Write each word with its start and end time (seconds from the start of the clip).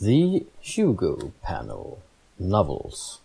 The 0.00 0.46
Hugo 0.60 1.32
Panel 1.42 1.98
Novels. 2.38 3.18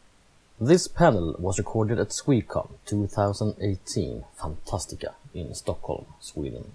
This 0.60 0.88
panel 0.88 1.36
was 1.38 1.60
recorded 1.60 2.00
at 2.00 2.10
Swecon 2.10 2.68
2018 2.88 4.24
Fantastica 4.36 5.14
in 5.36 5.54
Stockholm, 5.54 6.08
Sweden. 6.20 6.72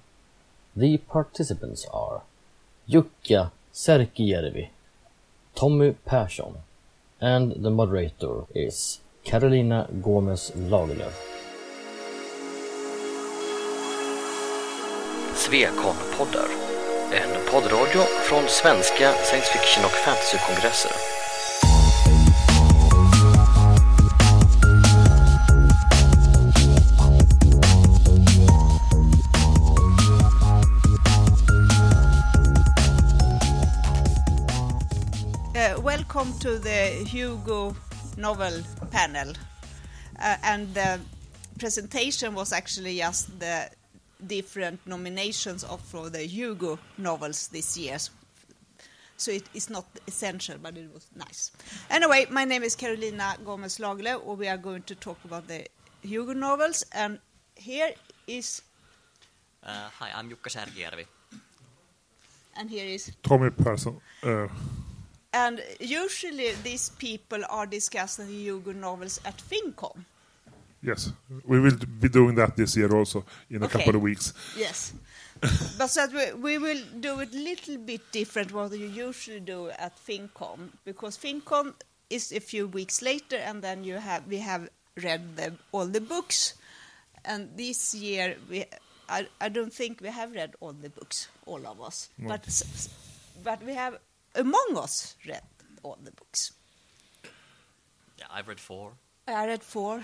The 0.77 0.99
participants 0.99 1.85
are 1.93 2.23
Jukka 2.89 3.51
Särkijärvi, 3.75 4.69
Tommy 5.57 5.97
Persson, 6.07 6.59
and 7.21 7.65
the 7.65 7.71
moderator 7.71 8.45
is 8.55 9.01
Carolina 9.25 9.89
Gomez 10.01 10.53
Lagerlöf. 10.55 11.15
Svekon-poddar. 15.35 16.58
Poddradio 17.53 18.03
från 18.29 18.49
svenska 18.49 19.13
science 19.13 19.53
fiction 19.53 19.85
och 19.85 19.91
fantasykongresser. 19.91 20.91
Uh, 35.55 35.85
welcome 35.85 36.33
to 36.41 36.59
the 36.59 37.05
Hugo 37.13 37.75
novel 38.17 38.65
panel. 38.91 39.29
Uh, 39.29 40.37
and 40.43 40.75
the 40.75 41.01
presentation 41.59 42.35
was 42.35 42.53
actually 42.53 42.99
just 42.99 43.41
the 43.41 43.78
different 44.27 44.81
nominations 44.87 45.65
of 45.65 45.81
for 45.81 46.11
the 46.11 46.23
Hugo 46.27 46.79
novels 46.99 47.49
this 47.49 47.77
year. 47.77 47.99
So 49.17 49.33
it 49.33 49.49
is 49.55 49.69
not 49.71 49.85
essential, 50.07 50.57
but 50.63 50.77
it 50.77 50.89
was 50.95 51.07
nice. 51.17 51.51
Anyway, 51.91 52.27
my 52.31 52.45
name 52.45 52.63
is 52.63 52.77
Carolina 52.77 53.37
Gomez 53.45 53.79
Lagle, 53.81 54.07
and 54.31 54.39
we 54.39 54.49
are 54.49 54.57
going 54.57 54.83
to 54.85 54.95
talk 54.95 55.19
about 55.25 55.49
the 55.49 55.67
Hugo 56.03 56.33
novels. 56.35 56.85
And 56.93 57.19
here 57.57 57.93
is, 58.27 58.63
Uh, 59.65 59.89
hi, 59.99 60.11
I'm 60.15 60.31
Jukka 60.31 60.51
Särkijärvi. 60.51 61.07
and 62.57 62.71
here 62.71 62.87
is, 62.87 63.11
Tommy 63.23 63.51
Persson. 63.51 64.01
Uh, 64.23 64.47
and 65.33 65.63
usually 65.81 66.53
these 66.63 66.91
people 66.91 67.45
are 67.49 67.67
discussing 67.67 68.27
the 68.29 68.33
Hugo 68.35 68.73
novels 68.73 69.21
at 69.25 69.37
Finncon. 69.39 70.05
Yes, 70.83 71.13
we 71.45 71.59
will 71.61 71.77
be 72.01 72.09
doing 72.09 72.35
that 72.37 72.57
this 72.57 72.77
year 72.77 72.95
also 72.95 73.25
in 73.51 73.63
a 73.63 73.67
Okay. 73.67 73.79
couple 73.79 73.97
of 73.97 74.03
weeks. 74.03 74.33
Yes. 74.57 74.93
but 75.79 75.91
that 75.95 76.13
we, 76.13 76.33
we 76.35 76.59
will 76.59 76.83
do 77.01 77.21
it 77.21 77.33
a 77.35 77.39
little 77.39 77.79
bit 77.79 78.01
different 78.13 78.53
what 78.53 78.73
you 78.73 78.87
usually 78.87 79.41
do 79.41 79.71
at 79.71 79.97
Finncon 79.97 80.71
because 80.85 81.17
Finncon 81.17 81.75
is 82.11 82.33
a 82.33 82.41
few 82.41 82.67
weeks 82.67 83.03
later 83.03 83.37
and 83.37 83.63
then 83.63 83.85
you 83.85 83.95
have 83.99 84.27
we 84.27 84.39
have 84.39 84.69
read 85.05 85.37
the, 85.37 85.53
all 85.71 85.87
the 85.87 86.01
books 86.01 86.55
and 87.25 87.51
this 87.57 87.95
year 87.95 88.37
we 88.51 88.65
I, 89.09 89.29
I 89.41 89.49
don't 89.49 89.73
think 89.73 90.01
we 90.01 90.09
have 90.09 90.33
read 90.35 90.55
all 90.61 90.73
the 90.73 90.91
books 90.91 91.29
all 91.47 91.65
of 91.69 91.81
us 91.81 92.09
No. 92.19 92.29
but 92.31 92.45
s- 92.49 92.63
s- 92.63 92.89
but 93.45 93.63
we 93.63 93.75
have 93.75 93.97
among 94.35 94.77
us 94.77 95.15
read 95.25 95.43
all 95.85 95.99
the 96.03 96.11
books 96.11 96.51
Yeah, 98.19 98.27
I've 98.33 98.49
read 98.49 98.59
four. 98.61 98.93
I 99.29 99.47
read 99.47 99.63
four 99.63 100.03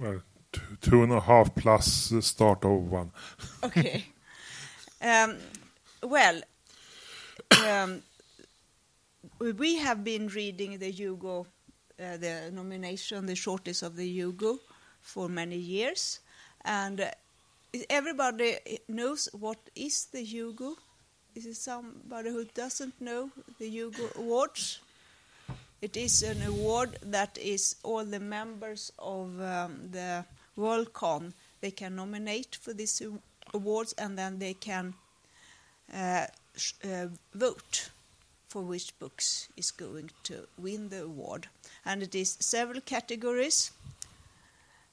Well, 0.00 0.22
two, 0.50 0.62
two 0.80 1.02
and 1.02 1.12
a 1.12 1.20
half 1.20 1.54
plus 1.54 2.08
the 2.08 2.22
start 2.22 2.64
of 2.64 2.90
one. 2.90 3.10
Okay. 3.62 4.04
um, 5.02 5.36
well, 6.02 6.40
um, 7.66 8.02
we 9.38 9.76
have 9.76 10.02
been 10.02 10.28
reading 10.28 10.78
the 10.78 10.90
Hugo, 10.90 11.46
uh, 12.02 12.16
the 12.16 12.50
nomination, 12.50 13.26
the 13.26 13.34
shortest 13.34 13.82
of 13.82 13.96
the 13.96 14.06
Hugo, 14.06 14.58
for 15.02 15.28
many 15.28 15.56
years, 15.56 16.20
and 16.64 17.02
uh, 17.02 17.10
everybody 17.90 18.56
knows 18.88 19.28
what 19.32 19.58
is 19.74 20.06
the 20.06 20.22
Hugo. 20.22 20.76
Is 21.34 21.44
it 21.44 21.56
somebody 21.56 22.30
who 22.30 22.46
doesn't 22.46 22.98
know 23.00 23.30
the 23.58 23.68
Hugo 23.68 24.08
Awards? 24.16 24.80
It 25.82 25.96
is 25.96 26.22
an 26.22 26.42
award 26.42 26.98
that 27.02 27.38
is 27.38 27.76
all 27.82 28.04
the 28.04 28.20
members 28.20 28.92
of 28.98 29.40
um, 29.40 29.88
the 29.90 30.24
Worldcon. 30.56 31.32
They 31.60 31.70
can 31.70 31.96
nominate 31.96 32.56
for 32.60 32.74
these 32.74 33.02
awards 33.54 33.94
and 33.94 34.18
then 34.18 34.38
they 34.38 34.54
can 34.54 34.94
uh, 35.92 36.26
uh, 36.84 37.06
vote 37.34 37.90
for 38.48 38.62
which 38.62 38.98
books 38.98 39.48
is 39.56 39.70
going 39.70 40.10
to 40.24 40.46
win 40.58 40.88
the 40.90 41.04
award. 41.04 41.48
And 41.84 42.02
it 42.02 42.14
is 42.14 42.36
several 42.40 42.80
categories. 42.80 43.70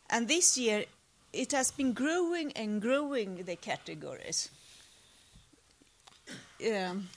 And 0.10 0.28
this 0.28 0.58
year 0.58 0.86
it 1.34 1.52
has 1.52 1.72
been 1.72 1.94
growing 1.94 2.52
and 2.54 2.82
growing 2.82 3.44
the 3.44 3.56
categories. 3.56 4.50
Um, 6.66 7.10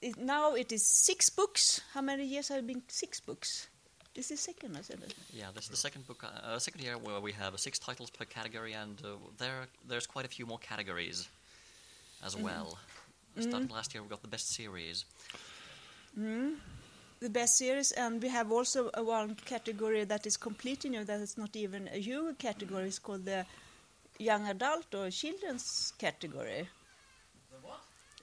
it, 0.00 0.16
now 0.18 0.54
it 0.54 0.72
is 0.72 0.86
six 0.86 1.30
books. 1.30 1.80
How 1.92 2.00
many 2.00 2.24
years 2.24 2.48
have 2.48 2.58
it 2.58 2.66
been 2.66 2.82
six 2.88 3.20
books? 3.20 3.68
This 4.14 4.30
is 4.30 4.40
second, 4.40 4.76
isn't 4.76 5.02
it? 5.02 5.14
Yeah, 5.32 5.46
this 5.54 5.64
is 5.64 5.70
the 5.70 5.76
second 5.76 6.06
book, 6.06 6.24
uh, 6.24 6.46
uh, 6.46 6.58
second 6.58 6.82
year 6.82 6.98
where 6.98 7.20
we 7.20 7.32
have 7.32 7.58
six 7.58 7.78
titles 7.78 8.10
per 8.10 8.24
category, 8.24 8.72
and 8.72 9.00
uh, 9.04 9.10
there 9.38 9.66
there's 9.88 10.06
quite 10.06 10.24
a 10.24 10.28
few 10.28 10.46
more 10.46 10.58
categories 10.58 11.28
as 12.24 12.34
mm-hmm. 12.34 12.44
well. 12.44 12.78
We 13.36 13.42
mm-hmm. 13.42 13.50
started 13.50 13.70
last 13.70 13.94
year. 13.94 14.02
We 14.02 14.08
got 14.08 14.22
the 14.22 14.28
best 14.28 14.54
series. 14.54 15.04
Mm-hmm. 16.18 16.54
the 17.20 17.30
best 17.30 17.58
series, 17.58 17.92
and 17.92 18.20
we 18.20 18.28
have 18.28 18.50
also 18.50 18.90
a 18.94 19.04
one 19.04 19.36
category 19.44 20.04
that 20.04 20.26
is 20.26 20.36
completely 20.36 20.90
new. 20.90 21.04
That 21.04 21.20
is 21.20 21.36
not 21.38 21.54
even 21.54 21.88
a 21.92 21.98
Hugo 21.98 22.34
category. 22.34 22.88
It's 22.88 22.98
called 22.98 23.24
the 23.24 23.44
young 24.18 24.48
adult 24.48 24.94
or 24.94 25.10
children's 25.10 25.92
category. 25.98 26.68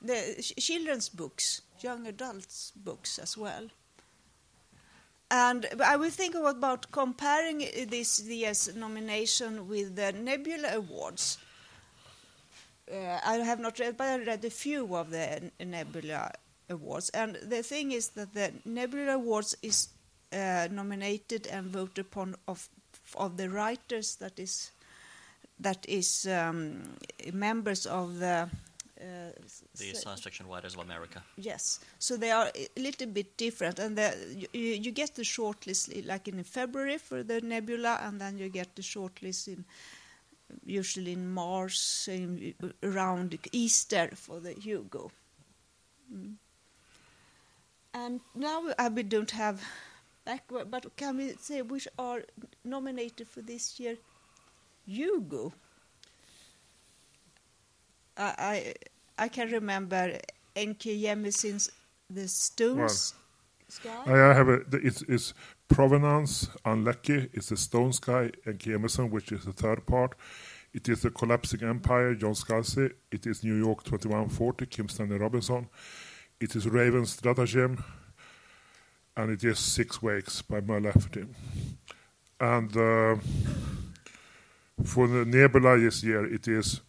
The 0.02 0.42
children's 0.60 1.10
books, 1.10 1.62
young 1.80 2.08
adults 2.08 2.72
books 2.76 3.20
as 3.20 3.38
well. 3.38 3.70
And 5.32 5.66
I 5.84 5.96
will 5.96 6.12
think 6.12 6.36
about 6.36 6.92
comparing 6.92 7.64
uh, 7.64 7.86
this 7.88 8.22
year's 8.22 8.76
nomination 8.76 9.68
with 9.68 9.96
the 9.96 10.12
Nebula 10.14 10.76
Awards. 10.76 11.40
Uh, 12.92 13.20
I 13.26 13.38
have 13.38 13.60
not 13.60 13.80
read, 13.80 13.98
but 13.98 14.08
I 14.08 14.24
read 14.24 14.46
a 14.46 14.52
few 14.52 14.96
of 14.96 15.10
the 15.10 15.52
Nebula 15.60 16.32
Awards. 16.70 17.10
And 17.10 17.36
the 17.42 17.64
thing 17.64 17.92
is 17.92 18.10
that 18.10 18.36
the 18.36 18.54
Nebula 18.66 19.16
Awards 19.16 19.58
is 19.64 19.90
uh, 20.32 20.68
nominated 20.72 21.48
and 21.48 21.68
voted 21.68 22.06
upon 22.06 22.36
of 22.48 22.70
of 23.16 23.38
the 23.38 23.50
writers 23.50 24.16
that 24.16 24.40
is 24.40 24.72
that 25.60 25.86
is 25.88 26.28
um, 26.28 26.84
members 27.34 27.86
of 27.86 28.20
the. 28.20 28.50
Uh, 29.06 29.32
The 29.78 29.94
Science 29.94 30.22
Fiction 30.22 30.48
Writers 30.48 30.74
of 30.74 30.80
America. 30.80 31.22
Yes, 31.38 31.80
so 32.00 32.18
they 32.18 32.32
are 32.32 32.50
a 32.56 32.80
little 32.80 33.08
bit 33.08 33.38
different, 33.38 33.78
and 33.80 34.00
you, 34.36 34.48
you 34.86 34.92
get 34.92 35.14
the 35.16 35.22
shortlist 35.22 36.06
like 36.08 36.28
in 36.28 36.44
February 36.44 36.98
for 36.98 37.22
the 37.22 37.40
Nebula, 37.42 38.00
and 38.02 38.20
then 38.20 38.38
you 38.38 38.50
get 38.50 38.76
the 38.76 38.82
shortlist 38.82 39.48
in 39.48 39.66
usually 40.66 41.14
in 41.14 41.32
March, 41.32 42.08
in, 42.08 42.54
around 42.84 43.38
Easter 43.52 44.10
for 44.16 44.40
the 44.40 44.54
Hugo. 44.54 45.12
Mm. 46.14 46.36
And 47.94 48.20
now 48.34 48.64
uh, 48.78 48.90
we 48.94 49.04
don't 49.04 49.32
have 49.32 49.62
backward, 50.26 50.70
but 50.70 50.96
can 50.96 51.18
we 51.18 51.36
say 51.40 51.62
which 51.62 51.88
are 51.98 52.24
nominated 52.64 53.28
for 53.28 53.42
this 53.42 53.80
year? 53.80 53.98
Hugo. 54.86 55.54
I 58.18 58.34
I, 58.38 58.74
I 59.18 59.28
can 59.30 59.50
remember 59.52 60.18
N.K. 60.56 61.02
Jemisin's 61.02 61.72
The 62.10 62.28
Stones 62.28 63.14
Sky. 63.68 64.04
I 64.06 64.34
have 64.34 64.50
a, 64.50 64.62
it's, 64.74 65.02
it's 65.04 65.34
Provenance, 65.68 66.50
Ann 66.64 66.84
Leckie, 66.84 67.30
it's 67.34 67.50
the 67.50 67.58
Stone 67.58 67.94
Sky, 67.94 68.32
and 68.46 68.62
Emerson, 68.68 69.10
which 69.10 69.32
is 69.32 69.46
the 69.46 69.54
third 69.54 69.86
part. 69.86 70.16
It 70.74 70.90
is 70.90 71.02
the 71.02 71.10
Collapsing 71.10 71.64
Empire, 71.64 72.16
John 72.16 72.34
Scalzi. 72.34 72.92
It 73.12 73.26
is 73.26 73.44
New 73.44 73.56
York 73.56 73.84
2140, 73.84 74.66
Kim 74.66 74.90
Stanley 74.90 75.18
Robinson. 75.18 75.70
It 76.40 76.56
is 76.56 76.68
Raven 76.68 77.06
Stratagem, 77.06 77.82
and 79.16 79.32
it 79.32 79.44
is 79.44 79.58
Six 79.58 80.02
Wakes 80.02 80.42
by 80.42 80.60
Mur 80.60 80.82
Lafferty. 80.82 81.26
And 82.40 82.76
uh, 82.76 83.16
for 84.84 85.08
the 85.08 85.24
Nebula 85.26 85.80
this 85.80 86.04
year, 86.04 86.26
it 86.26 86.48
is 86.48 86.82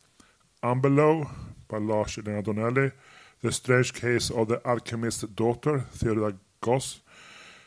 Amberlough 0.64 1.30
by 1.68 1.78
Lara 1.78 2.42
Donnelly, 2.42 2.92
The 3.42 3.52
Strange 3.52 3.92
Case 3.92 4.30
of 4.30 4.48
the 4.48 4.60
Alchemist's 4.66 5.22
Daughter, 5.22 5.80
Theodora 5.92 6.34
Goss, 6.60 7.00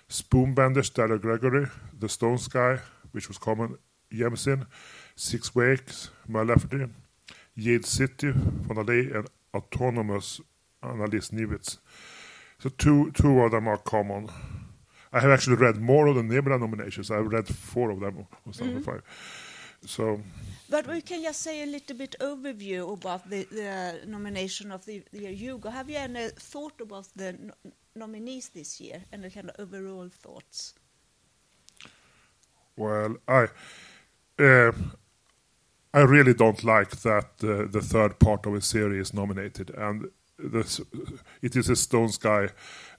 Spoonbender, 0.09 0.83
Stella 0.83 1.17
Gregory, 1.19 1.67
The 1.97 2.09
Stone 2.09 2.37
Sky, 2.39 2.79
which 3.11 3.27
was 3.27 3.37
common 3.37 3.77
Jemisin, 4.11 4.65
Six 5.15 5.53
Wakes, 5.53 6.09
Mur 6.27 6.45
Lafferty, 6.45 6.85
Jade 7.57 7.85
City, 7.85 8.31
Fonda 8.67 8.81
Lee, 8.83 9.11
and 9.11 9.27
Autonomous, 9.53 10.41
Annalee 10.83 11.31
Newitz. 11.31 11.77
So 12.59 12.69
two 12.69 13.11
two 13.11 13.39
of 13.41 13.51
them 13.51 13.67
are 13.67 13.77
common. 13.77 14.29
I 15.11 15.19
have 15.21 15.31
actually 15.31 15.55
read 15.55 15.77
more 15.77 16.07
of 16.07 16.15
the 16.15 16.23
Nebula 16.23 16.59
nominations. 16.59 17.09
I've 17.09 17.27
read 17.27 17.47
four 17.47 17.89
of 17.91 17.99
them 17.99 18.27
or 18.45 18.53
something 18.53 18.75
Mm-hmm. 18.75 18.83
Five. 18.83 19.01
So 19.85 20.21
But 20.69 20.87
we 20.87 21.01
can 21.01 21.23
just 21.23 21.41
say 21.41 21.63
a 21.63 21.65
little 21.65 21.95
bit 21.97 22.15
overview 22.19 22.93
about 22.93 23.29
the, 23.29 23.43
the 23.45 24.01
nomination 24.07 24.71
of 24.71 24.85
the, 24.85 25.03
the 25.11 25.33
Hugo. 25.33 25.69
Have 25.69 25.89
you 25.89 25.97
any 25.97 26.29
thought 26.29 26.79
about 26.81 27.07
the 27.15 27.33
no- 27.33 27.71
nominees 27.95 28.49
this 28.49 28.79
year 28.79 29.03
and 29.11 29.23
the 29.23 29.29
kind 29.29 29.49
of 29.49 29.55
overall 29.59 30.09
thoughts? 30.09 30.73
well, 32.77 33.17
I 33.27 33.47
uh, 34.39 34.71
I 35.93 36.01
really 36.01 36.33
don't 36.33 36.63
like 36.63 36.91
that 37.01 37.25
uh, 37.43 37.65
the 37.71 37.81
third 37.81 38.19
part 38.19 38.45
of 38.45 38.53
a 38.53 38.61
series 38.61 39.07
is 39.09 39.13
nominated, 39.13 39.71
and 39.71 40.09
this, 40.37 40.79
it 41.41 41.55
is 41.55 41.69
a 41.69 41.75
Stone 41.75 42.09
Sky. 42.09 42.49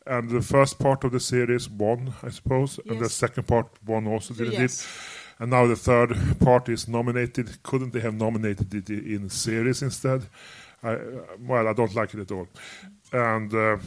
And 0.06 0.30
the 0.30 0.42
first 0.42 0.78
part 0.78 1.04
of 1.04 1.12
the 1.12 1.20
series 1.20 1.68
won, 1.68 2.12
I 2.22 2.30
suppose, 2.30 2.80
and 2.88 2.98
the 3.00 3.08
second 3.08 3.46
part 3.46 3.66
won 3.86 4.06
also, 4.06 4.34
didn't 4.34 4.52
Yes. 4.54 4.82
it? 4.82 4.88
And 5.40 5.50
now 5.50 5.66
the 5.66 5.74
third 5.74 6.16
party 6.38 6.72
is 6.72 6.86
nominated. 6.86 7.62
Couldn't 7.62 7.92
they 7.92 8.00
have 8.00 8.14
nominated 8.14 8.72
it 8.74 8.90
in 8.90 9.28
series 9.30 9.82
instead? 9.82 10.26
I, 10.82 10.92
uh, 10.92 10.98
well, 11.40 11.66
I 11.66 11.72
don't 11.72 11.94
like 11.94 12.14
it 12.14 12.20
at 12.20 12.30
all. 12.30 12.46
And 13.12 13.52
uh, 13.52 13.78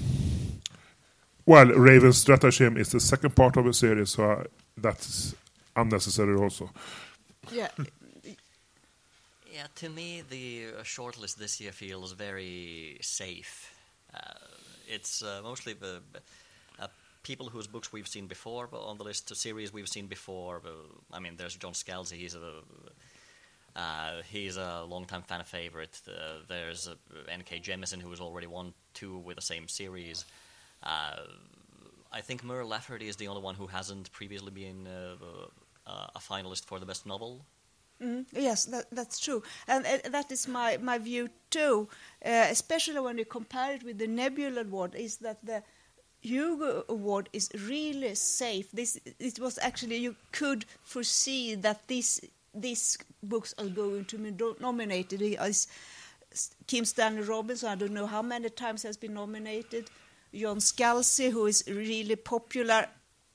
well, 1.46 1.68
Raven's 1.68 2.18
Stratagem 2.18 2.76
is 2.76 2.90
the 2.92 3.00
second 3.00 3.36
part 3.36 3.56
of 3.58 3.66
a 3.68 3.74
series, 3.74 4.10
so 4.10 4.32
I, 4.32 4.46
that's 4.76 5.36
unnecessary 5.76 6.36
also. 6.36 6.70
Yeah, 7.52 7.70
Yeah, 9.54 9.68
to 9.76 9.90
me, 9.90 10.24
the 10.28 10.70
uh, 10.80 10.82
shortlist 10.82 11.36
this 11.36 11.62
year 11.62 11.72
feels 11.72 12.14
very 12.14 12.98
safe. 13.02 13.72
Uh, 14.12 14.34
it's 14.88 15.22
uh, 15.22 15.42
mostly 15.44 15.74
the 15.74 16.02
uh, 16.16 16.20
people 17.24 17.48
whose 17.48 17.68
books 17.68 17.92
we've 17.92 18.08
seen 18.08 18.28
before 18.28 18.68
but 18.68 18.82
on 18.82 18.98
the 18.98 19.04
list, 19.04 19.30
the 19.30 19.36
series 19.36 19.74
we've 19.74 19.90
seen 19.90 20.08
before. 20.08 20.62
I 21.12 21.20
mean, 21.20 21.36
there's 21.38 21.56
John 21.56 21.74
Scalzi. 21.74 22.18
He's 22.18 22.36
a 22.36 22.54
uh, 23.76 24.22
he's 24.30 24.58
a 24.58 24.84
longtime 24.88 25.24
fan 25.24 25.44
favorite. 25.44 26.00
Uh, 26.08 26.44
there's 26.48 26.88
uh, 26.88 26.94
N.K. 27.28 27.60
Jemisin, 27.60 28.02
who 28.02 28.12
has 28.12 28.20
already 28.20 28.46
won 28.46 28.74
two 28.94 29.18
with 29.18 29.36
the 29.38 29.42
same 29.42 29.68
series. 29.68 30.26
Uh, 30.84 31.16
I 32.12 32.22
think 32.22 32.44
Mur 32.44 32.64
Lafferty 32.64 33.08
is 33.08 33.16
the 33.16 33.28
only 33.28 33.42
one 33.42 33.56
who 33.56 33.66
hasn't 33.66 34.12
previously 34.12 34.52
been 34.52 34.88
uh, 34.88 35.16
a 36.16 36.20
finalist 36.20 36.66
for 36.66 36.80
the 36.80 36.86
best 36.86 37.06
novel. 37.08 37.44
Mm, 38.02 38.26
yes, 38.34 38.66
that, 38.66 38.86
that's 38.92 39.20
true, 39.20 39.44
and 39.68 39.86
uh, 39.86 40.10
that 40.10 40.32
is 40.32 40.48
my, 40.48 40.78
my 40.78 40.98
view 40.98 41.30
too. 41.50 41.88
Uh, 42.26 42.48
especially 42.50 43.00
when 43.00 43.18
you 43.18 43.26
compare 43.26 43.74
it 43.74 43.84
with 43.84 43.98
the 43.98 44.08
Nebula 44.08 44.62
Award, 44.62 44.94
is 44.96 45.18
that 45.18 45.44
the 45.46 45.64
Hugo 46.24 46.86
Award 46.88 47.30
is 47.34 47.50
really 47.68 48.16
safe. 48.16 48.72
This 48.72 49.00
it 49.20 49.40
was 49.40 49.60
actually 49.62 49.98
you 49.98 50.16
could 50.32 50.66
foresee 50.82 51.56
that 51.56 51.88
this 51.88 52.22
these 52.56 52.98
books 53.22 53.54
are 53.58 53.68
going 53.68 54.06
to 54.06 54.18
be 54.18 54.34
nominated. 54.60 55.22
As 55.40 55.68
Kim 56.66 56.86
Stanley 56.86 57.22
Robinson, 57.22 57.70
I 57.70 57.76
don't 57.76 57.94
know 57.94 58.08
how 58.08 58.22
many 58.22 58.50
times 58.50 58.84
has 58.84 58.98
been 58.98 59.14
nominated. 59.14 59.90
John 60.34 60.58
Scalzi, 60.58 61.30
who 61.30 61.46
is 61.46 61.64
really 61.68 62.16
popular 62.16 62.88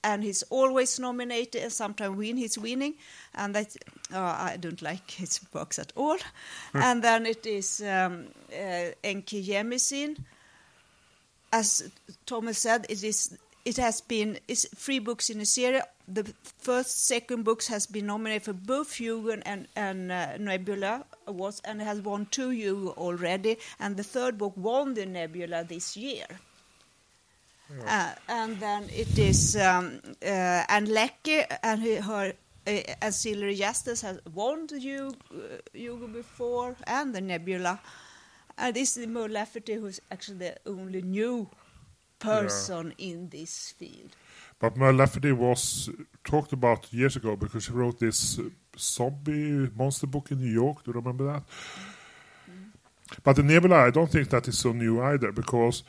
and 0.03 0.23
he's 0.23 0.43
always 0.45 0.99
nominated 0.99 1.63
and 1.63 1.73
sometimes 1.73 2.17
win 2.17 2.37
he's 2.37 2.57
winning 2.57 2.95
and 3.35 3.55
that 3.55 3.77
uh, 4.15 4.37
i 4.39 4.57
don't 4.57 4.81
like 4.81 5.11
his 5.11 5.41
books 5.53 5.77
at 5.79 5.93
all 5.97 6.17
and 6.73 7.03
then 7.03 7.27
it 7.27 7.45
is 7.47 7.83
um, 7.83 8.29
uh, 8.53 8.91
N.K. 9.03 9.43
Jemisin. 9.43 10.17
As 11.53 11.91
thomas 12.27 12.59
said 12.59 12.87
it 12.89 13.03
is 13.03 13.39
it 13.65 13.77
has 13.77 14.01
been 14.01 14.39
it's 14.49 14.67
three 14.75 14.99
books 14.99 15.31
in 15.31 15.41
a 15.41 15.47
series 15.47 15.83
the 16.07 16.25
first 16.59 17.07
second 17.07 17.43
books 17.43 17.67
has 17.69 17.87
been 17.87 18.07
nominated 18.07 18.43
for 18.43 18.53
both 18.55 18.95
hugo 18.95 19.39
and, 19.45 19.69
and 19.77 20.11
uh, 20.11 20.37
nebula 20.39 21.05
awards 21.27 21.61
and 21.65 21.83
has 21.83 22.01
won 22.01 22.27
two 22.31 22.51
hugo 22.51 22.91
already 22.97 23.59
and 23.79 23.97
the 23.97 24.03
third 24.05 24.39
book 24.39 24.55
won 24.57 24.95
the 24.95 25.05
nebula 25.05 25.65
this 25.65 25.97
year 25.97 26.27
uh, 27.87 28.15
and 28.29 28.59
then 28.61 28.85
it 28.91 29.19
is 29.19 29.55
um, 29.57 30.01
uh, 30.23 30.65
Ann 30.69 30.87
Leckie 30.87 31.45
and 31.63 31.83
her 32.03 32.33
uh, 32.67 32.71
Ancillary 33.03 33.57
Justice 33.57 34.01
has 34.01 34.19
won 34.33 34.67
the 34.67 34.79
Hugo, 34.79 35.15
uh, 35.35 35.59
Hugo 35.75 36.07
before 36.07 36.77
and 36.87 37.15
the 37.15 37.21
Nebula. 37.21 37.79
And 38.59 38.75
this 38.75 38.97
is 38.97 39.07
Mur 39.07 39.29
Lafferty 39.29 39.75
who's 39.75 40.01
actually 40.11 40.39
the 40.39 40.57
only 40.67 41.01
new 41.01 41.49
person 42.19 42.93
in 42.99 43.29
this 43.29 43.73
field. 43.79 44.17
But 44.59 44.77
Mur 44.77 44.93
Lafferty 44.93 45.31
was 45.31 45.89
talked 46.25 46.53
about 46.53 46.93
years 46.93 47.15
ago 47.15 47.37
because 47.37 47.65
she 47.65 47.73
wrote 47.73 48.01
this 48.01 48.41
zombie 48.77 49.71
monster 49.77 50.09
book 50.09 50.33
in 50.33 50.41
New 50.41 50.51
York. 50.51 50.83
Do 50.83 50.91
you 50.91 50.95
remember 50.95 51.27
that? 51.27 51.43
Mm. 52.51 52.71
But 53.23 53.37
the 53.37 53.45
Nebula, 53.45 53.87
I 53.87 53.91
don't 53.91 54.11
think 54.11 54.29
that 54.31 54.49
is 54.49 54.59
so 54.59 54.73
new 54.73 55.01
either 55.01 55.31
because 55.31 55.85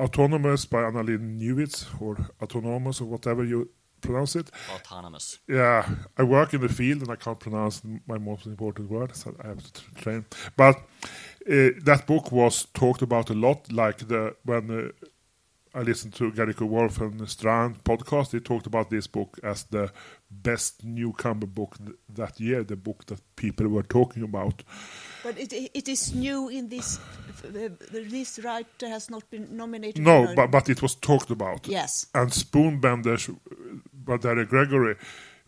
Autonomous 0.00 0.66
by 0.66 0.82
Annalee 0.82 1.18
Newitz 1.18 1.86
or 2.00 2.16
Autonomous 2.42 3.00
or 3.00 3.04
whatever 3.04 3.44
you 3.44 3.70
pronounce 4.04 4.36
it. 4.36 4.50
Autonomous. 4.74 5.38
Yeah, 5.48 5.88
I 6.16 6.22
work 6.22 6.54
in 6.54 6.60
the 6.60 6.68
field 6.68 7.02
and 7.02 7.10
I 7.10 7.16
can't 7.16 7.40
pronounce 7.40 7.82
my 8.06 8.18
most 8.18 8.46
important 8.46 8.90
word, 8.90 9.16
so 9.16 9.34
I 9.42 9.48
have 9.48 9.72
to 9.72 9.94
train. 9.94 10.24
But 10.56 10.76
uh, 10.76 11.70
that 11.84 12.04
book 12.06 12.32
was 12.32 12.66
talked 12.74 13.02
about 13.02 13.30
a 13.30 13.34
lot, 13.34 13.72
like 13.72 13.98
the 14.08 14.36
when 14.44 14.70
uh, 14.70 15.06
I 15.76 15.82
listened 15.82 16.14
to 16.14 16.30
Gary 16.30 16.54
Wolfe 16.60 17.00
and 17.00 17.28
Strahan 17.28 17.74
podcast. 17.84 18.30
They 18.30 18.38
talked 18.38 18.66
about 18.66 18.90
this 18.90 19.08
book 19.08 19.40
as 19.42 19.64
the 19.64 19.90
best 20.30 20.84
newcomer 20.84 21.46
book 21.46 21.76
th- 21.78 21.96
that 22.14 22.38
year, 22.40 22.62
the 22.62 22.76
book 22.76 23.06
that 23.06 23.20
people 23.34 23.66
were 23.66 23.82
talking 23.82 24.22
about. 24.22 24.62
But 25.24 25.36
it, 25.36 25.52
it 25.52 25.88
is 25.88 26.14
new 26.14 26.48
in 26.48 26.68
this. 26.68 27.00
This 27.42 28.38
writer 28.44 28.88
has 28.88 29.10
not 29.10 29.28
been 29.30 29.56
nominated. 29.56 30.02
No, 30.04 30.32
but 30.36 30.52
but 30.52 30.68
it 30.68 30.80
was 30.80 30.94
talked 30.94 31.30
about. 31.30 31.66
Yes. 31.66 32.06
And 32.14 32.30
Spoonbenders 32.30 33.36
uh, 34.08 34.16
Daryl 34.18 34.48
Gregory, 34.48 34.96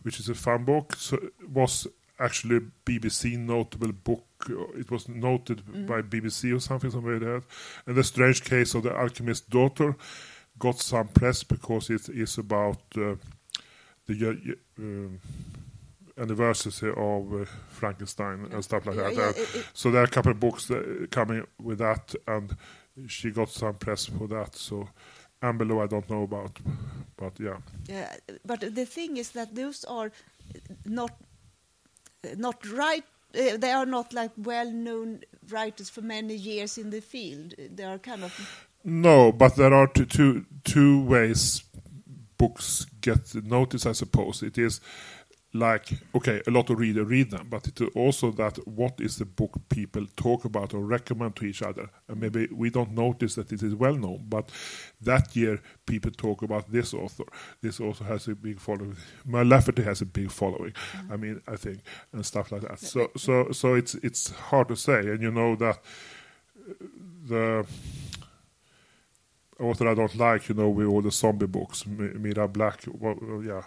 which 0.03 0.19
is 0.19 0.29
a 0.29 0.35
fun 0.35 0.63
book, 0.65 0.95
so 0.97 1.17
was 1.53 1.87
actually 2.19 2.57
a 2.57 2.61
BBC 2.85 3.37
notable 3.37 3.91
book. 3.91 4.23
Uh, 4.49 4.79
It 4.79 4.89
was 4.91 5.07
noted 5.07 5.61
by 5.87 6.01
BBC 6.01 6.51
or 6.55 6.59
something, 6.59 6.91
something 6.91 7.11
like 7.11 7.21
that. 7.21 7.43
And 7.85 7.95
the 7.95 8.03
strange 8.03 8.43
case 8.43 8.73
of 8.73 8.83
the 8.83 8.95
alchemist's 8.95 9.47
daughter 9.47 9.95
got 10.59 10.79
some 10.79 11.07
press 11.09 11.43
because 11.43 11.89
it 11.93 12.09
is 12.09 12.37
about 12.39 12.79
uh, 12.97 13.15
the 14.07 14.29
uh, 14.29 14.81
um, 14.83 15.19
anniversary 16.17 16.91
of 16.97 17.33
uh, 17.33 17.45
Frankenstein 17.69 18.47
and 18.51 18.63
stuff 18.63 18.85
like 18.85 18.95
Yeah, 18.95 19.03
that. 19.09 19.15
yeah, 19.15 19.23
Uh, 19.27 19.29
it- 19.29 19.55
it- 19.55 19.65
so 19.73 19.91
there 19.91 20.01
are 20.01 20.05
a 20.05 20.09
couple 20.09 20.31
of 20.31 20.39
books 20.39 20.65
that, 20.67 21.09
coming 21.11 21.45
with 21.61 21.77
that, 21.79 22.15
and 22.27 22.55
she 23.07 23.29
got 23.31 23.49
some 23.49 23.75
press 23.75 24.05
for 24.07 24.27
that. 24.27 24.55
So 24.55 24.89
Amberlough, 25.41 25.83
I 25.83 25.87
don't 25.87 26.09
know 26.09 26.23
about, 26.23 26.59
but 27.15 27.39
yeah. 27.39 27.57
Yeah, 27.87 28.15
but 28.45 28.61
the 28.61 28.85
thing 28.85 29.17
is 29.17 29.31
that 29.31 29.55
those 29.55 29.83
are 29.85 30.11
not 30.85 31.11
not 32.35 32.65
right. 32.71 33.03
Uh, 33.37 33.57
they 33.57 33.71
are 33.71 33.85
not 33.85 34.13
like 34.13 34.31
well-known 34.37 35.21
writers 35.49 35.89
for 35.89 36.01
many 36.01 36.35
years 36.35 36.77
in 36.77 36.89
the 36.89 37.01
field. 37.01 37.53
They 37.57 37.83
are 37.83 37.99
kind 37.99 38.23
of 38.23 38.67
No, 38.83 39.31
but 39.31 39.55
there 39.55 39.73
are 39.73 39.87
two, 39.87 40.05
two, 40.05 40.45
two 40.63 41.03
ways 41.03 41.63
books 42.37 42.85
get 43.01 43.35
noticed, 43.43 43.85
I 43.85 43.93
suppose. 43.93 44.43
It 44.43 44.57
is 44.57 44.79
like, 45.59 45.89
okay, 46.15 46.41
a 46.47 46.51
lot 46.51 46.69
of 46.69 46.79
readers 46.79 47.07
read 47.07 47.31
them, 47.31 47.47
but 47.49 47.67
it's 47.67 47.81
also 47.95 48.31
that 48.31 48.57
what 48.67 48.99
is 48.99 49.17
the 49.17 49.25
book 49.25 49.59
people 49.69 50.05
talk 50.15 50.45
about 50.45 50.73
or 50.73 50.79
recommend 50.79 51.35
to 51.37 51.45
each 51.45 51.61
other. 51.61 51.89
And 52.07 52.19
maybe 52.19 52.47
we 52.51 52.69
don't 52.69 52.91
notice 52.91 53.35
that 53.35 53.51
it 53.51 53.61
is 53.63 53.75
well 53.75 53.95
known, 53.95 54.25
but 54.27 54.49
that 55.01 55.35
year 55.35 55.61
people 55.85 56.11
talk 56.11 56.41
about 56.41 56.71
this 56.71 56.93
author. 56.93 57.25
This 57.61 57.79
also 57.79 58.03
has 58.03 58.27
a 58.27 58.35
big 58.35 58.59
following. 58.59 58.97
Mur 59.25 59.45
Lafferty 59.45 59.83
has 59.83 60.01
a 60.01 60.05
big 60.05 60.31
following. 60.31 60.71
Mm-hmm. 60.71 61.13
I 61.13 61.17
mean, 61.17 61.41
I 61.47 61.55
think, 61.55 61.79
and 62.13 62.25
stuff 62.25 62.51
like 62.51 62.61
that. 62.61 62.79
So, 62.79 63.11
so, 63.17 63.51
so 63.51 63.73
it's 63.73 63.95
it's 63.95 64.31
hard 64.31 64.67
to 64.69 64.75
say, 64.75 64.99
and 64.99 65.21
you 65.21 65.31
know 65.31 65.55
that 65.55 65.77
uh, 66.69 66.73
the 67.27 67.65
author 69.59 69.87
I 69.87 69.93
don't 69.93 70.15
like, 70.15 70.49
you 70.49 70.55
know, 70.55 70.69
with 70.69 70.87
all 70.87 71.01
the 71.01 71.11
zombie 71.11 71.47
books, 71.47 71.85
Mira 71.85 72.47
Black, 72.47 72.83
well, 72.87 73.17
yeah. 73.43 73.63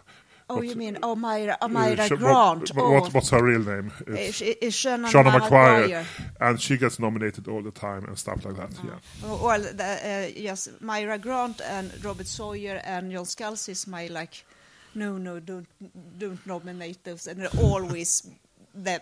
Oh, 0.51 0.57
What- 0.57 0.67
you 0.67 0.75
mean 0.75 0.99
oh, 1.03 1.15
Mira, 1.15 1.57
oh, 1.63 1.67
uh, 1.67 2.09
Grant? 2.09 2.75
what- 2.75 2.83
oh, 2.85 2.91
what- 2.93 3.15
what's 3.15 3.31
her 3.31 3.43
real 3.43 3.61
name? 3.61 3.93
It's 4.09 4.37
Sh- 4.39 4.43
uh, 4.43 4.67
Seanan, 4.67 5.07
Shauna 5.13 5.41
McGuire, 5.41 6.05
and 6.41 6.61
she 6.61 6.77
gets 6.77 6.99
nominated 6.99 7.47
all 7.49 7.63
the 7.63 7.71
time 7.71 8.05
and 8.07 8.19
stuff 8.19 8.45
like 8.45 8.57
that. 8.57 8.71
Yeah, 8.85 8.99
Oh, 9.25 9.45
well, 9.45 9.61
the, 9.61 9.85
uh, 9.85 10.33
yes, 10.37 10.69
Mira 10.81 11.19
Grant 11.19 11.61
and 11.63 11.93
Robert 12.05 12.27
Sawyer 12.27 12.81
and 12.85 13.13
John 13.13 13.25
Scalzi 13.25 13.71
is 13.71 13.87
my 13.87 14.09
like, 14.09 14.45
no, 14.95 15.19
no, 15.19 15.39
don't, 15.39 15.67
don't 16.19 16.45
nominate 16.47 17.05
those, 17.05 17.27
and 17.29 17.41
they're 17.41 17.61
always 17.63 18.27
the 18.75 19.01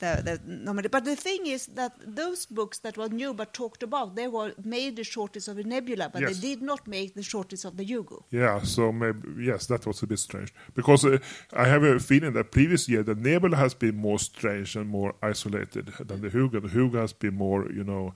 the, 0.00 0.12
the. 0.24 0.88
But 0.88 1.04
the 1.04 1.16
thing 1.16 1.46
is 1.46 1.66
that 1.80 1.92
those 2.04 2.46
books 2.46 2.78
that 2.80 2.96
were 2.96 3.08
new 3.08 3.32
but 3.34 3.54
talked 3.54 3.82
about, 3.82 4.16
they 4.16 4.28
were 4.28 4.52
made 4.64 4.96
the 4.96 5.04
shortest 5.04 5.48
of 5.48 5.56
the 5.56 5.64
Nebula, 5.64 6.08
but 6.12 6.22
Yes. 6.22 6.30
they 6.40 6.48
did 6.48 6.62
not 6.62 6.86
make 6.88 7.14
the 7.14 7.22
shortest 7.22 7.64
of 7.64 7.76
the 7.76 7.84
Hugo. 7.84 8.24
Yeah, 8.30 8.62
so 8.62 8.92
maybe 8.92 9.44
yes, 9.50 9.66
that 9.66 9.86
was 9.86 10.02
a 10.02 10.06
bit 10.06 10.18
strange 10.18 10.52
because 10.74 11.04
uh, 11.04 11.18
I 11.52 11.66
have 11.68 11.82
a 11.84 11.98
feeling 12.00 12.32
that 12.34 12.50
previous 12.50 12.88
year 12.88 13.02
the 13.04 13.14
Nebula 13.14 13.56
has 13.56 13.74
been 13.74 13.96
more 13.96 14.18
strange 14.18 14.76
and 14.76 14.88
more 14.88 15.14
isolated 15.22 15.86
than 16.08 16.20
the 16.20 16.30
Hugo. 16.30 16.60
The 16.60 16.68
Hugo 16.68 17.00
has 17.00 17.12
been 17.12 17.34
more, 17.34 17.70
you 17.72 17.84
know, 17.84 18.12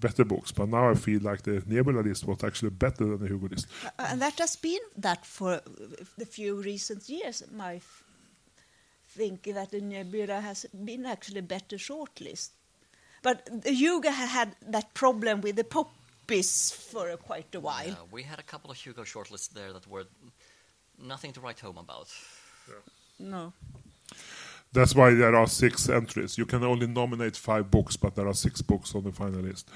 better 0.00 0.24
books, 0.24 0.52
but 0.52 0.68
now 0.68 0.90
I 0.90 0.94
feel 0.94 1.20
like 1.22 1.42
the 1.42 1.62
Nebula 1.66 2.00
list 2.02 2.26
was 2.26 2.44
actually 2.44 2.70
better 2.70 3.04
than 3.06 3.18
the 3.18 3.28
Hugo 3.28 3.48
list. 3.48 3.66
Uh, 3.98 4.06
and 4.10 4.20
that 4.20 4.38
has 4.38 4.56
been 4.56 4.80
that 4.98 5.24
for 5.24 5.60
the 6.18 6.26
few 6.26 6.60
recent 6.62 7.08
years. 7.08 7.42
My 7.54 7.76
f- 7.76 8.02
think 9.16 9.42
that 9.54 9.70
the 9.70 9.80
Nebula 9.80 10.40
has 10.40 10.66
been 10.84 11.06
actually 11.06 11.42
better 11.42 11.78
shortlist. 11.78 12.50
But 13.22 13.48
the 13.64 13.72
Hugo 13.72 14.10
had 14.10 14.54
that 14.70 14.94
problem 14.94 15.40
with 15.40 15.56
the 15.56 15.64
poppies 15.64 16.70
for 16.70 17.10
uh, 17.10 17.16
quite 17.16 17.54
a 17.54 17.60
while. 17.60 17.88
Yeah, 17.88 17.94
we 18.10 18.22
had 18.22 18.38
a 18.38 18.42
couple 18.42 18.70
of 18.70 18.76
Hugo 18.76 19.02
shortlists 19.02 19.52
there 19.52 19.72
that 19.72 19.86
were 19.88 20.06
nothing 20.98 21.32
to 21.32 21.40
write 21.40 21.60
home 21.60 21.78
about. 21.78 22.08
No. 23.18 23.52
That's 24.72 24.94
why 24.94 25.14
there 25.14 25.34
are 25.34 25.46
six 25.46 25.88
entries. 25.88 26.36
You 26.38 26.46
can 26.46 26.62
only 26.62 26.86
nominate 26.86 27.36
five 27.36 27.70
books, 27.70 27.96
but 27.96 28.14
there 28.14 28.28
are 28.28 28.34
six 28.34 28.62
books 28.62 28.94
on 28.94 29.04
the 29.04 29.12
final 29.12 29.40
list. 29.40 29.70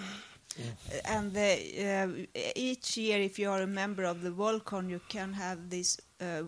And 1.05 1.33
the, 1.33 2.27
uh, 2.35 2.41
each 2.55 2.97
year, 2.97 3.19
if 3.21 3.39
you 3.39 3.51
are 3.51 3.63
a 3.63 3.67
member 3.67 4.05
of 4.05 4.21
the 4.21 4.31
Worldcon, 4.31 4.91
you 4.91 5.01
can 5.09 5.33
have 5.33 5.71
this 5.71 5.99
uh, 6.21 6.43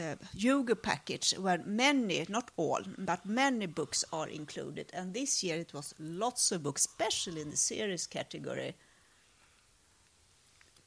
uh, 0.00 0.16
Hugo 0.36 0.74
package 0.74 1.32
where 1.38 1.62
many, 1.66 2.26
not 2.28 2.50
all, 2.56 2.80
but 2.98 3.26
many 3.26 3.66
books 3.66 4.04
are 4.12 4.28
included. 4.28 4.90
And 4.94 5.14
this 5.14 5.42
year 5.42 5.58
it 5.58 5.72
was 5.74 5.94
lots 5.98 6.52
of 6.52 6.62
books, 6.62 6.86
especially 6.86 7.40
in 7.42 7.50
the 7.50 7.56
series 7.56 8.06
category. 8.06 8.74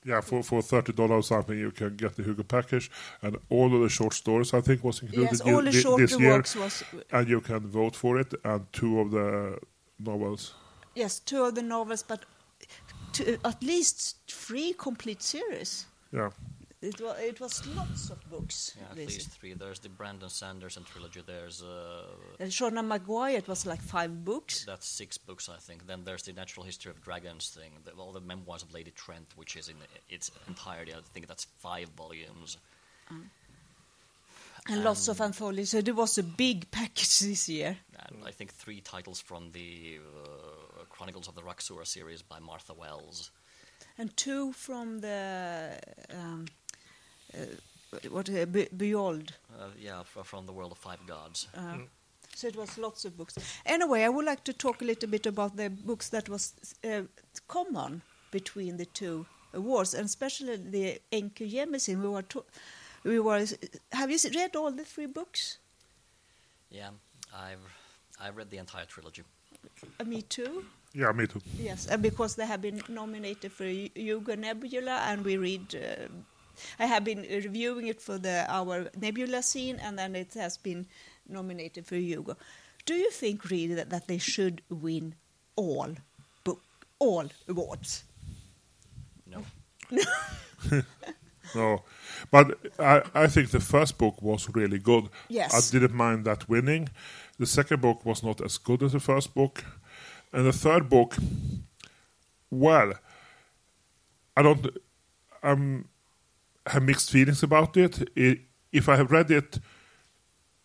Yeah, 0.06 0.22
for 0.22 0.44
for 0.44 0.62
thirty 0.62 0.92
dollars 0.94 1.28
something, 1.28 1.58
you 1.58 1.72
can 1.72 1.96
get 1.96 2.16
the 2.16 2.24
Hugo 2.24 2.44
package, 2.44 2.92
and 3.22 3.38
all 3.50 3.74
of 3.74 3.82
the 3.82 3.90
short 3.90 4.14
stories 4.14 4.54
I 4.54 4.62
think 4.62 4.84
was 4.84 5.02
included 5.02 5.32
Yes, 5.32 5.42
all 5.42 5.62
the 5.64 5.72
shorter 5.72 6.06
this 6.08 6.20
year, 6.20 6.32
works 6.34 6.56
was 6.56 6.84
and 7.12 7.30
you 7.30 7.42
can 7.42 7.60
vote 7.68 7.96
for 7.96 8.20
it, 8.20 8.34
and 8.44 8.66
two 8.74 9.00
of 9.00 9.12
the 9.12 9.58
novels. 10.00 10.54
yes, 10.96 11.20
two 11.20 11.44
of 11.46 11.56
the 11.56 11.62
novels, 11.62 12.04
but 12.04 12.26
at 13.46 13.64
least 13.64 14.18
three 14.28 14.74
complete 14.74 15.22
series. 15.22 15.86
Yeah, 16.12 16.30
It 16.84 17.00
was 17.00 17.16
it 17.20 17.40
was 17.40 17.66
lots 17.78 18.10
of 18.10 18.20
books. 18.30 18.76
Yeah, 18.78 18.90
at 18.92 18.96
this 18.98 19.14
least 19.14 19.30
three. 19.30 19.54
There's 19.54 19.80
the 19.80 19.88
Brandon 19.90 20.28
Sanderson 20.30 20.84
trilogy. 20.84 21.22
There's 21.26 21.64
uh, 21.64 22.42
And 22.42 22.52
Shona 22.52 22.84
McGuire, 22.84 23.38
it 23.38 23.48
was 23.48 23.66
like 23.66 23.82
five 23.82 24.26
books. 24.26 24.66
that's 24.66 24.86
six 24.86 25.18
books, 25.18 25.48
I 25.48 25.60
think. 25.68 25.88
Then 25.88 26.04
there's 26.04 26.24
the 26.24 26.34
Natural 26.34 26.66
History 26.66 26.92
of 26.92 27.02
Dragons 27.02 27.50
thing. 27.58 27.72
The, 27.86 27.92
all 27.92 28.12
the 28.12 28.20
memoirs 28.20 28.64
of 28.64 28.74
Lady 28.74 28.92
Trent, 28.92 29.28
which 29.38 29.56
is 29.56 29.70
in 29.70 29.78
its 30.10 30.30
entirety. 30.48 30.92
I 30.94 31.00
think 31.14 31.28
that's 31.28 31.46
five 31.46 31.88
volumes. 31.98 32.58
And 34.70 34.84
lots 34.84 35.08
of 35.08 35.20
anthologies. 35.22 35.70
So 35.72 35.82
there 35.82 35.94
was 35.94 36.18
a 36.18 36.24
big 36.24 36.70
package 36.72 37.20
this 37.30 37.48
year. 37.50 37.78
And 38.08 38.18
I 38.26 38.32
think 38.32 38.52
three 38.54 38.82
titles 38.82 39.20
from 39.22 39.52
the 39.52 40.00
uh, 40.24 40.84
Chronicles 40.90 41.28
of 41.28 41.36
the 41.36 41.42
Raksura 41.42 41.86
series 41.86 42.22
by 42.22 42.40
Martha 42.40 42.74
Wells. 42.74 43.32
And 43.98 44.16
two 44.18 44.54
from 44.54 45.00
the 45.02 45.78
um, 46.14 46.46
what 48.10 48.30
uh, 48.30 48.46
Be- 48.46 48.70
Beyond. 48.76 49.34
Uh, 49.60 49.68
yeah, 49.80 50.04
from 50.24 50.46
the 50.46 50.52
World 50.54 50.72
of 50.72 50.78
Five 50.78 51.00
Gods. 51.08 51.48
Uh, 51.56 51.78
So 52.36 52.48
it 52.48 52.56
was 52.56 52.78
lots 52.78 53.06
of 53.06 53.16
books. 53.16 53.36
Anyway, 53.66 54.02
I 54.04 54.10
would 54.10 54.26
like 54.26 54.44
to 54.46 54.54
talk 54.54 54.82
a 54.82 54.86
little 54.86 55.10
bit 55.10 55.28
about 55.28 55.56
the 55.56 55.70
books 55.70 56.10
that 56.10 56.28
was 56.30 56.54
uh, 56.84 57.04
common 57.48 58.02
between 58.32 58.78
the 58.78 58.86
two 58.86 59.26
wars, 59.54 59.94
and 59.94 60.06
especially 60.06 60.56
the 60.58 61.00
N.K. 61.12 61.48
Jemisin. 61.48 62.02
We 62.02 62.10
were, 62.10 62.24
to- 62.24 62.46
we 63.04 63.20
were. 63.20 63.46
Have 63.92 64.10
you 64.12 64.18
read 64.36 64.56
all 64.56 64.72
the 64.72 64.84
three 64.84 65.06
books? 65.08 65.60
Yeah, 66.72 66.90
I've 67.32 67.62
I 68.20 68.30
read 68.32 68.50
the 68.50 68.58
entire 68.58 68.86
trilogy. 68.88 69.24
Uh, 70.00 70.06
me 70.06 70.22
too. 70.24 70.66
yeah, 70.96 71.12
me 71.14 71.28
too. 71.28 71.42
Yes, 71.60 71.88
and 71.88 72.02
because 72.02 72.34
they 72.36 72.48
have 72.48 72.62
been 72.62 72.82
nominated 72.90 73.52
for 73.52 73.66
Hugo 73.66 74.36
Nebula, 74.36 75.02
and 75.10 75.24
we 75.24 75.38
read. 75.38 75.76
Uh, 75.76 76.08
I 76.80 76.86
have 76.86 77.04
been 77.04 77.22
reviewing 77.22 77.88
it 77.88 78.02
for 78.02 78.18
the 78.18 78.46
our 78.50 78.90
Nebula 79.00 79.44
scene, 79.44 79.80
and 79.82 79.98
then 79.98 80.16
it 80.16 80.34
has 80.34 80.58
been 80.58 80.88
nominated 81.28 81.86
for 81.86 81.96
Hugo. 81.96 82.38
Do 82.86 82.96
you 82.96 83.12
think 83.12 83.50
really 83.50 83.76
that, 83.76 83.90
that 83.90 84.08
they 84.08 84.18
should 84.18 84.62
win 84.70 85.16
all 85.56 85.96
book 86.44 86.62
all 87.00 87.26
awards? 87.48 88.04
No. 89.26 89.44
No, 91.56 91.84
but 92.32 92.58
I 92.80 93.02
I 93.14 93.28
think 93.28 93.50
the 93.50 93.60
first 93.60 93.98
book 93.98 94.22
was 94.22 94.50
really 94.54 94.80
good. 94.80 95.10
Yes. 95.30 95.54
I 95.54 95.72
didn't 95.72 95.94
mind 95.94 96.26
that 96.26 96.50
winning. 96.50 96.90
The 97.38 97.46
second 97.46 97.82
book 97.82 98.06
was 98.06 98.24
not 98.24 98.42
as 98.42 98.58
good 98.58 98.82
as 98.84 98.92
the 98.94 99.00
first 99.00 99.34
book, 99.34 99.64
and 100.32 100.46
the 100.46 100.54
third 100.54 100.90
book, 100.90 101.16
well, 102.50 102.94
I 104.38 104.42
don't. 104.42 104.68
I'm 105.44 105.90
have 106.68 106.84
mixed 106.84 107.12
feelings 107.12 107.44
about 107.44 107.78
it. 107.78 108.10
I 108.18 108.40
if 108.72 108.90
I 108.90 108.96
have 108.96 109.12
read 109.12 109.30
it 109.30 109.60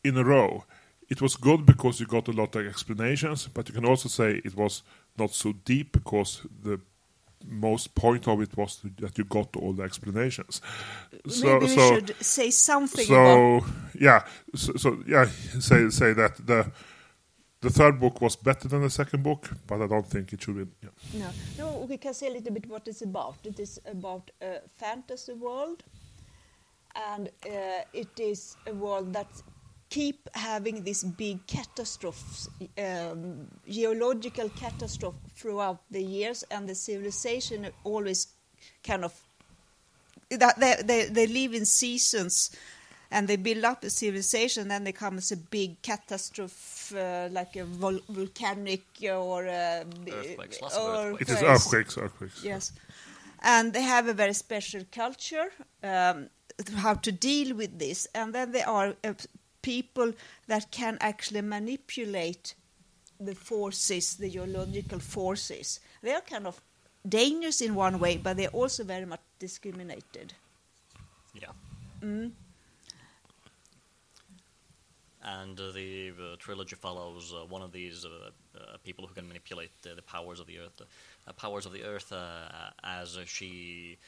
in 0.03 0.17
a 0.17 0.25
row, 0.25 0.65
it 1.09 1.21
was 1.21 1.37
good 1.37 1.67
because 1.67 2.01
you 2.01 2.07
got 2.07 2.29
a 2.29 2.33
lot 2.33 2.57
of 2.57 2.67
explanations, 2.67 3.49
but 3.49 3.69
you 3.69 3.75
can 3.75 3.85
also 3.85 4.09
say 4.09 4.41
it 4.45 4.57
was 4.57 4.83
not 5.19 5.31
so 5.31 5.53
deep 5.53 5.93
because 5.93 6.47
the 6.63 6.81
most 7.47 7.95
point 7.95 8.27
of 8.27 8.41
it 8.41 8.57
was 8.57 8.81
that 8.99 9.17
you 9.17 9.25
got 9.25 9.57
all 9.57 9.73
the 9.73 9.83
explanations. 9.83 10.61
So, 11.29 11.47
Maybe 11.55 11.67
we 11.67 11.75
so, 11.75 11.95
should 11.95 12.17
say 12.21 12.51
something 12.51 13.07
about. 13.07 13.63
so 13.63 13.67
yeah, 13.99 14.25
so, 14.55 14.73
so 14.77 15.03
yeah, 15.07 15.27
say 15.61 15.89
say 15.91 16.13
that 16.15 16.47
the 16.47 16.71
the 17.61 17.71
third 17.71 17.99
book 17.99 18.21
was 18.21 18.37
better 18.37 18.69
than 18.69 18.83
the 18.83 18.91
second 18.91 19.23
book, 19.23 19.51
but 19.67 19.83
I 19.83 19.87
don't 19.87 20.07
think 20.07 20.33
it 20.33 20.43
should 20.43 20.57
be. 20.57 20.67
Yeah. 20.83 21.21
No, 21.21 21.31
no, 21.59 21.87
we 21.89 21.97
can 21.97 22.15
say 22.15 22.29
a 22.29 22.31
little 22.31 22.53
bit 22.53 22.69
what 22.69 22.87
it's 22.87 23.03
about. 23.03 23.37
It 23.45 23.59
is 23.59 23.81
about 23.85 24.31
a 24.41 24.61
fantasy 24.77 25.33
world, 25.33 25.83
and 26.95 27.29
uh, 27.47 27.83
it 27.93 28.21
is 28.21 28.57
a 28.67 28.73
world 28.73 29.13
that 29.13 29.27
keep 29.91 30.29
having 30.35 30.85
these 30.85 31.03
big 31.03 31.45
catastrophes, 31.47 32.49
um, 32.79 33.49
geological 33.69 34.49
catastrophe 34.51 35.19
throughout 35.35 35.81
the 35.91 36.03
years, 36.03 36.45
and 36.51 36.69
the 36.69 36.75
civilization 36.75 37.67
always 37.85 38.29
kind 38.85 39.05
of 39.05 39.13
they, 40.31 40.77
they 40.85 41.05
they 41.07 41.27
live 41.27 41.55
in 41.55 41.65
seasons. 41.65 42.51
And 43.11 43.27
they 43.27 43.37
build 43.37 43.65
up 43.65 43.85
a 43.85 43.91
civilization, 43.91 44.69
then 44.69 44.85
there 44.85 44.93
comes 44.93 45.33
a 45.33 45.37
big 45.37 45.81
catastrophe, 45.81 46.99
uh, 46.99 47.29
like 47.31 47.57
a 47.57 47.65
vol- 47.65 48.01
volcanic 48.09 48.83
or 49.03 49.47
a, 49.47 49.85
Earthquakes, 50.07 50.61
lots 50.61 50.77
or 50.77 50.91
earthquakes. 50.91 51.23
It 51.23 51.35
is 51.35 51.43
earthquakes, 51.43 51.99
earthquakes. 51.99 52.45
Yes, 52.45 52.73
and 53.41 53.73
they 53.73 53.83
have 53.83 54.09
a 54.09 54.13
very 54.13 54.35
special 54.35 54.83
culture 54.93 55.51
um, 55.83 56.29
how 56.77 56.95
to 56.95 57.13
deal 57.13 57.57
with 57.57 57.79
this, 57.79 58.07
and 58.15 58.35
then 58.35 58.53
there 58.53 58.69
are 58.69 58.95
uh, 59.05 59.15
people 59.63 60.13
that 60.47 60.71
can 60.71 60.99
actually 61.01 61.41
manipulate 61.41 62.55
the 63.21 63.35
forces, 63.35 64.17
the 64.17 64.31
geological 64.31 64.99
forces. 64.99 65.81
They 66.03 66.13
are 66.13 66.21
kind 66.21 66.47
of 66.47 66.61
dangerous 67.09 67.61
in 67.61 67.75
one 67.75 67.99
way, 67.99 68.17
but 68.17 68.37
they're 68.37 68.49
also 68.49 68.85
very 68.85 69.07
much 69.07 69.21
discriminated. 69.39 70.35
Yeah. 71.35 71.53
Mm. 72.03 72.33
And 75.25 75.59
uh, 75.59 75.73
the 75.73 76.11
uh, 76.11 76.37
trilogy 76.39 76.77
follows 76.77 77.35
uh, 77.35 77.45
one 77.47 77.61
of 77.63 77.73
these 77.73 78.05
uh, 78.05 78.31
uh, 78.57 78.77
people 78.85 79.07
who 79.07 79.15
can 79.15 79.27
manipulate 79.27 79.73
uh, 79.85 79.95
the 79.97 80.03
powers 80.03 80.39
of 80.39 80.47
the 80.47 80.59
earth, 80.61 80.81
uh, 81.27 81.33
powers 81.33 81.67
of 81.67 81.73
the 81.73 81.83
earth, 81.83 82.13
uh, 82.13 82.49
as 82.85 83.17
uh, 83.17 83.25
she 83.27 83.99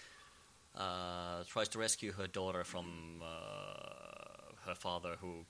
uh, 0.77 1.43
tries 1.49 1.69
to 1.71 1.79
rescue 1.81 2.13
her 2.13 2.29
daughter 2.29 2.63
from 2.63 3.21
uh, 3.23 4.55
her 4.67 4.75
father, 4.77 5.17
who 5.21 5.45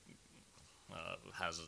uh, 0.91 0.95
has 1.39 1.61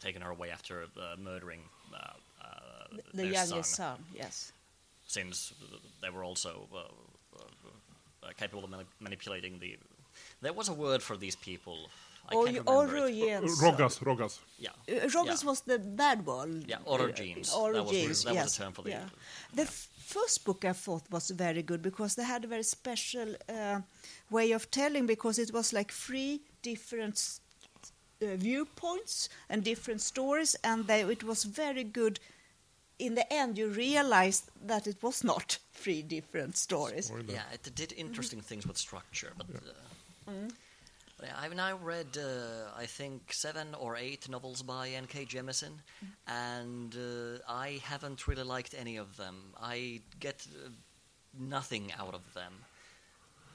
taken 0.00 0.22
her 0.22 0.30
away 0.30 0.50
after 0.50 0.86
uh, 1.00 1.14
murdering 1.16 1.60
uh, 1.94 1.98
uh, 2.42 2.96
The 3.12 3.16
their 3.22 3.26
youngest 3.26 3.76
son, 3.76 3.96
son, 3.96 4.04
yes. 4.12 4.52
since 5.06 5.54
they 6.02 6.10
were 6.10 6.24
also 6.24 6.66
uh, 6.74 6.78
uh, 8.24 8.30
capable 8.36 8.64
of 8.64 8.70
mani- 8.70 8.84
manipulating 9.00 9.60
the. 9.60 9.76
There 10.42 10.52
was 10.52 10.68
a 10.68 10.74
word 10.74 11.00
for 11.02 11.16
these 11.16 11.36
people. 11.36 11.88
I 12.28 12.34
Or, 12.34 12.46
can't 12.46 12.68
or 12.68 12.86
remember 12.86 13.08
it. 13.08 13.16
Jens. 13.26 13.60
Roggas, 13.62 13.98
Roggas. 14.00 14.38
Yeah. 14.58 14.70
Uh, 14.88 15.06
Roggas 15.16 15.42
yeah. 15.42 15.48
was 15.50 15.60
the 15.60 15.78
bad 15.78 16.26
one. 16.26 16.64
Yeah, 16.68 16.78
orogenes. 16.86 17.52
Uh, 17.54 17.72
That 17.72 17.84
was 17.84 17.90
the- 17.92 17.96
orogenes, 18.06 18.24
that 18.24 18.34
was 18.34 18.56
the 18.56 18.62
term 18.64 18.72
for 18.72 18.82
the- 18.82 18.90
yeah. 18.90 19.08
The 19.54 19.62
f- 19.62 19.88
first 20.06 20.44
book 20.44 20.64
I 20.64 20.72
thought 20.72 21.02
was 21.10 21.30
very 21.30 21.62
good 21.62 21.82
because 21.82 22.14
they 22.16 22.24
had 22.24 22.44
a 22.44 22.48
very 22.48 22.62
special 22.64 23.34
uh, 23.48 23.80
way 24.30 24.52
of 24.52 24.70
telling 24.70 25.06
because 25.06 25.38
it 25.38 25.52
was 25.52 25.72
like 25.72 25.92
three 25.92 26.40
different 26.62 27.40
uh, 28.22 28.34
viewpoints 28.36 29.28
and 29.48 29.62
different 29.62 30.00
stories, 30.00 30.56
and 30.64 30.86
they, 30.86 31.02
it 31.02 31.22
was 31.22 31.44
very 31.44 31.84
good. 31.84 32.18
In 32.98 33.14
the 33.14 33.30
end, 33.30 33.58
you 33.58 33.68
realized 33.68 34.50
that 34.66 34.86
it 34.86 35.02
was 35.02 35.22
not 35.22 35.58
three 35.74 36.02
different 36.02 36.56
stories. 36.56 37.06
Spoiler. 37.06 37.24
Yeah, 37.28 37.42
it 37.52 37.74
did 37.74 37.92
interesting 37.92 38.40
things 38.40 38.66
with 38.66 38.78
structure, 38.78 39.32
but 39.36 39.46
uh, 39.54 39.60
yeah, 40.28 40.48
I've 41.42 41.54
now 41.54 41.78
read, 41.82 42.18
uh, 42.18 42.70
I 42.76 42.86
think, 42.86 43.32
seven 43.32 43.74
or 43.78 43.96
eight 43.96 44.28
novels 44.28 44.62
by 44.62 44.90
N.K. 44.90 45.24
Jemisin, 45.24 45.72
and 46.26 46.94
uh, 46.94 47.38
I 47.48 47.80
haven't 47.82 48.28
really 48.28 48.42
liked 48.42 48.74
any 48.78 48.96
of 48.98 49.16
them. 49.16 49.36
I 49.60 50.00
get 50.20 50.46
uh, 50.54 50.68
nothing 51.38 51.92
out 51.98 52.14
of 52.14 52.34
them. 52.34 52.52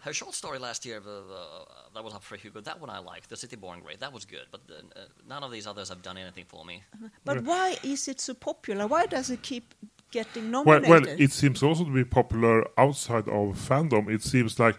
Her 0.02 0.14
short 0.14 0.34
story 0.34 0.58
last 0.58 0.84
year, 0.88 1.00
uh, 1.06 1.10
uh, 1.12 1.66
that 1.94 2.04
was 2.04 2.16
up 2.16 2.24
for 2.24 2.36
Hugo. 2.36 2.62
That 2.62 2.82
one 2.82 2.90
I 2.90 2.98
liked, 2.98 3.30
The 3.30 3.38
City 3.38 3.56
Born 3.56 3.82
Great. 3.82 4.00
That 4.00 4.12
was 4.12 4.26
good, 4.26 4.48
but 4.52 4.62
uh, 4.72 5.02
none 5.30 5.44
of 5.44 5.52
these 5.52 5.68
others 5.68 5.90
have 5.90 6.02
done 6.02 6.18
anything 6.18 6.46
for 6.48 6.66
me. 6.66 6.82
But 7.24 7.44
why 7.44 7.78
is 7.84 8.08
it 8.08 8.20
so 8.20 8.34
popular? 8.34 8.88
Why 8.88 9.06
does 9.06 9.30
it 9.30 9.44
keep 9.44 9.76
getting 10.12 10.52
Well, 10.52 10.64
nominated? 10.82 10.90
well, 10.90 11.16
it 11.20 11.32
seems 11.32 11.62
also 11.62 11.84
to 11.86 11.92
be 11.94 12.04
popular 12.06 12.68
outside 12.80 13.28
of 13.28 13.56
fandom. 13.70 14.10
It 14.10 14.24
seems 14.24 14.60
like 14.60 14.78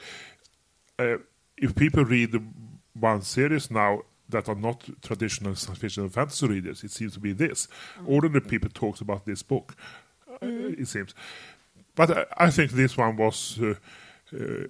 uh, 0.99 1.19
if 1.57 1.77
people 1.77 2.05
read 2.05 2.33
the 2.33 2.43
one 2.95 3.23
series 3.23 3.71
now 3.71 4.03
that 4.29 4.49
are 4.49 4.55
not 4.55 4.89
traditional 5.03 5.55
science 5.55 5.79
fiction 5.79 6.05
and 6.05 6.13
fantasy 6.13 6.47
readers, 6.47 6.85
it 6.85 6.91
seems 6.91 7.15
to 7.15 7.21
be 7.21 7.33
this. 7.33 7.69
Ordinary 8.07 8.41
people 8.41 8.71
talks 8.71 9.01
about 9.01 9.25
this 9.27 9.43
book. 9.43 9.75
uh, 10.43 10.47
It 10.79 10.89
seems, 10.89 11.15
but 11.95 12.11
I, 12.11 12.47
I 12.47 12.51
think 12.51 12.73
this 12.73 12.97
one 12.97 13.17
was 13.17 13.59
uh, 13.61 13.75
uh, 14.35 14.67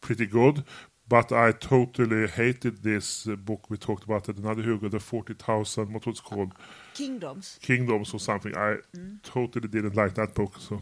pretty 0.00 0.26
good. 0.26 0.64
But 1.08 1.30
I 1.30 1.52
totally 1.52 2.26
hated 2.26 2.82
this 2.82 3.26
uh, 3.26 3.36
book 3.36 3.68
we 3.68 3.76
talked 3.76 4.04
about 4.04 4.28
at 4.30 4.38
another 4.38 4.62
Hugo, 4.62 4.88
the 4.88 5.00
forty 5.00 5.34
thousand. 5.34 5.92
What 5.92 6.06
was 6.06 6.18
it 6.20 6.24
called? 6.24 6.52
Kingdoms. 6.94 7.58
Kingdoms 7.60 8.14
or 8.14 8.20
something. 8.20 8.56
I 8.56 8.76
totally 9.22 9.68
didn't 9.68 9.94
like 9.94 10.14
that 10.14 10.32
book, 10.34 10.54
so 10.58 10.80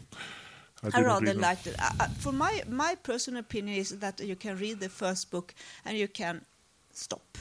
I, 0.83 0.99
I 0.99 1.03
rather 1.03 1.33
liked 1.33 1.67
it. 1.67 1.75
I, 1.79 1.93
I, 1.99 2.07
for 2.07 2.31
my 2.31 2.63
my 2.67 2.95
personal 2.95 3.39
opinion 3.39 3.77
is 3.77 3.99
that 3.99 4.19
you 4.19 4.35
can 4.35 4.57
read 4.57 4.79
the 4.79 4.89
first 4.89 5.31
book 5.31 5.53
and 5.85 5.97
you 5.97 6.07
can 6.07 6.45
stop, 6.91 7.37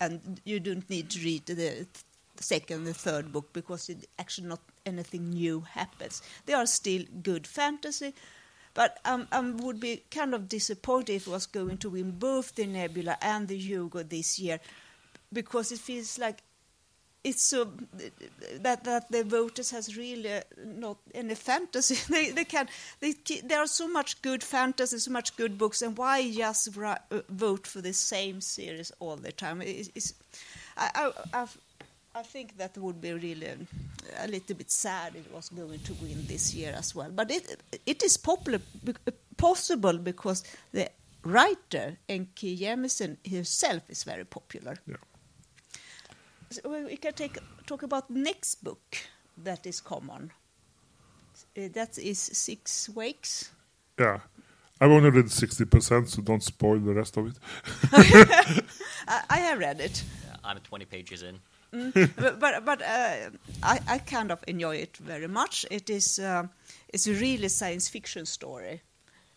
and 0.00 0.40
you 0.44 0.60
don't 0.60 0.88
need 0.88 1.10
to 1.10 1.18
read 1.20 1.46
the, 1.46 1.54
th- 1.54 1.86
second, 2.40 2.84
the 2.84 2.94
third 2.94 3.32
book 3.32 3.52
because 3.52 3.88
it 3.88 4.08
actually 4.18 4.48
not 4.48 4.60
anything 4.86 5.30
new 5.30 5.60
happens. 5.60 6.22
They 6.46 6.54
are 6.54 6.66
still 6.66 7.04
good 7.22 7.46
fantasy. 7.46 8.14
But 8.72 8.98
um, 9.04 9.26
I 9.32 9.40
would 9.40 9.80
be 9.80 10.04
kind 10.12 10.32
of 10.32 10.48
disappointed 10.48 11.14
if 11.14 11.26
it 11.26 11.30
was 11.30 11.46
going 11.46 11.78
to 11.78 11.90
win 11.90 12.12
both 12.12 12.54
the 12.54 12.66
Nebula 12.66 13.18
and 13.20 13.48
the 13.48 13.56
Hugo 13.56 14.04
this 14.04 14.38
year, 14.38 14.60
because 15.32 15.72
it 15.72 15.80
feels 15.80 16.20
like 16.20 16.42
it's 17.22 17.42
so 17.42 17.70
that 18.60 18.84
that 18.84 19.10
the 19.10 19.24
voters 19.24 19.70
has 19.70 19.96
really 19.96 20.32
uh, 20.32 20.40
not 20.64 20.98
any 21.14 21.34
fantasy. 21.34 21.96
they 22.12 22.30
they 22.30 22.44
can 22.44 22.68
they 23.00 23.14
there 23.44 23.60
are 23.60 23.66
so 23.66 23.88
much 23.88 24.22
good 24.22 24.42
fantasy, 24.42 24.98
so 24.98 25.10
much 25.10 25.36
good 25.36 25.58
books, 25.58 25.82
and 25.82 25.96
why 25.98 26.30
just 26.30 26.76
ri- 26.76 27.04
uh, 27.10 27.20
vote 27.28 27.66
for 27.66 27.80
the 27.80 27.92
same 27.92 28.40
series 28.40 28.92
all 29.00 29.16
the 29.16 29.32
time? 29.32 29.60
It's, 29.62 29.90
it's, 29.94 30.14
I, 30.76 31.12
I 31.34 31.46
I 32.14 32.22
think 32.22 32.56
that 32.56 32.76
would 32.78 33.00
be 33.00 33.12
really 33.12 33.46
a 34.18 34.26
little 34.26 34.56
bit 34.56 34.70
sad 34.70 35.14
it 35.14 35.32
was 35.32 35.48
going 35.50 35.78
to 35.80 35.92
win 35.94 36.26
this 36.26 36.54
year 36.54 36.74
as 36.76 36.94
well. 36.94 37.10
But 37.10 37.30
it 37.30 37.62
it 37.86 38.02
is 38.02 38.16
popular 38.16 38.60
possible 39.36 39.98
because 39.98 40.42
the 40.72 40.90
writer 41.22 41.98
N.K. 42.08 42.56
Jemisin 42.56 43.18
herself 43.30 43.82
is 43.90 44.04
very 44.04 44.24
popular. 44.24 44.76
Yeah. 44.86 44.96
So 46.50 46.60
we 46.68 46.84
we 46.84 46.96
can 46.96 47.12
take 47.14 47.38
talk 47.66 47.82
about 47.82 48.10
next 48.10 48.64
book 48.64 48.96
that 49.44 49.66
is 49.66 49.80
common. 49.80 50.32
Uh, 51.56 51.68
that 51.72 51.98
is 51.98 52.18
Six 52.18 52.88
Wakes. 52.88 53.50
Yeah. 53.98 54.20
I've 54.82 54.90
only 54.90 55.10
read 55.10 55.26
60%, 55.26 56.08
so 56.08 56.22
don't 56.22 56.42
spoil 56.42 56.78
the 56.80 56.94
rest 56.94 57.18
of 57.18 57.26
it. 57.26 57.36
I, 59.08 59.22
I 59.28 59.36
have 59.38 59.58
read 59.58 59.78
it, 59.80 60.02
Yeah, 60.26 60.36
I'm 60.42 60.58
20 60.58 60.86
pages 60.86 61.22
in. 61.22 61.38
but 62.16 62.40
but, 62.40 62.64
but 62.64 62.82
uh, 62.82 63.30
I, 63.62 63.78
I 63.86 63.98
kind 63.98 64.30
of 64.32 64.42
enjoy 64.48 64.76
it 64.76 64.96
very 64.96 65.28
much. 65.28 65.66
It 65.70 65.90
is 65.90 66.18
uh, 66.18 66.44
it's 66.88 67.06
a 67.06 67.12
really 67.12 67.48
science 67.48 67.88
fiction 67.90 68.26
story. 68.26 68.80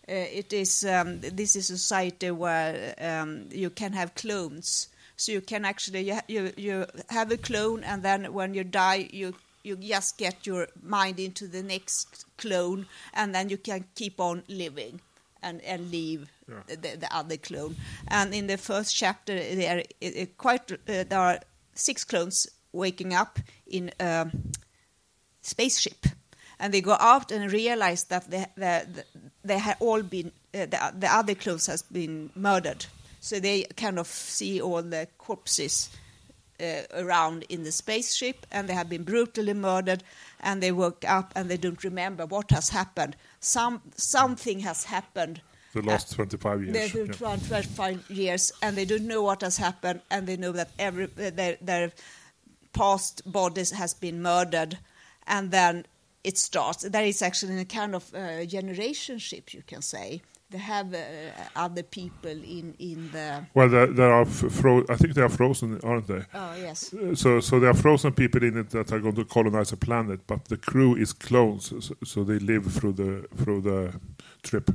Uh, 0.08 0.14
it 0.40 0.54
is 0.54 0.84
um, 0.86 1.20
this 1.20 1.56
is 1.56 1.70
a 1.70 1.78
society 1.78 2.32
where 2.32 2.96
um, 3.00 3.50
you 3.52 3.70
can 3.70 3.94
have 3.94 4.16
clones, 4.16 4.88
so 5.16 5.32
you 5.32 5.42
can 5.42 5.66
actually 5.66 6.02
you, 6.10 6.20
you 6.28 6.52
you 6.58 6.86
have 7.10 7.32
a 7.32 7.38
clone, 7.38 7.84
and 7.84 8.04
then 8.04 8.34
when 8.34 8.54
you 8.54 8.64
die, 8.64 9.10
you 9.12 9.34
you 9.64 9.76
just 9.78 10.18
get 10.18 10.46
your 10.46 10.68
mind 10.82 11.20
into 11.20 11.48
the 11.48 11.64
next 11.64 12.26
clone, 12.38 12.86
and 13.14 13.34
then 13.34 13.50
you 13.50 13.58
can 13.58 13.86
keep 13.96 14.20
on 14.20 14.44
living 14.48 15.00
and 15.42 15.62
and 15.62 15.92
leave 15.92 16.30
Yeah. 16.50 16.64
the, 16.68 16.98
the 16.98 17.08
other 17.16 17.38
clone. 17.38 17.76
And 18.08 18.34
in 18.34 18.48
the 18.48 18.58
first 18.58 18.94
chapter, 18.96 19.34
there 19.34 19.84
are 20.02 20.26
quite 20.38 20.72
uh, 20.72 21.04
there 21.08 21.20
are 21.20 21.40
six 21.74 22.04
clones 22.04 22.48
waking 22.74 23.14
up 23.14 23.40
in 23.66 23.92
a 24.00 24.26
spaceship, 25.42 26.06
and 26.60 26.74
they 26.74 26.82
go 26.82 26.98
out 27.00 27.32
and 27.32 27.52
realize 27.52 28.04
that 28.06 28.30
they 28.30 28.46
they, 28.58 28.84
they 29.46 29.60
have 29.60 29.78
all 29.80 30.02
been 30.04 30.32
uh, 30.54 30.66
the, 30.66 30.94
the 31.00 31.08
other 31.08 31.36
clones 31.36 31.68
has 31.68 31.82
been 31.84 32.30
murdered. 32.36 32.86
So 33.24 33.40
they 33.40 33.64
kind 33.78 34.00
of 34.00 34.08
see 34.08 34.60
all 34.60 34.82
the 34.82 35.08
corpses 35.18 35.90
uh, 36.60 36.82
around 36.94 37.44
in 37.48 37.64
the 37.64 37.72
spaceship, 37.72 38.46
and 38.52 38.68
they 38.68 38.74
have 38.74 38.90
been 38.90 39.04
brutally 39.04 39.54
murdered. 39.54 40.04
And 40.42 40.62
they 40.62 40.74
woke 40.74 41.06
up 41.08 41.32
and 41.34 41.50
they 41.50 41.56
don't 41.56 41.82
remember 41.86 42.26
what 42.26 42.52
has 42.52 42.68
happened. 42.68 43.16
Some 43.40 43.82
something 43.96 44.60
has 44.60 44.84
happened. 44.84 45.40
The 45.72 45.82
last 45.84 46.14
25 46.14 46.64
years. 46.64 46.74
They've 46.74 46.94
been 46.94 47.06
yeah. 47.06 47.38
25 47.38 48.12
years, 48.12 48.52
and 48.62 48.76
they 48.76 48.84
don't 48.84 49.08
know 49.08 49.22
what 49.24 49.40
has 49.42 49.56
happened, 49.56 50.02
and 50.12 50.28
they 50.28 50.36
know 50.36 50.52
that 50.52 50.72
every 50.78 51.06
uh, 51.06 51.30
their, 51.30 51.58
their 51.62 51.94
past 52.74 53.22
bodies 53.32 53.72
has 53.72 53.94
been 53.94 54.22
murdered, 54.22 54.78
and 55.28 55.50
then 55.50 55.86
it 56.26 56.38
starts. 56.38 56.84
There 56.84 57.06
is 57.06 57.22
actually 57.22 57.58
a 57.62 57.66
kind 57.66 57.96
of 57.96 58.14
uh, 58.14 58.44
generation 58.44 59.18
ship, 59.18 59.54
you 59.54 59.64
can 59.66 59.82
say. 59.82 60.22
Have 60.54 60.94
uh, 60.94 61.00
other 61.56 61.84
people 61.84 62.32
in 62.32 62.76
in 62.80 63.10
the. 63.12 63.46
Well, 63.54 63.70
there, 63.70 63.88
there 63.88 64.14
are 64.14 64.26
fro- 64.26 64.86
I 64.90 64.96
think 64.96 65.14
they 65.14 65.22
are 65.22 65.30
frozen, 65.30 65.80
aren't 65.84 66.08
they? 66.08 66.24
Oh 66.34 66.56
yes. 66.56 66.94
Uh, 66.94 67.16
So, 67.16 67.40
so 67.42 67.60
there 67.60 67.70
are 67.70 67.78
frozen 67.82 68.14
people 68.14 68.44
in 68.44 68.58
it 68.58 68.70
that 68.70 68.92
are 68.92 69.00
going 69.00 69.16
to 69.16 69.26
colonize 69.26 69.74
a 69.74 69.78
planet, 69.78 70.20
but 70.28 70.46
the 70.46 70.58
crew 70.58 70.96
is 70.96 71.14
clones, 71.14 71.74
so, 71.80 71.96
so 72.04 72.24
they 72.24 72.40
live 72.40 72.72
through 72.72 72.94
the 72.94 73.28
through 73.44 73.62
the 73.62 73.94
trip 74.42 74.70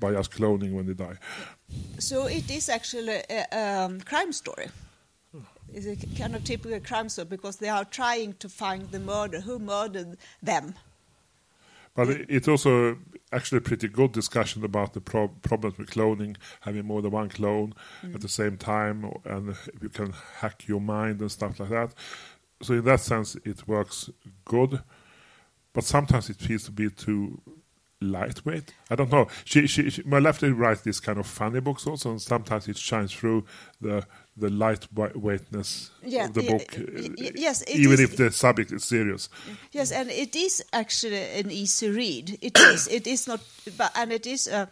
by 0.00 0.14
us 0.14 0.28
cloning 0.28 0.72
when 0.72 0.86
they 0.86 0.94
die. 0.94 1.16
So 1.98 2.26
it 2.26 2.50
is 2.50 2.68
actually 2.68 3.22
a 3.30 3.46
um, 3.86 4.00
crime 4.00 4.32
story. 4.32 4.68
It's 5.74 5.86
a 5.86 5.96
kind 6.18 6.36
of 6.36 6.44
typical 6.44 6.80
crime 6.80 7.08
story 7.08 7.28
because 7.30 7.56
they 7.56 7.70
are 7.70 7.84
trying 7.86 8.34
to 8.40 8.48
find 8.48 8.90
the 8.90 8.98
murder, 8.98 9.40
who 9.40 9.58
murdered 9.58 10.18
them. 10.42 10.74
But 11.94 12.08
it- 12.10 12.26
it's 12.28 12.48
also 12.48 12.98
actually 13.32 13.58
a 13.58 13.62
pretty 13.62 13.88
good 13.88 14.12
discussion 14.12 14.64
about 14.64 14.92
the 14.92 15.00
pro- 15.00 15.28
problems 15.28 15.78
with 15.78 15.90
cloning, 15.90 16.36
having 16.60 16.86
more 16.86 17.02
than 17.02 17.10
one 17.12 17.28
clone 17.28 17.74
at 18.02 18.20
the 18.20 18.28
same 18.28 18.56
time, 18.56 19.10
and 19.24 19.56
you 19.80 19.88
can 19.88 20.12
hack 20.40 20.68
your 20.68 20.80
mind 20.80 21.20
and 21.20 21.30
stuff 21.32 21.58
like 21.60 21.70
that. 21.70 21.94
So 22.62 22.74
in 22.74 22.84
that 22.84 23.00
sense, 23.00 23.36
it 23.44 23.66
works 23.66 24.10
good. 24.44 24.82
But 25.74 25.84
sometimes 25.84 26.28
it 26.28 26.36
feels 26.36 26.64
to 26.64 26.70
be 26.70 26.90
too 26.90 27.40
lightweight. 28.02 28.74
I 28.90 28.94
don't 28.96 29.10
know. 29.10 29.28
She, 29.44 29.66
she, 29.66 29.88
she 29.90 30.02
Mur 30.04 30.20
Lafferty 30.20 30.50
writes 30.52 30.82
these 30.82 31.00
kind 31.00 31.18
of 31.18 31.26
funny 31.26 31.60
books 31.60 31.86
also, 31.86 32.10
and 32.10 32.20
sometimes 32.20 32.68
it 32.68 32.76
shines 32.76 33.12
through 33.12 33.44
the 33.80 34.06
the 34.36 34.48
lightweightness 34.48 35.90
Yeah, 36.02 36.24
of 36.26 36.34
the 36.34 36.42
yeah, 36.42 36.50
book, 36.50 36.74
y- 36.76 37.26
uh, 37.28 37.30
yes, 37.34 37.62
it 37.62 37.76
even 37.76 37.92
is- 37.94 38.00
if 38.00 38.16
the 38.16 38.30
subject 38.30 38.72
is 38.72 38.84
serious. 38.84 39.28
Yes, 39.72 39.92
and 39.92 40.10
it 40.10 40.34
is 40.36 40.64
actually 40.72 41.18
an 41.40 41.50
easy 41.50 41.88
read. 41.90 42.38
It 42.40 42.58
is. 42.58 42.88
It 42.90 43.06
is 43.06 43.26
not, 43.26 43.40
but 43.76 43.92
and 43.94 44.12
it 44.12 44.26
is. 44.26 44.48
Uh, 44.48 44.66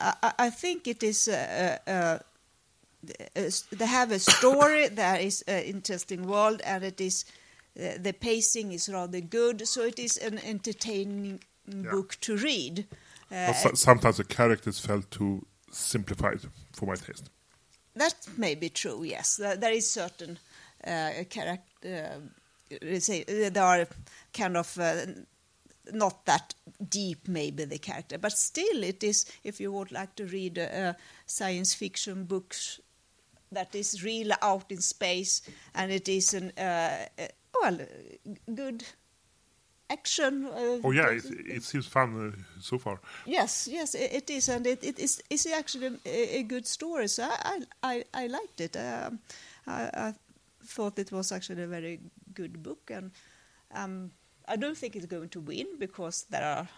I, 0.00 0.32
I 0.38 0.50
think 0.50 0.86
it 0.88 1.02
is. 1.02 1.28
Uh, 1.28 1.78
uh, 1.86 2.18
uh, 3.34 3.50
they 3.70 3.86
have 3.86 4.10
a 4.12 4.18
story. 4.18 4.88
that 4.94 5.20
is 5.20 5.42
an 5.42 5.62
interesting 5.64 6.26
world, 6.26 6.60
and 6.64 6.84
it 6.84 7.00
is. 7.00 7.24
Uh, 7.78 7.98
the 8.00 8.12
pacing 8.12 8.72
is 8.72 8.88
rather 8.88 9.20
good, 9.20 9.68
so 9.68 9.82
it 9.82 9.98
is 9.98 10.16
an 10.16 10.38
entertaining 10.38 11.40
book 11.66 12.16
to 12.22 12.36
read. 12.36 12.86
Uh, 13.30 13.52
so- 13.52 13.74
sometimes 13.74 14.16
the 14.18 14.24
characters 14.24 14.78
felt 14.78 15.10
too 15.10 15.46
simplified 15.70 16.40
for 16.72 16.86
my 16.86 16.94
taste. 16.94 17.30
That 17.94 18.14
may 18.36 18.54
be 18.54 18.68
true. 18.68 19.02
Yes, 19.04 19.36
there, 19.36 19.72
is 19.72 19.90
certain 19.90 20.38
uh, 20.86 21.10
character. 21.30 22.20
Uh, 22.82 22.98
say 22.98 23.22
uh, 23.22 23.50
there 23.50 23.62
are 23.62 23.86
kind 24.34 24.56
of 24.56 24.78
uh, 24.78 25.06
not 25.92 26.24
that 26.26 26.54
deep, 26.88 27.26
maybe 27.26 27.64
the 27.64 27.78
character, 27.78 28.18
but 28.18 28.32
still, 28.32 28.82
it 28.82 29.02
is. 29.02 29.24
If 29.44 29.60
you 29.60 29.72
would 29.72 29.92
like 29.92 30.14
to 30.16 30.26
read 30.26 30.58
uh, 30.58 30.92
science 31.24 31.72
fiction 31.74 32.24
books 32.24 32.80
that 33.50 33.74
is 33.74 34.04
really 34.04 34.34
out 34.42 34.70
in 34.70 34.80
space, 34.80 35.40
and 35.74 35.90
it 35.90 36.08
is 36.08 36.34
an 36.34 36.52
well 36.58 37.78
good 38.54 38.84
action. 39.90 40.46
Uh, 40.46 40.80
Oh 40.84 40.90
yeah, 40.92 41.08
it, 41.10 41.24
it 41.46 41.62
seems 41.62 41.86
fun 41.86 42.32
uh, 42.34 42.60
so 42.60 42.78
far. 42.78 43.00
Yes, 43.26 43.68
yes, 43.70 43.94
i- 43.94 43.98
it 44.16 44.30
is, 44.30 44.48
and 44.48 44.66
it, 44.66 44.84
it 44.84 44.98
is 44.98 45.22
it's 45.30 45.46
actually 45.46 45.98
a, 46.04 46.38
a 46.38 46.42
good 46.42 46.66
story. 46.66 47.08
So 47.08 47.22
I 47.24 47.62
I, 47.82 48.04
I, 48.14 48.24
I 48.24 48.26
liked 48.28 48.60
it. 48.60 48.76
Um, 48.76 49.18
I, 49.66 49.90
I 49.94 50.14
thought 50.64 50.98
it 50.98 51.12
was 51.12 51.32
actually 51.32 51.62
a 51.62 51.66
very 51.68 52.00
good 52.34 52.62
book, 52.62 52.90
and 52.90 53.10
um, 53.74 54.10
I 54.48 54.56
don't 54.56 54.76
think 54.76 54.96
it's 54.96 55.06
going 55.06 55.28
to 55.30 55.40
win 55.40 55.66
because 55.78 56.26
there 56.30 56.44
are 56.44 56.68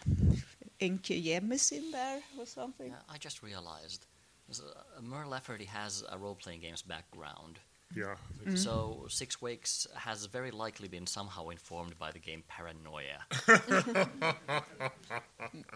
N.K. 0.81 1.23
Jemisin 1.23 1.91
there 1.93 2.21
or 2.39 2.47
something. 2.47 2.89
Yeah, 2.91 3.03
I 3.15 3.19
just 3.19 3.43
realized 3.43 4.07
uh, 4.51 5.01
Mur 5.03 5.27
Lafferty 5.27 5.65
has 5.67 6.05
a 6.11 6.17
role-playing 6.19 6.61
games 6.61 6.83
background. 6.83 7.59
Yeah, 7.97 8.15
I 8.15 8.45
think 8.45 8.59
So 8.59 9.07
Six 9.09 9.41
Wakes 9.41 9.87
has 9.97 10.27
very 10.27 10.51
likely 10.51 10.89
been 10.89 11.07
somehow 11.07 11.49
informed 11.49 11.99
by 11.99 12.11
the 12.13 12.19
game 12.19 12.43
Paranoia, 12.47 13.25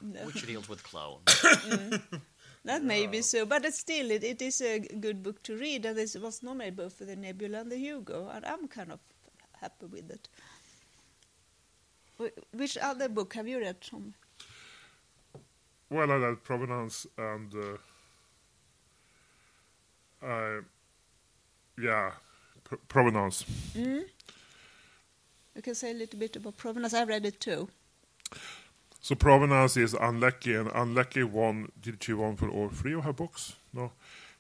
which 0.25 0.47
deals 0.47 0.69
with 0.69 0.83
clones. 0.85 1.25
That 2.65 2.85
may 2.85 3.07
be 3.07 3.23
so, 3.23 3.45
but 3.47 3.65
it's 3.65 3.79
still 3.79 4.11
it, 4.11 4.23
it 4.23 4.41
is 4.43 4.61
a 4.61 4.79
good 4.79 5.23
book 5.23 5.43
to 5.45 5.57
read, 5.57 5.85
and 5.87 5.99
it 5.99 6.15
was 6.21 6.43
nominated 6.43 6.77
both 6.77 6.93
for 6.93 7.05
the 7.05 7.17
Nebula 7.17 7.61
and 7.61 7.73
the 7.73 7.79
Hugo, 7.79 8.29
and 8.29 8.45
I'm 8.45 8.69
kind 8.69 8.93
of 8.93 9.01
happy 9.61 9.87
with 9.87 10.11
it. 10.11 10.29
Which 12.53 12.77
other 12.79 13.09
book 13.09 13.35
have 13.35 13.49
you 13.49 13.59
read, 13.59 13.81
Tom? 13.81 14.15
Well, 15.91 16.11
I 16.11 16.17
read 16.17 16.45
Provenance 16.45 17.07
and 17.19 17.53
uh, 17.55 17.77
I, 20.27 20.61
yeah, 21.83 22.13
Pro- 22.65 22.79
Provenance. 22.89 23.45
Mm. 23.77 24.05
You 25.55 25.63
can 25.63 25.75
say 25.75 25.91
a 25.91 25.95
little 25.95 26.19
bit 26.19 26.37
about 26.37 26.57
Provenance. 26.57 26.95
I 26.95 27.05
read 27.05 27.27
it 27.27 27.41
too. 27.41 27.69
So 29.01 29.15
Provenance 29.15 29.77
is 29.77 29.95
Ann 29.95 30.21
Leckie, 30.21 30.55
and 30.55 30.73
Ann 30.75 30.95
Leckie 30.95 31.25
won. 31.25 31.71
Did 31.81 32.03
she 32.03 32.13
won 32.13 32.37
for 32.37 32.49
all 32.49 32.69
three 32.69 32.95
of 32.95 33.05
her 33.05 33.13
books? 33.13 33.57
No, 33.75 33.93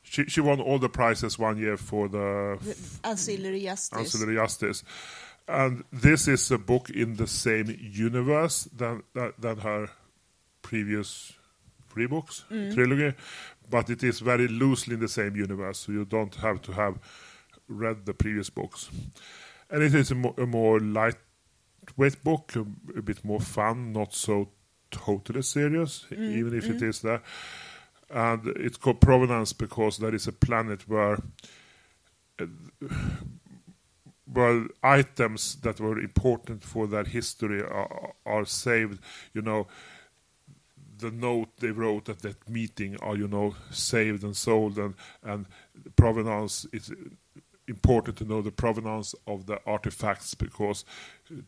she 0.02 0.24
she 0.26 0.40
won 0.40 0.60
all 0.60 0.78
the 0.78 0.88
prizes 0.88 1.38
one 1.38 1.58
year 1.58 1.76
for 1.76 2.08
the 2.08 2.58
The 2.62 3.08
Ancillary 3.08 3.62
Justice. 3.62 3.98
Ancillary 3.98 4.36
Justice. 4.36 4.84
And 5.48 5.82
this 5.92 6.28
is 6.28 6.50
a 6.52 6.58
book 6.58 6.88
in 6.88 7.16
the 7.16 7.26
same 7.26 7.76
universe 7.78 8.68
than 8.74 9.02
than, 9.14 9.32
than 9.38 9.58
her 9.58 9.90
previous 10.62 11.32
three 11.90 12.06
books 12.06 12.44
mm. 12.50 12.72
trilogy, 12.72 13.14
but 13.68 13.90
it 13.90 14.02
is 14.02 14.20
very 14.20 14.48
loosely 14.48 14.94
in 14.94 15.00
the 15.00 15.08
same 15.08 15.36
universe, 15.36 15.78
so 15.80 15.92
you 15.92 16.04
don't 16.04 16.36
have 16.36 16.62
to 16.62 16.72
have 16.72 16.98
read 17.72 18.06
the 18.06 18.14
previous 18.14 18.50
books. 18.50 18.90
And 19.70 19.82
it 19.82 19.94
is 19.94 20.10
a, 20.10 20.14
mo- 20.14 20.34
a 20.36 20.46
more 20.46 20.80
lightweight 20.80 22.22
book, 22.22 22.52
a, 22.56 22.60
a 22.98 23.02
bit 23.02 23.24
more 23.24 23.40
fun, 23.40 23.92
not 23.92 24.14
so 24.14 24.50
totally 24.90 25.42
serious, 25.42 26.06
mm-hmm. 26.10 26.24
even 26.24 26.56
if 26.56 26.66
it 26.66 26.76
mm-hmm. 26.76 26.88
is 26.88 27.00
there. 27.00 27.22
And 28.10 28.46
it's 28.56 28.76
called 28.76 29.00
Provenance 29.00 29.52
because 29.54 29.98
there 29.98 30.14
is 30.14 30.26
a 30.26 30.32
planet 30.32 30.86
where 30.86 31.18
uh, 32.38 32.46
well, 34.34 34.66
items 34.82 35.56
that 35.56 35.80
were 35.80 35.98
important 35.98 36.64
for 36.64 36.86
their 36.86 37.04
history 37.04 37.62
are, 37.62 38.14
are 38.24 38.44
saved. 38.44 39.00
You 39.34 39.42
know, 39.42 39.66
the 40.98 41.10
note 41.10 41.56
they 41.58 41.70
wrote 41.70 42.08
at 42.08 42.20
that 42.20 42.48
meeting 42.48 42.96
are, 43.00 43.16
you 43.16 43.28
know, 43.28 43.54
saved 43.70 44.22
and 44.22 44.36
sold, 44.36 44.78
and 44.78 44.94
and 45.22 45.46
provenance 45.96 46.66
is 46.72 46.92
important 47.68 48.16
to 48.18 48.24
know 48.24 48.42
the 48.42 48.50
provenance 48.50 49.14
of 49.26 49.46
the 49.46 49.60
artifacts 49.66 50.34
because 50.34 50.84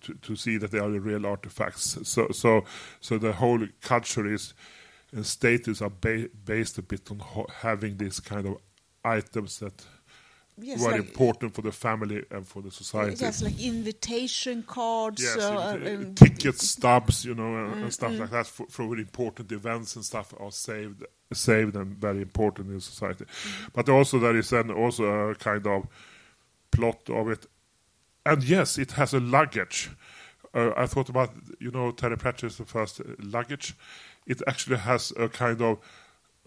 to, 0.01 0.15
to 0.15 0.37
see 0.37 0.57
that 0.59 0.71
they 0.71 0.79
are 0.79 0.91
the 0.91 1.01
real 1.01 1.27
artifacts. 1.27 1.99
So 2.09 2.29
so 2.31 2.65
so 3.01 3.19
the 3.19 3.33
whole 3.33 3.67
culture 3.81 4.27
is 4.27 4.55
and 5.13 5.25
status 5.25 5.81
are 5.81 5.91
ba- 5.91 6.29
based 6.45 6.79
a 6.79 6.83
bit 6.83 7.11
on 7.11 7.21
ho- 7.21 7.47
having 7.61 7.97
these 7.97 8.21
kind 8.21 8.47
of 8.47 8.59
items 9.05 9.61
that 9.61 9.85
Yes, 10.57 10.81
were 10.81 10.93
like- 10.93 11.01
important 11.01 11.55
for 11.55 11.63
the 11.63 11.73
family 11.73 12.25
and 12.31 12.47
for 12.47 12.63
the 12.63 12.71
society. 12.71 13.17
Yes, 13.21 13.43
like 13.43 13.61
invitation 13.61 14.63
cards. 14.63 15.21
Yes, 15.23 15.37
uh, 15.37 15.53
uh, 15.57 16.05
ticket 16.15 16.61
stubs, 16.61 17.25
you 17.25 17.35
know, 17.35 17.57
and, 17.57 17.83
and 17.83 17.93
stuff 17.93 18.17
like 18.19 18.31
that 18.31 18.47
for, 18.47 18.67
for 18.69 18.97
important 18.97 19.51
events 19.51 19.97
and 19.97 20.05
stuff 20.05 20.33
are 20.39 20.53
saved, 20.53 21.05
saved 21.33 21.75
and 21.75 21.97
very 21.97 22.23
important 22.23 22.71
in 22.71 22.81
society. 22.81 23.25
But 23.73 23.89
also 23.89 24.19
there 24.21 24.37
is 24.37 24.51
then 24.51 24.71
also 24.71 25.31
a 25.31 25.35
kind 25.35 25.67
of 25.67 25.89
plot 26.71 27.11
of 27.11 27.29
it, 27.31 27.47
and 28.25 28.43
yes, 28.45 28.79
it 28.79 28.93
has 28.93 29.13
a 29.13 29.21
luggage. 29.21 29.91
Uh, 30.55 30.71
I 30.77 30.87
thought 30.87 31.09
about, 31.09 31.31
you 31.59 31.73
know, 31.73 31.91
Terry 31.91 32.17
Pratchett's 32.17 32.59
the 32.59 32.65
first 32.65 33.01
luggage. 33.19 33.75
It 34.25 34.41
actually 34.47 34.77
has 34.79 35.13
a 35.17 35.29
kind 35.29 35.61
of 35.61 35.79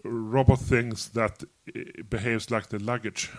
robot 0.04 0.60
things 0.60 1.10
that 1.10 1.42
uh, 1.42 1.80
behaves 2.08 2.50
like 2.50 2.68
the 2.68 2.78
luggage. 2.78 3.30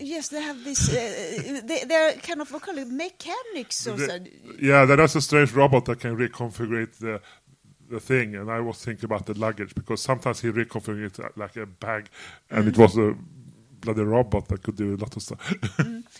Yes, 0.00 0.28
they 0.28 0.40
have 0.40 0.62
this. 0.64 0.88
Uh, 0.88 1.60
they, 1.64 1.84
they're 1.84 2.14
kind 2.14 2.40
of 2.40 2.52
what 2.52 2.62
call 2.62 2.78
it 2.78 2.88
mechanics 2.88 3.86
or 3.86 3.98
something. 3.98 4.28
yeah, 4.60 4.84
there 4.84 5.00
is 5.00 5.16
a 5.16 5.20
strange 5.20 5.52
robot 5.52 5.84
that 5.86 6.00
can 6.00 6.16
reconfigure 6.16 6.90
the 6.98 7.20
the 7.90 8.00
thing, 8.00 8.34
and 8.34 8.50
I 8.50 8.60
was 8.60 8.82
thinking 8.82 9.04
about 9.04 9.26
the 9.26 9.38
luggage 9.38 9.74
because 9.74 10.02
sometimes 10.02 10.40
he 10.40 10.50
reconfigured 10.50 11.18
it 11.18 11.36
like 11.36 11.56
a 11.56 11.66
bag, 11.66 12.08
and 12.50 12.66
it 12.68 12.78
was 12.78 12.96
a 12.96 13.14
bloody 13.84 14.02
robot 14.02 14.48
that 14.48 14.62
could 14.62 14.76
do 14.76 14.94
a 14.94 14.98
lot 14.98 15.16
of 15.16 15.22
stuff. 15.22 15.54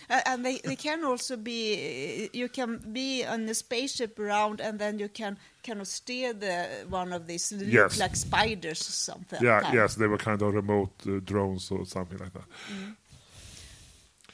Uh, 0.09 0.21
and 0.27 0.45
they, 0.45 0.59
they 0.63 0.75
can 0.75 1.03
also 1.03 1.35
be. 1.37 2.29
You 2.33 2.47
can 2.49 2.77
be 2.93 3.25
on 3.25 3.49
a 3.49 3.53
spaceship 3.53 4.19
around, 4.19 4.61
and 4.61 4.77
then 4.79 4.99
you 4.99 5.09
can 5.09 5.37
kind 5.65 5.81
of 5.81 5.87
steer 5.87 6.33
the 6.33 6.67
one 6.89 7.11
of 7.13 7.25
these 7.27 7.51
Yes. 7.51 7.99
like 7.99 8.15
spiders 8.15 8.81
or 8.81 8.91
something. 8.91 9.39
yeah, 9.41 9.61
kind. 9.61 9.73
yes, 9.73 9.95
they 9.95 10.07
were 10.07 10.17
kind 10.19 10.41
of 10.41 10.53
remote 10.53 10.91
uh, 11.07 11.19
drones 11.25 11.71
or 11.71 11.85
something 11.85 12.19
like 12.19 12.33
that. 12.33 12.45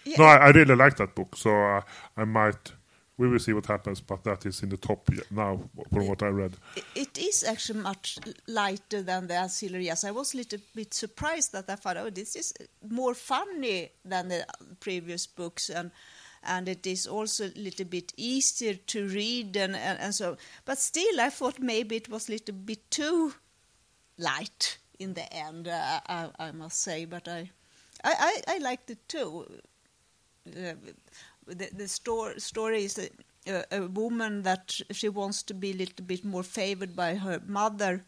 Yeah. 0.04 0.16
No, 0.18 0.24
I, 0.26 0.36
I 0.38 0.50
really 0.52 0.76
like 0.76 0.98
that 0.98 1.16
book, 1.16 1.36
so 1.36 1.50
uh, 1.52 1.82
I 2.18 2.26
might. 2.26 2.74
We 3.22 3.28
will 3.28 3.38
see 3.38 3.54
what 3.54 3.68
happens, 3.68 4.02
but 4.02 4.24
that 4.24 4.48
is 4.48 4.64
in 4.64 4.70
the 4.70 4.78
top 4.78 5.08
now 5.30 5.60
from 5.94 6.08
what 6.08 6.24
I 6.24 6.30
read. 6.30 6.58
It 6.96 7.20
is 7.20 7.44
actually 7.44 7.82
much 7.82 8.18
lighter 8.48 9.04
than 9.04 9.28
the 9.28 9.36
ancillary. 9.36 9.86
Yes, 9.86 10.04
I 10.04 10.10
was 10.10 10.34
a 10.34 10.38
little 10.38 10.58
bit 10.74 10.96
surprised 10.96 11.52
that 11.52 11.70
I 11.70 11.76
thought, 11.76 11.98
oh, 11.98 12.10
this 12.10 12.36
is 12.36 12.52
more 12.90 13.14
funny 13.14 13.92
than 14.04 14.30
the 14.30 14.48
previous 14.80 15.28
books, 15.28 15.70
and 15.70 15.92
and 16.42 16.68
it 16.68 16.88
is 16.88 17.06
also 17.06 17.46
a 17.46 17.60
little 17.60 17.86
bit 17.86 18.12
easier 18.18 18.74
to 18.74 19.08
read, 19.10 19.56
and, 19.56 19.76
and, 19.76 20.00
and 20.00 20.16
so. 20.16 20.38
But 20.66 20.80
still, 20.80 21.22
I 21.22 21.30
thought 21.30 21.60
maybe 21.60 21.98
it 21.98 22.10
was 22.10 22.28
a 22.28 22.32
little 22.32 22.56
bit 22.56 22.90
too 22.90 23.36
light 24.18 24.80
in 24.98 25.14
the 25.14 25.32
end. 25.32 25.68
Uh, 25.68 26.00
I, 26.08 26.30
I 26.40 26.52
must 26.54 26.82
say, 26.82 27.06
but 27.06 27.28
I, 27.28 27.52
I, 28.04 28.42
I, 28.48 28.56
I 28.56 28.58
liked 28.58 28.90
it 28.90 29.08
too. 29.08 29.46
Uh, 30.48 30.74
the 31.54 31.70
the 31.76 31.88
story 31.88 32.40
story 32.40 32.84
is 32.84 32.98
a, 32.98 33.10
a, 33.48 33.84
a 33.84 33.88
woman 33.88 34.44
that 34.44 34.80
she 34.92 35.10
wants 35.10 35.44
to 35.44 35.54
be 35.54 35.72
a 35.72 35.76
little 35.76 36.06
bit 36.06 36.24
more 36.24 36.44
favored 36.44 36.96
by 36.96 37.16
her 37.16 37.42
mother, 37.46 38.04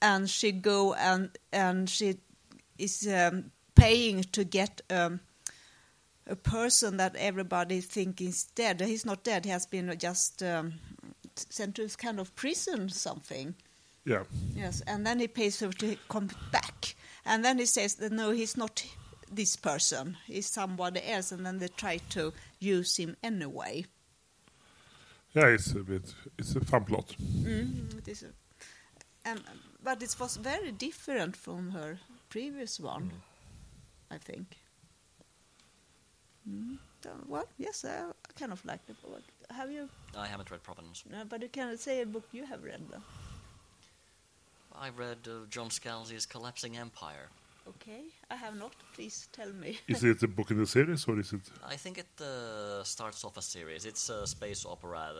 and 0.00 0.28
she 0.28 0.52
go 0.52 0.94
and 0.94 1.30
and 1.52 1.88
she 1.90 2.18
is 2.78 3.06
um, 3.08 3.50
paying 3.74 4.22
to 4.32 4.44
get 4.44 4.80
um, 4.90 5.20
a 6.26 6.36
person 6.36 6.96
that 6.96 7.16
everybody 7.16 7.80
think 7.80 8.20
is 8.20 8.44
dead. 8.44 8.80
He's 8.80 9.06
not 9.06 9.24
dead. 9.24 9.44
He 9.44 9.50
has 9.50 9.66
been 9.66 9.92
just 9.98 10.42
um, 10.42 10.74
sent 11.34 11.74
to 11.76 11.82
this 11.82 11.96
kind 11.96 12.20
of 12.20 12.34
prison 12.36 12.88
something. 12.88 13.54
Yeah, 14.04 14.24
Yes, 14.56 14.82
and 14.86 15.06
then 15.06 15.18
he 15.18 15.28
pays 15.28 15.60
her 15.60 15.70
to 15.70 15.96
come 16.08 16.30
back, 16.50 16.94
and 17.26 17.44
then 17.44 17.58
he 17.58 17.66
says 17.66 17.96
that 17.96 18.10
no, 18.10 18.30
he's 18.30 18.56
not 18.56 18.82
this 19.32 19.56
person, 19.56 20.16
is 20.28 20.46
somebody 20.46 21.00
else, 21.04 21.32
and 21.32 21.44
then 21.44 21.58
they 21.58 21.68
try 21.68 21.98
to 22.10 22.32
use 22.60 22.96
him 22.96 23.16
anyway. 23.22 23.84
yeah, 25.34 25.46
it's 25.46 25.72
a 25.72 25.80
bit. 25.80 26.14
It's 26.38 26.56
a 26.56 26.60
fun 26.64 26.84
plot. 26.84 27.14
Mm, 27.20 27.98
it 27.98 28.08
is 28.08 28.22
a, 28.22 28.28
and, 29.28 29.40
but 29.82 30.02
it 30.02 30.16
was 30.18 30.36
very 30.36 30.72
different 30.72 31.36
from 31.36 31.70
her 31.70 31.98
previous 32.28 32.80
one, 32.80 33.12
I 34.10 34.18
think. 34.18 34.56
Mm, 36.48 36.78
so, 37.02 37.10
well, 37.26 37.46
yes, 37.58 37.84
I 37.84 38.04
kind 38.38 38.52
of 38.52 38.64
like 38.64 38.80
it. 38.88 38.96
But 39.02 39.22
have 39.54 39.70
you? 39.70 39.88
I 40.16 40.26
haven't 40.26 40.50
read 40.50 40.62
Provenance. 40.62 41.04
No, 41.10 41.24
but 41.28 41.42
you 41.42 41.48
can 41.48 41.76
say 41.76 42.00
a 42.02 42.06
book 42.06 42.24
you 42.32 42.46
have 42.46 42.64
read. 42.64 42.80
Though. 42.90 43.02
I 44.74 44.90
read 44.90 45.18
uh, 45.26 45.46
John 45.50 45.68
Scalzi's 45.70 46.26
Collapsing 46.26 46.76
Empire. 46.76 47.28
Okay, 47.68 48.04
I 48.30 48.36
have 48.36 48.56
not. 48.56 48.72
Please 48.94 49.28
tell 49.32 49.52
me. 49.52 49.78
Is 49.88 50.02
it 50.02 50.22
a 50.22 50.28
book 50.28 50.50
in 50.50 50.58
the 50.58 50.66
series 50.66 51.06
or 51.06 51.18
is 51.18 51.32
it? 51.32 51.40
I 51.66 51.76
think 51.76 51.98
it 51.98 52.20
uh, 52.20 52.82
starts 52.82 53.24
off 53.24 53.36
a 53.36 53.42
series. 53.42 53.84
It's 53.84 54.08
a 54.08 54.26
space 54.26 54.64
opera. 54.64 55.12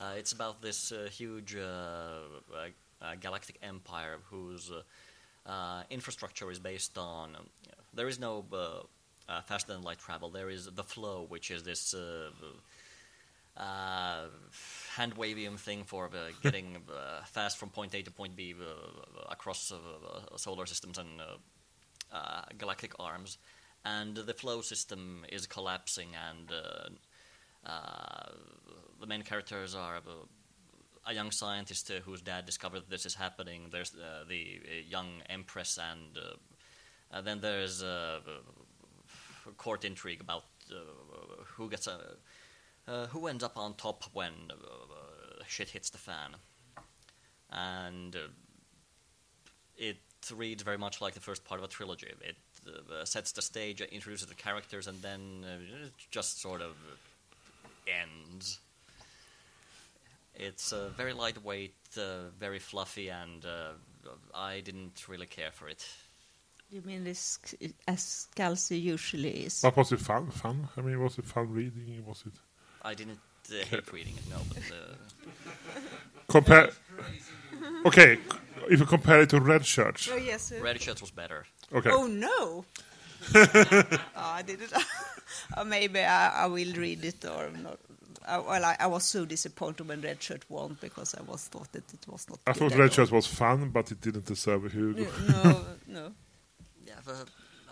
Uh, 0.00 0.14
it's 0.16 0.32
about 0.32 0.62
this 0.62 0.92
uh, 0.92 1.08
huge 1.10 1.56
uh, 1.56 1.60
uh, 1.60 2.68
uh, 3.02 3.14
galactic 3.20 3.58
empire 3.62 4.18
whose 4.30 4.70
uh, 4.70 5.50
uh, 5.50 5.82
infrastructure 5.90 6.50
is 6.50 6.58
based 6.58 6.96
on. 6.96 7.36
Um, 7.36 7.46
there 7.92 8.08
is 8.08 8.18
no 8.18 8.44
uh, 8.52 8.56
uh, 9.28 9.42
faster 9.42 9.72
than 9.72 9.82
light 9.82 9.98
travel. 9.98 10.30
There 10.30 10.48
is 10.48 10.66
the 10.66 10.84
flow, 10.84 11.26
which 11.28 11.50
is 11.50 11.62
this 11.64 11.94
uh, 11.94 12.30
uh, 13.56 14.26
hand 14.96 15.16
wavium 15.16 15.58
thing 15.58 15.84
for 15.84 16.06
uh, 16.06 16.30
getting 16.42 16.76
uh, 16.90 17.24
fast 17.24 17.58
from 17.58 17.70
point 17.70 17.94
A 17.94 18.02
to 18.02 18.10
point 18.10 18.36
B 18.36 18.54
uh, 18.54 18.64
across 19.30 19.72
uh, 19.72 20.36
solar 20.36 20.66
systems 20.66 20.98
and 20.98 21.20
uh, 22.12 22.42
galactic 22.56 22.92
arms. 22.98 23.38
And 23.84 24.16
the 24.16 24.34
flow 24.34 24.60
system 24.60 25.24
is 25.28 25.46
collapsing, 25.46 26.08
and 26.28 26.50
uh, 26.50 27.68
uh, 27.68 28.32
the 29.00 29.06
main 29.06 29.22
characters 29.22 29.74
are. 29.74 29.96
Uh, 29.96 30.26
a 31.06 31.14
young 31.14 31.30
scientist 31.30 31.90
whose 32.04 32.20
dad 32.20 32.44
discovered 32.44 32.82
this 32.90 33.06
is 33.06 33.14
happening. 33.14 33.68
There's 33.72 33.94
uh, 33.94 34.24
the 34.28 34.60
uh, 34.62 34.70
young 34.86 35.22
empress, 35.30 35.78
and 35.78 36.18
uh, 37.10 37.22
then 37.22 37.40
there's 37.40 37.82
court 39.56 39.86
intrigue 39.86 40.20
about 40.20 40.44
who 41.46 41.70
gets 41.70 41.86
a, 41.86 42.18
who 43.08 43.26
ends 43.26 43.42
up 43.42 43.56
on 43.56 43.74
top 43.74 44.04
when 44.12 44.32
shit 45.46 45.70
hits 45.70 45.88
the 45.88 45.98
fan, 45.98 46.36
and 47.50 48.14
it 49.76 49.96
reads 50.34 50.62
very 50.62 50.78
much 50.78 51.00
like 51.00 51.14
the 51.14 51.20
first 51.20 51.44
part 51.44 51.60
of 51.60 51.64
a 51.64 51.68
trilogy. 51.68 52.08
It 52.20 52.36
uh, 52.66 53.04
sets 53.04 53.32
the 53.32 53.42
stage, 53.42 53.80
introduces 53.80 54.26
the 54.26 54.34
characters, 54.34 54.86
and 54.86 55.00
then 55.02 55.44
uh, 55.44 55.86
it 55.86 55.92
just 56.10 56.40
sort 56.40 56.60
of 56.60 56.76
ends. 57.86 58.60
It's 60.34 60.72
uh, 60.72 60.90
very 60.96 61.12
lightweight, 61.12 61.74
uh, 61.96 62.30
very 62.38 62.58
fluffy, 62.58 63.08
and 63.08 63.44
uh, 63.44 63.72
I 64.34 64.60
didn't 64.60 65.08
really 65.08 65.26
care 65.26 65.50
for 65.50 65.68
it. 65.68 65.86
You 66.70 66.82
mean 66.82 67.02
this 67.02 67.38
as 67.86 68.28
Scalzi 68.36 68.80
usually 68.80 69.30
is? 69.46 69.62
But 69.62 69.76
was 69.76 69.90
it 69.90 70.00
fun? 70.00 70.30
Fun? 70.30 70.68
I 70.76 70.82
mean, 70.82 71.02
was 71.02 71.18
it 71.18 71.24
fun 71.24 71.50
reading? 71.50 72.04
Was 72.06 72.24
it 72.26 72.34
I 72.82 72.94
didn't 72.94 73.18
uh, 73.50 73.64
hate 73.64 73.90
reading 73.92 74.14
it, 74.16 74.30
no, 74.30 74.36
but 74.48 74.62
uh, 74.72 75.82
compare? 76.28 76.70
Okay, 77.84 78.18
if 78.70 78.80
you 78.80 78.86
compare 78.86 79.20
it 79.22 79.30
to 79.30 79.40
Red 79.40 79.64
Shirts. 79.66 80.08
Oh 80.12 80.16
yes. 80.16 80.52
uh, 80.52 80.60
Red 80.62 80.80
Shirts 80.80 81.00
was 81.00 81.10
better. 81.10 81.46
okay. 81.74 81.90
Oh 81.92 82.06
no! 82.06 82.64
oh, 83.34 83.98
I 84.16 84.42
didn't. 84.42 84.72
or 85.56 85.64
maybe 85.76 86.00
I, 86.00 86.44
I 86.44 86.46
will 86.46 86.72
read 86.74 87.04
it 87.04 87.24
or 87.24 87.50
not. 87.50 87.78
Uh, 88.26 88.42
well, 88.46 88.64
I, 88.64 88.76
I 88.80 88.86
was 88.86 89.04
so 89.04 89.24
disappointed 89.24 89.88
when 89.88 90.00
Red 90.02 90.22
Shirt 90.22 90.44
won 90.50 90.76
because 90.80 91.14
I 91.14 91.22
was 91.22 91.44
thought 91.46 91.72
that 91.72 91.92
it 91.92 92.06
was 92.06 92.28
not. 92.28 92.38
I 92.46 92.52
good 92.52 92.58
thought 92.58 92.72
at 92.72 92.78
Red 92.78 92.90
all. 92.90 92.94
Church 92.96 93.10
was 93.10 93.26
fun, 93.26 93.70
but 93.70 93.90
it 93.90 94.00
didn't 94.00 94.26
deserve 94.26 94.66
a 94.66 94.68
Hugo. 94.68 95.06
No, 95.28 95.64
no. 95.86 96.12
Yeah, 96.86 96.94
but, 97.06 97.24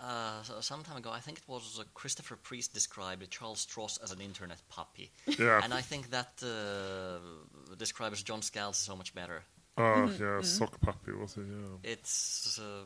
uh, 0.03 0.41
so- 0.43 0.61
some 0.61 0.83
time 0.83 0.97
ago, 0.97 1.11
I 1.11 1.19
think 1.19 1.37
it 1.37 1.43
was 1.47 1.79
uh, 1.79 1.83
Christopher 1.93 2.35
Priest 2.37 2.73
described 2.73 3.29
Charles 3.29 3.65
Stross 3.67 3.99
as 4.03 4.11
an 4.11 4.19
internet 4.21 4.57
puppy, 4.69 5.11
Yeah. 5.39 5.61
and 5.63 5.73
I 5.73 5.81
think 5.81 6.09
that 6.09 6.31
uh, 6.43 7.19
describes 7.77 8.23
John 8.23 8.41
Scalzi 8.41 8.75
so 8.85 8.95
much 8.95 9.13
better. 9.13 9.43
Oh, 9.77 10.09
yeah, 10.19 10.41
sock 10.41 10.79
puppy 10.81 11.11
was 11.11 11.37
it? 11.37 11.45
Yeah. 11.49 11.91
It's 11.91 12.59
uh, 12.59 12.83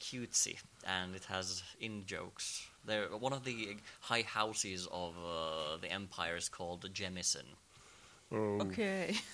cutesy 0.00 0.58
and 0.86 1.14
it 1.14 1.24
has 1.26 1.62
in 1.80 2.04
jokes. 2.06 2.66
There, 2.86 3.06
one 3.18 3.32
of 3.32 3.44
the 3.44 3.76
high 4.00 4.22
houses 4.22 4.86
of 4.90 5.14
uh, 5.18 5.76
the 5.80 5.90
empire 5.90 6.36
is 6.36 6.48
called 6.48 6.88
Jemison. 6.92 7.44
Oh. 8.32 8.60
Okay. 8.62 9.14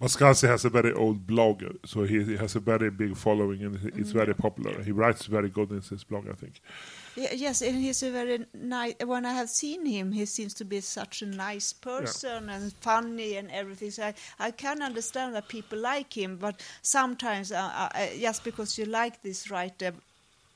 Mascalzi 0.00 0.48
has 0.48 0.64
a 0.64 0.70
very 0.70 0.92
old 0.92 1.26
blog, 1.26 1.62
so 1.86 2.02
he, 2.02 2.22
he 2.24 2.36
has 2.36 2.56
a 2.56 2.60
very 2.60 2.90
big 2.90 3.16
following 3.16 3.62
and 3.62 3.78
he- 3.78 3.92
it's 4.00 4.10
very 4.10 4.34
popular. 4.34 4.82
He 4.82 4.90
writes 4.90 5.26
very 5.26 5.48
good 5.48 5.70
in 5.70 5.80
his 5.80 6.04
blog, 6.04 6.28
I 6.28 6.32
think. 6.34 6.60
Yeah, 7.14 7.32
yes, 7.34 7.60
and 7.60 7.76
he's 7.76 8.02
a 8.02 8.10
very 8.10 8.46
nice. 8.54 8.94
When 9.04 9.26
I 9.26 9.34
have 9.34 9.50
seen 9.50 9.84
him, 9.84 10.12
he 10.12 10.24
seems 10.24 10.54
to 10.54 10.64
be 10.64 10.80
such 10.80 11.20
a 11.20 11.26
nice 11.26 11.72
person 11.72 12.48
and 12.48 12.72
funny 12.80 13.36
and 13.36 13.50
everything. 13.50 13.90
So 13.90 14.04
I, 14.04 14.14
I 14.38 14.50
can 14.50 14.80
understand 14.80 15.34
that 15.34 15.48
people 15.48 15.78
like 15.78 16.16
him, 16.16 16.36
but 16.36 16.60
sometimes 16.80 17.52
uh, 17.52 17.90
uh, 17.94 18.06
just 18.18 18.44
because 18.44 18.78
you 18.78 18.86
like 18.86 19.22
this 19.22 19.50
writer, 19.50 19.92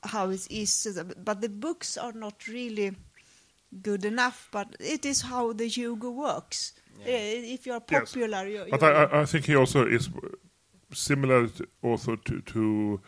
how 0.03 0.29
it 0.31 0.47
is, 0.49 0.99
but 1.23 1.41
the 1.41 1.49
books 1.49 1.95
are 1.95 2.13
not 2.13 2.47
really 2.47 2.95
good 3.83 4.03
enough. 4.03 4.47
But 4.51 4.75
it 4.79 5.05
is 5.05 5.21
how 5.21 5.53
the 5.53 5.67
Hugo 5.67 6.09
works. 6.09 6.73
Yeah. 7.05 7.13
Uh, 7.13 7.53
If 7.53 7.67
you're 7.67 7.83
Yes. 7.91 8.13
popular, 8.13 8.47
you. 8.47 8.65
But 8.71 8.83
I, 8.83 9.21
I, 9.21 9.25
think 9.25 9.45
he 9.45 9.55
also 9.55 9.85
is 9.85 10.09
similar 10.91 11.49
also 11.83 12.15
to, 12.15 12.41
to 12.41 12.99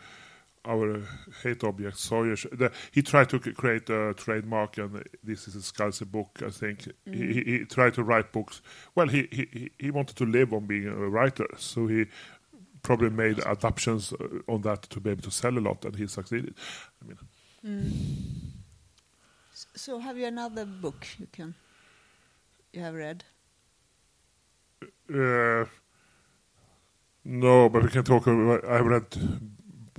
our 0.64 1.02
hate 1.42 1.64
object 1.64 1.96
Sawyer. 1.98 2.36
The, 2.52 2.70
he 2.92 3.02
tried 3.02 3.30
to 3.30 3.38
create 3.38 3.88
a 3.90 4.14
trademark, 4.14 4.78
and 4.78 5.02
this 5.22 5.48
is 5.48 5.56
a 5.56 5.60
Scalzi 5.60 6.04
book. 6.10 6.40
I 6.44 6.50
think 6.50 6.88
he, 7.06 7.32
he, 7.32 7.42
he 7.44 7.64
tried 7.64 7.94
to 7.94 8.02
write 8.04 8.32
books. 8.32 8.60
Well, 8.94 9.08
he, 9.08 9.28
he 9.30 9.70
he- 9.78 9.90
wanted 9.90 10.16
to 10.16 10.26
live 10.26 10.52
on 10.52 10.66
being 10.66 10.86
a 10.86 11.08
writer, 11.08 11.46
so 11.56 11.86
he 11.86 12.06
probably 12.82 13.10
made 13.10 13.40
adaptations 13.40 14.12
uh, 14.12 14.52
on 14.52 14.62
that 14.62 14.82
to 14.82 15.00
be 15.00 15.10
able 15.10 15.22
to 15.22 15.30
sell 15.30 15.56
a 15.56 15.60
lot, 15.60 15.84
and 15.84 15.96
he 15.96 16.06
succeeded. 16.06 16.54
I 17.02 17.06
mean, 17.08 17.18
so 19.74 19.98
have 19.98 20.16
you 20.16 20.26
another 20.26 20.64
book 20.64 21.06
you 21.18 21.26
can 21.32 21.54
you 22.72 22.80
have 22.80 22.94
read? 22.94 23.24
uh, 25.12 25.64
no, 27.24 27.68
but 27.68 27.82
we 27.82 27.88
can 27.90 28.04
talk. 28.04 28.26
About, 28.26 28.64
I 28.64 28.80
read 28.80 29.04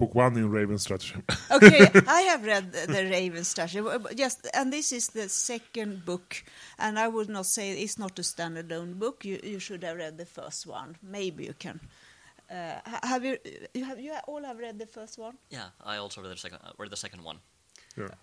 book 0.02 0.16
one 0.16 0.36
in 0.38 0.50
Raven 0.50 0.78
Stratagem. 0.78 1.24
Okay, 1.52 1.88
I 2.08 2.22
have 2.32 2.44
read 2.44 2.72
the, 2.72 2.88
the 2.88 3.04
Raven 3.04 3.44
Stratagem. 3.44 3.88
Uh, 3.88 4.00
but 4.00 4.18
Just 4.18 4.48
and 4.54 4.74
this 4.74 4.92
is 4.92 5.10
the 5.10 5.30
second 5.30 6.04
book, 6.06 6.44
and 6.80 6.98
I 6.98 7.08
would 7.08 7.30
not 7.30 7.46
say 7.46 7.72
it's 7.84 8.00
not 8.00 8.20
a 8.20 8.24
standalone 8.24 8.94
book. 9.04 9.26
You 9.26 9.40
you 9.44 9.60
should 9.60 9.84
have 9.84 9.98
read 9.98 10.18
the 10.18 10.26
first 10.26 10.66
one. 10.66 10.96
Maybe 11.04 11.44
you 11.46 11.54
can. 11.54 11.80
Uh, 12.50 12.80
have 13.04 13.24
you 13.28 13.38
you 13.74 13.86
have 13.86 14.00
you 14.00 14.14
all 14.28 14.44
have 14.44 14.60
read 14.60 14.80
the 14.80 14.88
first 14.88 15.20
one? 15.20 15.38
Yeah, 15.50 15.70
I 15.94 15.98
also 15.98 16.22
read 16.22 16.32
the 16.32 16.38
second, 16.38 16.60
uh, 16.64 16.72
read 16.78 16.92
the 16.92 17.02
second 17.06 17.24
one. 17.24 17.38
yeah. 17.98 18.16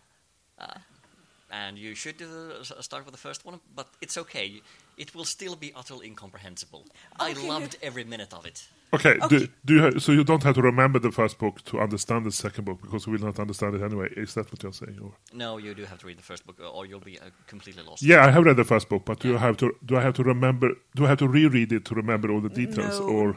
And 1.51 1.79
you 1.79 1.95
should 1.95 2.21
uh, 2.21 2.63
start 2.83 3.05
with 3.07 3.13
the 3.15 3.19
first 3.29 3.45
one, 3.47 3.61
but 3.75 3.87
it's 4.03 4.19
okay. 4.19 4.61
It 4.99 5.15
will 5.15 5.25
still 5.25 5.57
be 5.57 5.73
utterly 5.75 6.07
incomprehensible. 6.07 6.85
I 7.19 7.33
loved 7.33 7.77
every 7.83 8.05
minute 8.05 8.35
of 8.35 8.45
it. 8.45 8.69
Okay, 8.93 9.17
Okay. 9.23 9.49
do 9.65 9.75
you 9.75 9.81
ha- 9.83 9.99
so 9.99 10.13
you 10.13 10.25
don't 10.25 10.43
have 10.43 10.55
to 10.55 10.63
remember 10.63 10.99
the 10.99 11.11
first 11.13 11.39
book 11.39 11.63
to 11.67 11.79
understand 11.79 12.25
the 12.25 12.33
second 12.33 12.65
book 12.65 12.81
because 12.83 13.07
we 13.07 13.13
will 13.17 13.27
not 13.27 13.39
understand 13.39 13.75
it 13.75 13.83
anyway. 13.83 14.09
Is 14.17 14.33
that 14.35 14.51
what 14.51 14.63
you're 14.63 14.73
saying? 14.73 14.99
Or? 15.03 15.13
No, 15.33 15.59
you 15.59 15.75
do 15.75 15.85
have 15.85 15.99
to 15.99 16.07
read 16.07 16.19
the 16.19 16.23
first 16.23 16.47
book, 16.47 16.57
uh, 16.61 16.69
or 16.71 16.87
you'll 16.87 17.01
be 17.01 17.19
uh, 17.19 17.25
completely 17.47 17.83
lost. 17.83 18.03
Yeah, 18.03 18.25
I 18.27 18.31
have 18.31 18.45
read 18.45 18.57
the 18.57 18.65
first 18.65 18.89
book, 18.89 19.05
but 19.05 19.21
do 19.21 19.29
you 19.29 19.37
have 19.39 19.57
to? 19.59 19.75
Do 19.85 19.97
I 19.97 20.03
have 20.03 20.15
to 20.15 20.23
remember? 20.23 20.69
Do 20.97 21.05
I 21.05 21.09
have 21.09 21.19
to 21.19 21.29
reread 21.29 21.73
it 21.73 21.85
to 21.87 21.95
remember 21.95 22.31
all 22.31 22.41
the 22.41 22.49
details? 22.49 22.99
No. 23.01 23.07
Or 23.09 23.37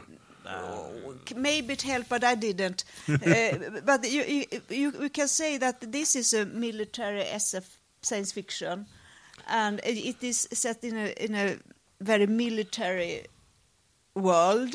c- 1.28 1.34
maybe 1.34 1.74
it 1.74 1.82
helped, 1.82 2.08
but 2.08 2.24
I 2.24 2.34
didn't. 2.34 2.84
uh, 3.08 3.80
but 3.84 4.10
you, 4.10 4.22
you, 4.22 4.44
you, 4.70 4.92
you 5.02 5.10
can 5.10 5.28
say 5.28 5.58
that 5.58 5.92
this 5.92 6.16
is 6.16 6.32
a 6.32 6.44
military 6.46 7.22
SF 7.24 7.76
science 8.02 8.32
fiction, 8.32 8.86
and 9.46 9.80
it- 9.84 10.22
is 10.22 10.48
set 10.52 10.84
in 10.84 10.96
a 10.96 11.12
in 11.24 11.34
a 11.34 11.58
very 12.00 12.26
military 12.26 13.26
world. 14.14 14.74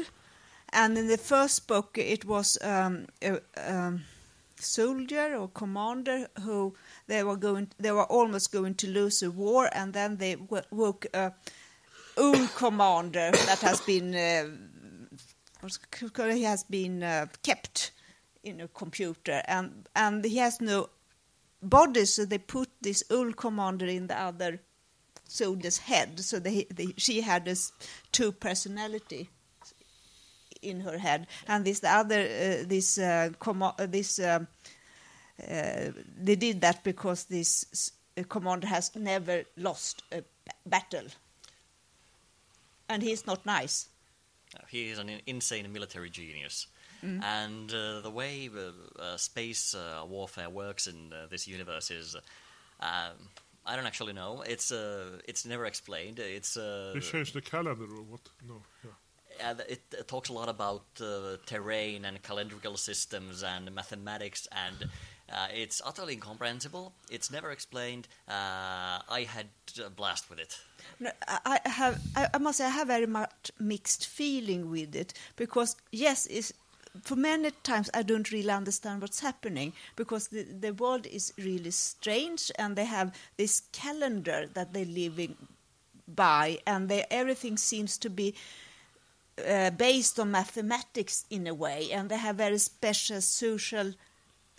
And 0.73 0.97
in 0.97 1.07
the 1.07 1.17
first 1.17 1.67
book, 1.67 1.97
it 1.97 2.25
was 2.25 2.57
um, 2.61 3.07
a 3.21 3.39
um, 3.55 4.03
soldier 4.59 5.35
or 5.35 5.47
commander 5.47 6.27
who 6.43 6.75
they 7.07 7.23
were 7.23 7.37
going, 7.37 7.69
they 7.79 7.91
were 7.91 8.05
almost 8.11 8.51
going 8.51 8.75
to 8.75 8.87
lose 8.87 9.23
a 9.23 9.31
war, 9.31 9.69
and 9.71 9.93
then 9.93 10.17
they 10.17 10.35
woke 10.71 11.05
a 11.13 11.31
old 12.17 12.49
commander 12.55 13.31
that 13.31 13.59
has 13.61 13.81
been 13.81 14.13
uh, 14.15 14.49
he 16.33 16.43
has 16.43 16.63
been 16.63 17.03
uh, 17.03 17.27
kept 17.43 17.91
in 18.43 18.61
a 18.61 18.67
computer, 18.67 19.41
and 19.45 19.87
and 19.95 20.25
he 20.25 20.37
has 20.37 20.59
no 20.61 20.89
body, 21.61 22.05
so 22.05 22.25
they 22.25 22.37
put 22.37 22.69
this 22.81 23.03
old 23.09 23.35
commander 23.35 23.85
in 23.85 24.07
the 24.07 24.19
other 24.19 24.59
soldier's 25.27 25.79
head, 25.79 26.19
so 26.19 26.39
they, 26.39 26.65
they 26.73 26.93
she 26.97 27.21
had 27.21 27.45
this 27.45 27.71
two 28.11 28.31
personality 28.31 29.29
in 30.61 30.81
her 30.81 30.97
head, 30.97 31.27
and 31.47 31.65
this 31.65 31.79
the 31.79 31.89
other 31.89 32.21
uh, 32.21 32.65
this 32.67 32.97
uh, 32.97 33.29
uh, 33.45 33.85
this 33.87 34.19
um, 34.19 34.47
uh, 35.43 35.91
they 36.17 36.35
did 36.35 36.61
that 36.61 36.83
because 36.83 37.25
this 37.25 37.91
uh, 38.17 38.23
commander 38.29 38.67
has 38.67 38.95
never 38.95 39.43
lost 39.55 40.03
a 40.11 40.23
battle, 40.65 41.05
and 42.89 43.03
he's 43.03 43.27
not 43.27 43.45
nice. 43.45 43.89
Uh, 44.55 44.65
He 44.69 44.89
is 44.89 44.99
an 44.99 45.09
insane 45.25 45.71
military 45.71 46.09
genius. 46.09 46.67
And 47.03 47.73
uh, 47.73 48.01
the 48.01 48.09
way 48.09 48.49
uh, 48.49 49.01
uh, 49.01 49.17
space 49.17 49.75
uh, 49.75 50.05
warfare 50.07 50.49
works 50.49 50.87
in 50.87 51.13
uh, 51.13 51.27
this 51.29 51.47
universe 51.47 51.91
is, 51.91 52.15
uh, 52.15 52.19
um, 52.85 53.15
I 53.65 53.75
don't 53.75 53.85
actually 53.85 54.13
know. 54.13 54.43
It's 54.45 54.71
uh, 54.71 55.19
it's 55.27 55.45
never 55.45 55.65
explained. 55.65 56.19
It's 56.19 56.57
uh, 56.57 56.91
they 56.93 56.99
changed 57.01 57.33
the 57.33 57.41
calendar 57.41 57.83
or 57.83 58.03
what? 58.03 58.21
No. 58.47 58.61
Yeah. 58.83 58.91
Yeah, 59.39 59.53
th- 59.53 59.69
it, 59.69 59.81
it 59.99 60.07
talks 60.07 60.29
a 60.29 60.33
lot 60.33 60.49
about 60.49 60.85
uh, 60.99 61.37
terrain 61.45 62.05
and 62.05 62.21
calendrical 62.23 62.75
systems 62.77 63.43
and 63.43 63.71
mathematics, 63.75 64.47
and 64.51 64.89
uh, 65.31 65.47
it's 65.53 65.79
utterly 65.85 66.13
incomprehensible. 66.13 66.91
It's 67.11 67.29
never 67.29 67.51
explained. 67.51 68.07
Uh, 68.27 68.97
I 69.09 69.27
had 69.27 69.47
a 69.85 69.89
blast 69.91 70.29
with 70.29 70.39
it. 70.39 70.57
No, 70.99 71.11
I 71.27 71.59
I 71.65 71.69
have. 71.69 72.01
I 72.15 72.27
I 72.33 72.37
must 72.39 72.57
say, 72.57 72.65
I 72.65 72.69
have 72.69 72.87
very 72.87 73.05
much 73.05 73.51
mixed 73.59 74.07
feeling 74.07 74.71
with 74.71 74.95
it 74.95 75.13
because 75.35 75.75
yes, 75.91 76.25
it's, 76.25 76.51
for 77.03 77.15
many 77.15 77.51
times 77.63 77.89
I 77.93 78.03
don't 78.03 78.31
really 78.31 78.51
understand 78.51 79.01
what's 79.01 79.19
happening 79.19 79.73
because 79.95 80.27
the 80.27 80.43
the 80.43 80.73
world 80.73 81.05
is 81.07 81.33
really 81.37 81.71
strange 81.71 82.51
and 82.57 82.75
they 82.75 82.85
have 82.85 83.13
this 83.37 83.63
calendar 83.71 84.49
that 84.53 84.73
they're 84.73 84.85
living 84.85 85.35
by 86.07 86.59
and 86.65 86.89
they, 86.89 87.05
everything 87.11 87.57
seems 87.57 87.97
to 87.97 88.09
be 88.09 88.33
uh, 89.47 89.69
based 89.71 90.19
on 90.19 90.31
mathematics 90.31 91.25
in 91.29 91.47
a 91.47 91.53
way 91.53 91.91
and 91.91 92.09
they 92.09 92.17
have 92.17 92.37
very 92.37 92.57
special 92.57 93.21
social 93.21 93.93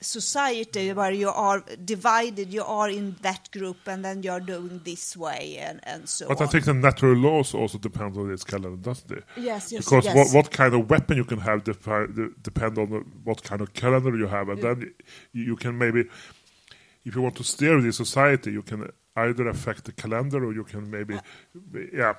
society 0.01 0.93
where 0.93 1.11
you 1.13 1.29
are 1.29 1.61
divided 1.85 2.53
you 2.53 2.63
are 2.63 2.89
in 2.89 3.17
that 3.23 3.51
group 3.51 3.77
and 3.87 4.05
then 4.05 4.23
you're 4.23 4.39
doing 4.41 4.81
this 4.85 5.17
way 5.17 5.57
and, 5.59 5.81
and 5.83 6.09
so 6.09 6.29
But 6.29 6.41
on 6.41 6.47
I 6.47 6.51
think 6.51 6.65
the 6.67 6.75
natural 6.75 7.17
laws 7.17 7.53
also 7.55 7.79
depend 7.79 8.17
on 8.17 8.29
this 8.29 8.45
calendar, 8.45 8.77
doesn't 8.77 9.11
it? 9.11 9.25
Yes, 9.37 9.73
yes, 9.73 9.85
Because 9.85 10.05
yes. 10.05 10.15
what, 10.17 10.33
what 10.33 10.51
kind 10.53 10.73
of 10.75 10.89
weapon 10.89 11.17
you 11.17 11.25
can 11.25 11.41
have 11.41 11.65
defi- 11.65 12.07
depend 12.43 12.79
on 12.79 12.89
what 13.25 13.43
kind 13.43 13.61
of 13.61 13.75
calendar 13.75 14.17
you 14.17 14.29
have, 14.29 14.49
and 14.49 14.63
then 14.63 14.95
you 15.33 15.57
can 15.57 15.77
maybe, 15.77 16.05
if 17.05 17.15
you 17.17 17.23
want 17.23 17.35
to 17.37 17.45
steer 17.45 17.81
the 17.81 17.93
society, 17.93 18.53
you 18.53 18.63
can 18.63 18.89
either 19.17 19.49
affect 19.49 19.85
the 19.85 19.93
calendar 19.93 20.45
or 20.45 20.53
you 20.53 20.63
can 20.65 20.89
maybe, 20.91 21.15
Uh. 21.15 21.21
yeah. 21.93 22.15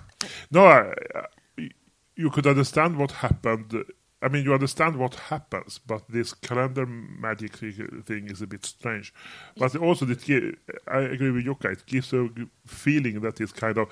No, 0.52 0.66
I, 0.66 0.94
I, 1.16 1.70
you 2.16 2.30
could 2.30 2.46
understand 2.46 2.98
what 2.98 3.12
happened. 3.12 3.86
I 4.22 4.28
mean, 4.28 4.44
you 4.44 4.54
understand 4.54 4.98
what 4.98 5.16
happens, 5.16 5.80
but 5.80 6.04
this 6.10 6.34
calendar 6.34 6.86
magic 6.86 7.56
thing 7.56 8.28
is 8.30 8.42
a 8.42 8.48
bit 8.48 8.66
strange. 8.66 9.14
But 9.58 9.76
also, 9.78 10.06
it, 10.08 10.60
I 10.88 11.00
agree 11.00 11.32
with 11.32 11.46
Jukka. 11.46 11.72
It 11.72 11.86
gives 11.86 12.12
a 12.12 12.28
feeling 12.68 13.22
that 13.22 13.40
it's 13.40 13.54
kind 13.54 13.78
of, 13.78 13.88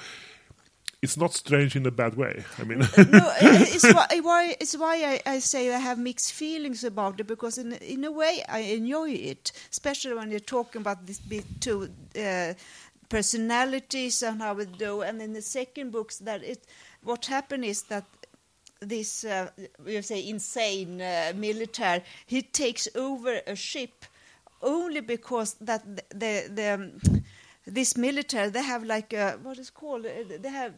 it's 1.02 1.16
not 1.16 1.34
strange 1.34 1.78
in 1.78 1.86
a 1.86 1.92
bad 1.92 2.16
way. 2.16 2.44
I 2.58 2.64
mean, 2.66 2.80
no, 2.80 2.86
it's 2.98 3.94
why, 3.94 4.56
it's 4.60 4.76
why 4.76 5.22
I, 5.26 5.32
I 5.36 5.40
say 5.40 5.74
I 5.74 5.80
have 5.80 5.98
mixed 5.98 6.34
feelings 6.34 6.84
about 6.84 7.20
it 7.20 7.28
because 7.28 7.58
in 7.58 7.74
in 7.74 8.04
a 8.04 8.12
way 8.12 8.44
I 8.50 8.60
enjoy 8.60 9.12
it, 9.12 9.52
especially 9.72 10.16
when 10.16 10.32
you're 10.32 10.40
talking 10.40 10.82
about 10.82 11.06
this 11.06 11.20
bit 11.20 11.46
two 11.62 11.90
uh, 12.20 12.54
personalities 13.10 14.24
and 14.24 14.42
how 14.42 14.58
it 14.58 14.78
do. 14.78 15.02
And 15.02 15.22
in 15.22 15.34
the 15.34 15.42
second 15.42 15.92
books, 15.92 16.18
that 16.18 16.44
it 16.44 16.66
what 17.04 17.28
happened 17.28 17.64
is 17.64 17.84
that 17.84 18.06
this 18.80 19.24
uh, 19.24 19.50
you 19.86 20.02
say 20.02 20.28
insane 20.28 21.02
uh, 21.02 21.34
military. 21.36 22.04
He 22.26 22.42
takes 22.42 22.88
over 22.96 23.42
a 23.48 23.56
ship 23.56 24.06
only 24.62 25.02
because 25.02 25.56
that 25.62 25.84
the 25.96 26.04
the, 26.10 26.50
the 26.56 26.74
um, 26.74 27.24
this 27.66 27.98
military 27.98 28.50
they 28.50 28.64
have 28.64 28.84
like 28.84 29.14
a, 29.14 29.38
what 29.44 29.58
is 29.60 29.70
called? 29.70 30.06
Uh, 30.06 30.38
they 30.42 30.50
have 30.50 30.74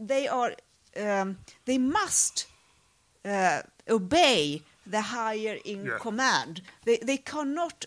they 0.00 0.28
are 0.28 0.52
um, 0.96 1.38
they 1.64 1.78
must 1.78 2.46
uh, 3.24 3.62
obey 3.88 4.62
the 4.86 5.00
higher 5.00 5.58
in 5.64 5.86
Yeah. 5.86 5.98
command. 5.98 6.62
They 6.84 6.98
they 6.98 7.18
cannot 7.18 7.86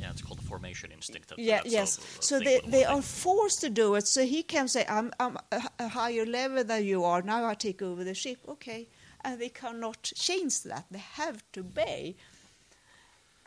Yeah, 0.00 0.10
it's 0.10 0.22
called 0.22 0.38
the 0.38 0.46
formation 0.46 0.90
instinct. 0.92 1.28
That, 1.28 1.38
yeah, 1.38 1.60
yes. 1.64 1.98
a 1.98 2.22
So 2.22 2.38
they, 2.38 2.60
they 2.66 2.84
are 2.84 3.02
forced 3.02 3.60
to 3.60 3.70
do 3.70 3.94
it. 3.96 4.06
So 4.06 4.24
he 4.24 4.42
can 4.42 4.66
say, 4.68 4.86
I'm, 4.88 5.12
I'm 5.20 5.36
a, 5.78 5.88
higher 5.88 6.24
level 6.24 6.64
than 6.64 6.84
you 6.84 7.04
are. 7.04 7.22
Now 7.22 7.44
I 7.44 7.54
take 7.54 7.82
over 7.82 8.02
the 8.04 8.14
ship. 8.14 8.38
Okay. 8.48 8.86
And 9.22 9.38
they 9.38 9.50
cannot 9.50 10.02
change 10.14 10.62
that. 10.62 10.86
They 10.90 11.04
have 11.16 11.42
to 11.52 11.60
obey. 11.60 12.14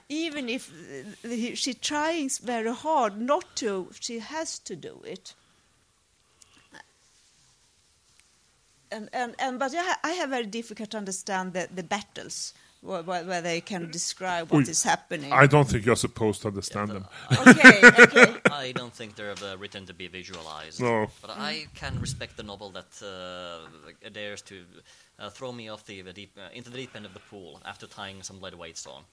Even 0.09 0.47
if 0.47 0.69
uh, 0.69 1.29
he- 1.29 1.55
she 1.55 1.73
tries 1.73 2.37
very 2.37 2.73
hard 2.73 3.19
not 3.19 3.55
to, 3.55 3.89
she 3.99 4.19
has 4.19 4.59
to 4.59 4.75
do 4.75 5.01
it. 5.05 5.33
And, 8.91 9.09
and, 9.11 9.33
and 9.39 9.57
but 9.57 9.73
I 9.75 9.95
I 10.03 10.11
have 10.11 10.29
very 10.29 10.45
difficult 10.45 10.91
to 10.91 10.97
understand 10.97 11.53
the, 11.53 11.67
the 11.73 11.81
battles 11.81 12.53
where, 12.83 13.01
where, 13.01 13.23
where 13.23 13.41
they 13.41 13.61
can 13.61 13.89
describe 13.89 14.51
what 14.51 14.67
Oi, 14.67 14.71
is 14.71 14.83
happening. 14.83 15.31
I 15.31 15.47
don't 15.47 15.67
think 15.67 15.85
you're 15.85 15.95
supposed 15.95 16.41
to 16.41 16.49
understand 16.49 16.89
them. 16.89 17.05
okay, 17.47 17.79
okay. 17.83 18.35
I 18.51 18.73
don't 18.73 18.93
think 18.93 19.15
they're 19.15 19.31
uh, 19.31 19.57
written 19.57 19.85
to 19.85 19.93
be 19.93 20.07
visualized. 20.07 20.81
No. 20.81 21.07
But 21.21 21.31
I 21.31 21.67
can 21.75 21.99
respect 21.99 22.37
the 22.37 22.43
novel 22.43 22.71
that 22.71 22.91
uh, 23.01 24.09
dares 24.09 24.41
to 24.43 24.63
uh, 25.19 25.29
throw 25.29 25.51
me 25.51 25.69
off 25.69 25.85
the, 25.85 26.01
the 26.01 26.13
deep, 26.13 26.37
uh, 26.37 26.49
into 26.53 26.69
the 26.69 26.77
deep 26.77 26.95
end 26.95 27.05
of 27.05 27.13
the 27.13 27.21
pool 27.21 27.61
after 27.65 27.87
tying 27.87 28.21
some 28.21 28.41
lead 28.41 28.55
weights 28.55 28.85
on. 28.85 29.03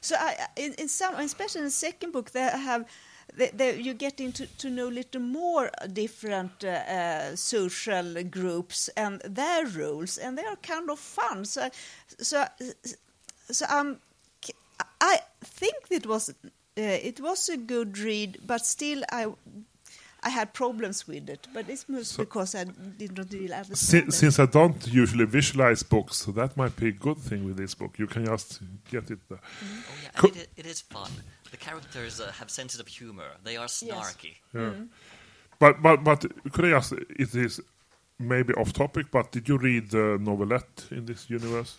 So 0.00 0.16
I, 0.18 0.46
in, 0.56 0.72
in 0.74 0.88
some, 0.88 1.14
especially 1.16 1.60
in 1.60 1.64
the 1.66 1.70
second 1.70 2.12
book, 2.12 2.30
they 2.30 2.40
have 2.40 2.86
they, 3.36 3.50
they, 3.50 3.80
you 3.80 3.94
get 3.94 4.20
into 4.20 4.46
to 4.58 4.70
know 4.70 4.88
a 4.88 4.90
little 4.90 5.20
more 5.20 5.70
different 5.92 6.64
uh, 6.64 6.68
uh, 6.68 7.36
social 7.36 8.22
groups 8.24 8.88
and 8.96 9.20
their 9.22 9.66
rules, 9.66 10.18
and 10.18 10.36
they 10.38 10.44
are 10.44 10.56
kind 10.56 10.90
of 10.90 10.98
fun. 10.98 11.44
So, 11.44 11.68
so, 12.18 12.44
so 13.50 13.66
um, 13.68 13.98
I 15.00 15.18
think 15.44 15.74
it 15.90 16.06
was 16.06 16.30
uh, 16.30 16.32
it 16.76 17.20
was 17.20 17.48
a 17.48 17.56
good 17.56 17.98
read, 17.98 18.38
but 18.46 18.64
still 18.66 19.02
I. 19.10 19.26
I 20.26 20.30
had 20.30 20.54
problems 20.54 21.06
with 21.06 21.28
it, 21.28 21.46
but 21.52 21.68
it's 21.68 21.86
mostly 21.86 22.24
because 22.24 22.54
I 22.54 22.64
did 22.64 23.14
not 23.14 23.30
really 23.30 23.52
understand 23.52 23.76
Si- 23.76 23.98
it. 24.08 24.12
since 24.14 24.38
I 24.38 24.46
don't 24.46 24.86
usually 24.88 25.26
visualize 25.26 25.82
books, 25.82 26.16
so 26.16 26.32
that 26.32 26.56
might 26.56 26.74
be 26.76 26.88
a 26.88 26.92
good 26.92 27.18
thing 27.18 27.44
with 27.44 27.58
this 27.58 27.74
book. 27.74 27.98
You 27.98 28.06
can 28.06 28.24
just 28.24 28.60
get 28.90 29.10
it. 29.10 29.18
There. 29.28 29.38
Oh 29.42 29.94
yeah, 30.02 30.08
Co- 30.16 30.28
it, 30.28 30.48
it 30.56 30.64
is 30.64 30.80
fun. 30.80 31.10
The 31.54 31.64
characters 31.70 32.20
uh, 32.20 32.32
have 32.40 32.50
sensitive 32.50 32.88
humor. 32.88 33.28
They 33.44 33.56
are 33.56 33.68
snarky. 33.68 34.34
Yeah. 34.52 34.72
But 35.60 35.80
but 35.80 36.02
but 36.02 36.20
could 36.52 36.64
I 36.64 36.72
ask? 36.76 36.92
It 36.92 37.32
is 37.46 37.60
maybe 38.18 38.52
off 38.54 38.72
topic, 38.72 39.06
but 39.12 39.30
did 39.30 39.48
you 39.48 39.56
read 39.56 39.90
the 39.90 40.18
novelette 40.20 40.88
in 40.90 41.06
this 41.06 41.30
universe? 41.30 41.76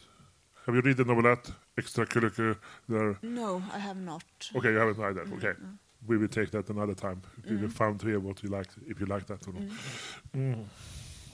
Have 0.66 0.76
you 0.76 0.82
read 0.82 0.96
the 0.96 1.04
novelette 1.04 1.52
extracurricular? 1.78 2.56
There. 2.88 3.18
No, 3.22 3.62
I 3.74 3.80
have 3.80 3.98
not. 3.98 4.24
Okay, 4.56 4.72
you 4.72 4.78
haven't 4.78 4.98
read 4.98 5.16
that. 5.16 5.28
Okay, 5.34 5.54
we 6.08 6.18
will 6.18 6.30
take 6.30 6.52
that 6.52 6.70
another 6.70 6.96
time. 6.96 7.22
We 7.50 7.58
will 7.58 7.76
find 7.82 8.02
here 8.02 8.22
what 8.22 8.44
you 8.44 8.50
like, 8.58 8.70
if 8.88 9.02
you 9.02 9.08
like 9.08 9.26
that 9.26 9.46
or 9.46 9.54
not. 9.54 9.64
Mm. 10.34 10.66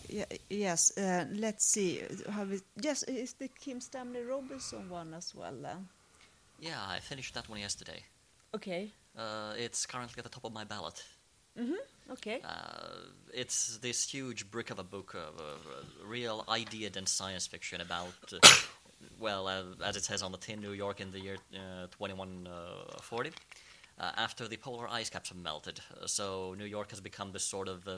Yeah, 0.10 0.26
yes, 0.50 0.98
uh, 0.98 1.26
let's 1.32 1.66
see. 1.66 2.02
How 2.28 2.46
we, 2.46 2.60
yes, 2.82 3.04
is 3.04 3.34
the 3.34 3.50
Kim 3.50 3.80
Stanley 3.80 4.24
Robinson 4.24 4.90
one 4.90 5.14
as 5.14 5.36
well? 5.36 5.54
Then? 5.62 5.90
Yeah, 6.60 6.80
I 6.96 7.00
finished 7.00 7.34
that 7.36 7.48
one 7.50 7.60
yesterday. 7.60 8.04
Okay. 8.54 8.92
Uh, 9.18 9.54
it's 9.58 9.86
currently 9.86 10.20
at 10.20 10.24
the 10.24 10.30
top 10.30 10.46
of 10.46 10.54
my 10.54 10.64
ballot. 10.64 11.04
Okay. 12.12 12.42
Uh, 12.44 12.96
it's 13.34 13.78
this 13.78 14.10
huge 14.10 14.50
brick 14.52 14.70
of 14.70 14.80
a 14.80 14.84
book 14.84 15.14
of 15.14 15.40
uh, 15.40 16.06
real 16.06 16.46
idea-dense 16.50 17.12
science 17.12 17.48
fiction 17.48 17.82
about, 17.82 18.14
uh, 18.34 18.40
well, 19.20 19.48
uh, 19.48 19.64
as 19.86 19.96
it 19.96 20.04
says 20.04 20.22
on 20.22 20.32
the 20.32 20.38
tin, 20.38 20.60
New 20.60 20.74
York 20.74 21.00
in 21.00 21.12
the 21.12 21.20
year 21.20 21.38
uh, 21.54 21.88
2140, 21.92 23.32
uh, 24.00 24.12
after 24.18 24.48
the 24.48 24.58
polar 24.58 24.88
ice 24.90 25.10
caps 25.10 25.30
have 25.30 25.38
melted. 25.38 25.80
So 26.06 26.56
New 26.58 26.66
York 26.66 26.90
has 26.90 27.00
become 27.00 27.32
this 27.32 27.44
sort 27.46 27.68
of 27.68 27.88
uh, 27.88 27.98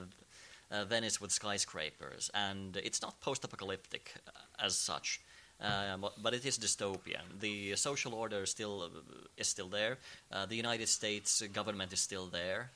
uh, 0.71 0.85
Venice 0.85 1.21
with 1.21 1.31
skyscrapers, 1.31 2.29
and 2.33 2.77
it's 2.77 3.01
not 3.01 3.19
post-apocalyptic 3.21 4.13
uh, 4.27 4.31
as 4.59 4.75
such. 4.75 5.21
Uh, 5.63 5.97
but, 5.97 6.13
but 6.21 6.33
it 6.33 6.45
is 6.45 6.57
dystopian. 6.59 7.39
The 7.39 7.75
social 7.75 8.13
order 8.13 8.45
still 8.45 8.81
uh, 8.83 8.89
is 9.37 9.47
still 9.47 9.69
there. 9.69 9.97
Uh, 10.31 10.45
the 10.45 10.55
United 10.55 10.89
States 10.89 11.41
government 11.53 11.93
is 11.93 12.01
still 12.01 12.27
there 12.27 12.71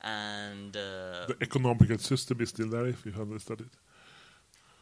and 0.00 0.76
uh, 0.76 1.26
The 1.26 1.36
economical 1.40 1.98
system 1.98 2.40
is 2.40 2.50
still 2.50 2.68
there, 2.68 2.86
if 2.86 3.04
you 3.04 3.12
understand 3.18 3.60
it. 3.62 3.70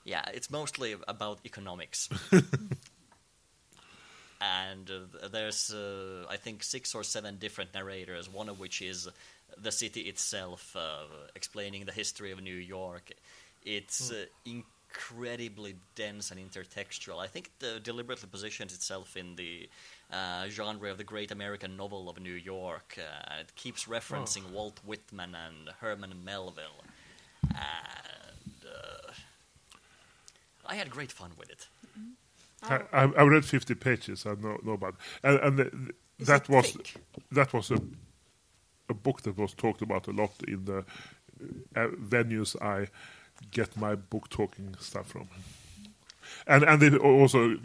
yeah, 0.04 0.24
it's 0.34 0.50
mostly 0.50 0.94
about 1.08 1.40
economics. 1.44 2.08
and 4.40 4.90
uh, 4.90 5.28
there's, 5.28 5.72
uh, 5.72 6.26
I 6.28 6.36
think, 6.36 6.62
six 6.62 6.94
or 6.94 7.02
seven 7.02 7.38
different 7.38 7.72
narrators. 7.74 8.28
One 8.30 8.48
of 8.48 8.60
which 8.60 8.82
is 8.82 9.08
the 9.56 9.72
city 9.72 10.02
itself, 10.02 10.76
uh, 10.76 11.06
explaining 11.34 11.86
the 11.86 11.92
history 11.92 12.30
of 12.30 12.42
New 12.42 12.56
York. 12.56 13.10
It's 13.64 14.12
uh, 14.12 14.26
incredibly 14.96 15.76
dense 15.94 16.30
and 16.30 16.40
intertextual. 16.40 17.18
I 17.18 17.26
think 17.26 17.50
it 17.60 17.66
uh, 17.66 17.78
deliberately 17.82 18.28
positions 18.30 18.74
itself 18.74 19.16
in 19.16 19.36
the 19.36 19.68
uh, 20.12 20.48
genre 20.48 20.90
of 20.90 20.98
the 20.98 21.04
great 21.04 21.30
American 21.30 21.76
novel 21.76 22.08
of 22.08 22.20
New 22.20 22.32
York. 22.32 22.98
Uh, 22.98 23.40
it 23.40 23.54
keeps 23.56 23.84
referencing 23.84 24.50
Walt 24.50 24.80
Whitman 24.84 25.34
and 25.34 25.70
Herman 25.80 26.14
Melville. 26.24 26.84
And 27.48 28.64
uh, 28.64 29.12
I 30.66 30.74
had 30.76 30.90
great 30.90 31.12
fun 31.12 31.32
with 31.38 31.50
it. 31.50 31.66
I, 32.62 32.80
I, 32.92 33.02
I 33.02 33.22
read 33.22 33.44
50 33.44 33.74
pages. 33.74 34.26
I 34.26 34.34
know, 34.34 34.58
know 34.64 34.72
about 34.72 34.96
and, 35.22 35.38
and 35.40 35.58
the, 35.58 35.92
Is 36.18 36.26
that 36.26 36.42
it 36.42 36.48
was 36.48 36.70
thick? 36.72 36.94
that 37.30 37.52
was 37.52 37.70
a 37.70 37.80
a 38.88 38.94
book 38.94 39.20
that 39.22 39.36
was 39.36 39.52
talked 39.52 39.82
about 39.82 40.06
a 40.06 40.12
lot 40.12 40.30
in 40.46 40.64
the 40.64 40.78
uh, 41.74 41.88
venues 42.08 42.54
I 42.62 42.86
get 43.50 43.76
my 43.76 43.94
book 43.94 44.28
talking 44.28 44.74
stuff 44.80 45.08
from. 45.08 45.28
And 46.46 46.64
and 46.64 46.80
they 46.80 46.96
also, 46.96 47.56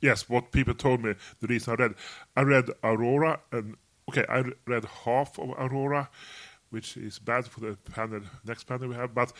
yes, 0.00 0.28
what 0.28 0.52
people 0.52 0.74
told 0.74 1.02
me 1.02 1.14
the 1.40 1.46
reason 1.46 1.72
I 1.74 1.82
read, 1.82 1.94
I 2.36 2.42
read 2.42 2.70
Aurora 2.84 3.40
and 3.52 3.76
okay, 4.08 4.24
I 4.28 4.44
read 4.66 4.84
half 5.04 5.38
of 5.38 5.50
Aurora, 5.58 6.08
which 6.70 6.96
is 6.96 7.18
bad 7.18 7.46
for 7.46 7.60
the 7.60 7.76
panel 7.92 8.20
next 8.44 8.64
panel 8.64 8.88
we 8.88 8.94
have, 8.94 9.14
but 9.14 9.32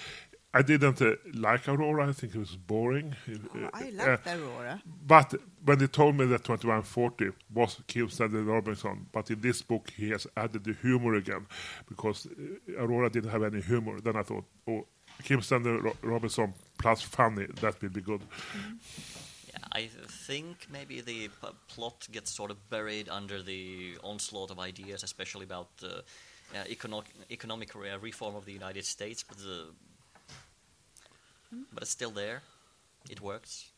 I 0.54 0.62
didn't 0.62 1.02
uh, 1.02 1.16
like 1.34 1.68
Aurora. 1.68 2.08
I 2.08 2.12
think 2.12 2.34
it 2.34 2.38
was 2.38 2.56
boring. 2.56 3.14
Oh, 3.28 3.68
I 3.74 3.92
Uh, 3.98 4.16
Aurora. 4.26 4.82
but 5.06 5.34
when 5.64 5.78
they 5.78 5.86
told 5.86 6.16
me 6.16 6.24
that 6.26 6.44
2140 6.44 7.30
was 7.52 7.80
Kim 7.86 8.08
Stanley 8.08 8.40
Robinson, 8.40 9.06
but 9.12 9.30
in 9.30 9.40
this 9.42 9.62
book 9.62 9.90
he 9.96 10.10
has 10.10 10.26
added 10.36 10.64
the 10.64 10.72
humor 10.72 11.14
again 11.14 11.46
because 11.88 12.26
uh, 12.26 12.82
Aurora 12.82 13.10
didn't 13.10 13.30
have 13.30 13.42
any 13.44 13.60
humor. 13.60 14.00
Then 14.00 14.16
I 14.16 14.22
thought, 14.22 14.44
oh, 14.66 14.86
Kim 15.24 15.40
Stanley 15.42 15.72
Ro- 15.72 15.96
Robinson 16.02 16.54
plus 16.78 17.02
funny, 17.02 17.46
that 17.60 17.80
will 17.82 17.88
be 17.88 18.00
good. 18.00 18.20
Yeah, 19.48 19.58
I 19.72 19.88
think 20.26 20.66
maybe 20.70 21.00
the 21.00 21.28
p- 21.28 21.56
plot 21.68 22.06
gets 22.12 22.30
sort 22.30 22.50
of 22.50 22.68
buried 22.70 23.08
under 23.08 23.42
the 23.42 23.96
onslaught 24.02 24.50
of 24.50 24.58
ideas, 24.58 25.02
especially 25.02 25.44
about 25.44 25.68
uh, 25.82 25.86
uh, 26.54 26.64
econo- 26.68 27.04
economic 27.30 27.74
re- 27.74 27.96
reform 28.00 28.36
of 28.36 28.44
the 28.44 28.52
United 28.52 28.84
States. 28.84 29.22
But 29.22 29.38
the, 29.38 29.66
but 31.72 31.82
it's 31.82 31.90
still 31.90 32.10
there. 32.10 32.42
It 33.08 33.20
works. 33.20 33.70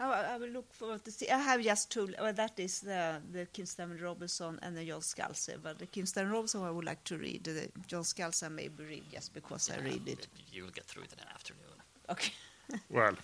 I, 0.00 0.34
I 0.34 0.36
will 0.38 0.48
look 0.48 0.72
forward 0.72 1.04
to 1.04 1.10
see. 1.10 1.28
I 1.28 1.38
have 1.38 1.60
just 1.62 1.90
two. 1.92 2.08
Well, 2.18 2.32
that 2.32 2.58
is 2.58 2.80
the 2.80 3.20
the 3.32 3.46
Kim 3.52 3.66
Stanley 3.66 4.00
Robinson 4.02 4.58
and 4.62 4.76
the 4.76 4.84
John 4.84 5.00
Scalzi. 5.02 5.54
But 5.62 5.78
the 5.78 5.86
Kim 5.86 6.06
Stanley 6.06 6.32
Robinson 6.32 6.62
I 6.62 6.70
would 6.70 6.84
like 6.86 7.04
to 7.04 7.18
read. 7.18 7.44
The 7.44 7.68
John 7.86 8.02
Scalzi 8.04 8.44
I 8.44 8.48
maybe 8.48 8.84
read 8.84 9.04
just 9.12 9.34
because 9.34 9.70
I 9.70 9.78
read 9.80 10.08
it. 10.08 10.26
You'll 10.52 10.70
get 10.78 10.84
through 10.86 11.04
it 11.04 11.12
in 11.12 11.18
an 11.20 11.28
afternoon. 11.34 11.76
Okay. 12.10 12.32
Well, 12.88 13.14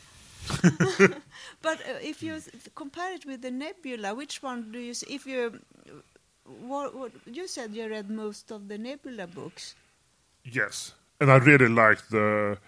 But 1.62 1.78
uh, 1.80 1.98
if 2.02 2.22
you 2.22 2.34
s- 2.34 2.48
compare 2.74 3.14
it 3.14 3.24
with 3.26 3.42
the 3.42 3.50
Nebula, 3.50 4.14
which 4.14 4.42
one 4.42 4.72
do 4.72 4.78
you? 4.78 4.90
s- 4.90 5.04
If 5.08 5.26
you, 5.26 5.60
what, 6.44 6.94
what 6.94 7.12
you 7.26 7.46
said 7.48 7.72
you 7.74 7.88
read 7.88 8.10
most 8.10 8.50
of 8.50 8.68
the 8.68 8.78
Nebula 8.78 9.26
books. 9.26 9.74
yes, 10.44 10.92
and 11.20 11.30
I 11.30 11.36
really 11.36 11.68
liked 11.68 12.10
the 12.10 12.58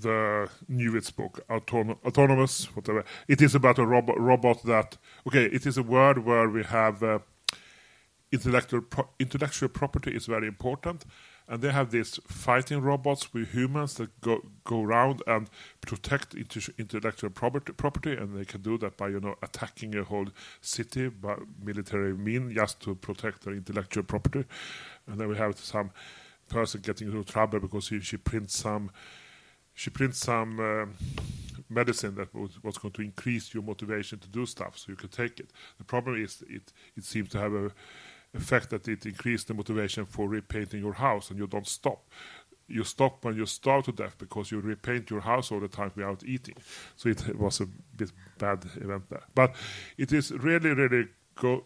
the 0.00 0.48
Newitz 0.70 1.14
book, 1.14 1.44
Autonom- 1.48 1.98
Autonomous, 2.04 2.66
whatever. 2.74 3.04
It 3.28 3.42
is 3.42 3.54
about 3.54 3.78
a 3.78 3.86
robot, 3.86 4.18
robot 4.18 4.62
that 4.64 4.96
okay. 5.26 5.44
It 5.46 5.66
is 5.66 5.78
a 5.78 5.82
world 5.82 6.18
where 6.18 6.48
we 6.48 6.64
have 6.64 7.02
uh, 7.02 7.18
intellectual 8.32 8.82
pro- 8.82 9.08
intellectual 9.20 9.68
property 9.68 10.10
is 10.14 10.26
very 10.26 10.48
important, 10.48 11.04
and 11.48 11.62
they 11.62 11.70
have 11.70 11.90
these 11.90 12.18
fighting 12.26 12.80
robots 12.80 13.32
with 13.32 13.52
humans 13.52 13.94
that 13.94 14.20
go 14.20 14.40
go 14.64 14.82
around 14.82 15.22
and 15.26 15.48
protect 15.80 16.34
intellectual 16.34 17.30
property, 17.30 17.72
property, 17.72 18.12
and 18.12 18.36
they 18.36 18.44
can 18.44 18.62
do 18.62 18.76
that 18.78 18.96
by 18.96 19.08
you 19.08 19.20
know 19.20 19.36
attacking 19.42 19.94
a 19.96 20.04
whole 20.04 20.26
city 20.60 21.08
by 21.08 21.36
military 21.62 22.14
mean 22.14 22.52
just 22.52 22.80
to 22.80 22.94
protect 22.94 23.44
their 23.44 23.54
intellectual 23.54 24.02
property, 24.02 24.44
and 25.06 25.20
then 25.20 25.28
we 25.28 25.36
have 25.36 25.58
some 25.58 25.90
person 26.48 26.80
getting 26.82 27.08
into 27.10 27.24
trouble 27.24 27.60
because 27.60 27.84
she, 27.86 28.00
she 28.00 28.16
prints 28.16 28.58
some 28.58 28.90
she 29.74 29.90
prints 29.90 30.18
some 30.18 30.60
um, 30.60 30.94
medicine 31.68 32.14
that 32.14 32.34
was, 32.34 32.62
was 32.62 32.78
going 32.78 32.92
to 32.92 33.02
increase 33.02 33.52
your 33.52 33.62
motivation 33.62 34.18
to 34.20 34.28
do 34.28 34.46
stuff, 34.46 34.78
so 34.78 34.86
you 34.88 34.96
could 34.96 35.12
take 35.12 35.40
it. 35.40 35.50
The 35.78 35.84
problem 35.84 36.22
is 36.22 36.42
it 36.48 36.72
it 36.96 37.04
seems 37.04 37.28
to 37.30 37.38
have 37.38 37.52
a 37.52 37.70
effect 38.34 38.70
that 38.70 38.88
it 38.88 39.06
increased 39.06 39.48
the 39.48 39.54
motivation 39.54 40.04
for 40.06 40.28
repainting 40.28 40.80
your 40.80 40.94
house, 40.94 41.30
and 41.30 41.38
you 41.38 41.46
don't 41.46 41.66
stop. 41.66 42.08
You 42.66 42.84
stop 42.84 43.24
when 43.24 43.36
you 43.36 43.46
starve 43.46 43.84
to 43.84 43.92
death 43.92 44.16
because 44.18 44.50
you 44.50 44.60
repaint 44.60 45.10
your 45.10 45.20
house 45.20 45.52
all 45.52 45.60
the 45.60 45.68
time 45.68 45.92
without 45.94 46.24
eating. 46.24 46.56
So 46.96 47.10
it 47.10 47.38
was 47.38 47.60
a 47.60 47.66
bit 47.96 48.10
bad 48.38 48.64
event 48.76 49.04
there, 49.10 49.24
but 49.34 49.54
it 49.98 50.12
is 50.12 50.30
really 50.30 50.72
really 50.72 51.08
go, 51.34 51.64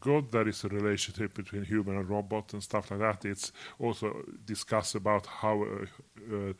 good 0.00 0.30
there 0.32 0.48
is 0.48 0.64
a 0.64 0.68
relationship 0.68 1.34
between 1.34 1.64
human 1.64 1.96
and 1.96 2.08
robot 2.08 2.52
and 2.52 2.62
stuff 2.62 2.90
like 2.90 3.00
that. 3.00 3.24
It's 3.24 3.52
also 3.78 4.24
discussed 4.44 4.94
about 4.94 5.26
how 5.26 5.64
a, 5.64 6.34
a, 6.34 6.54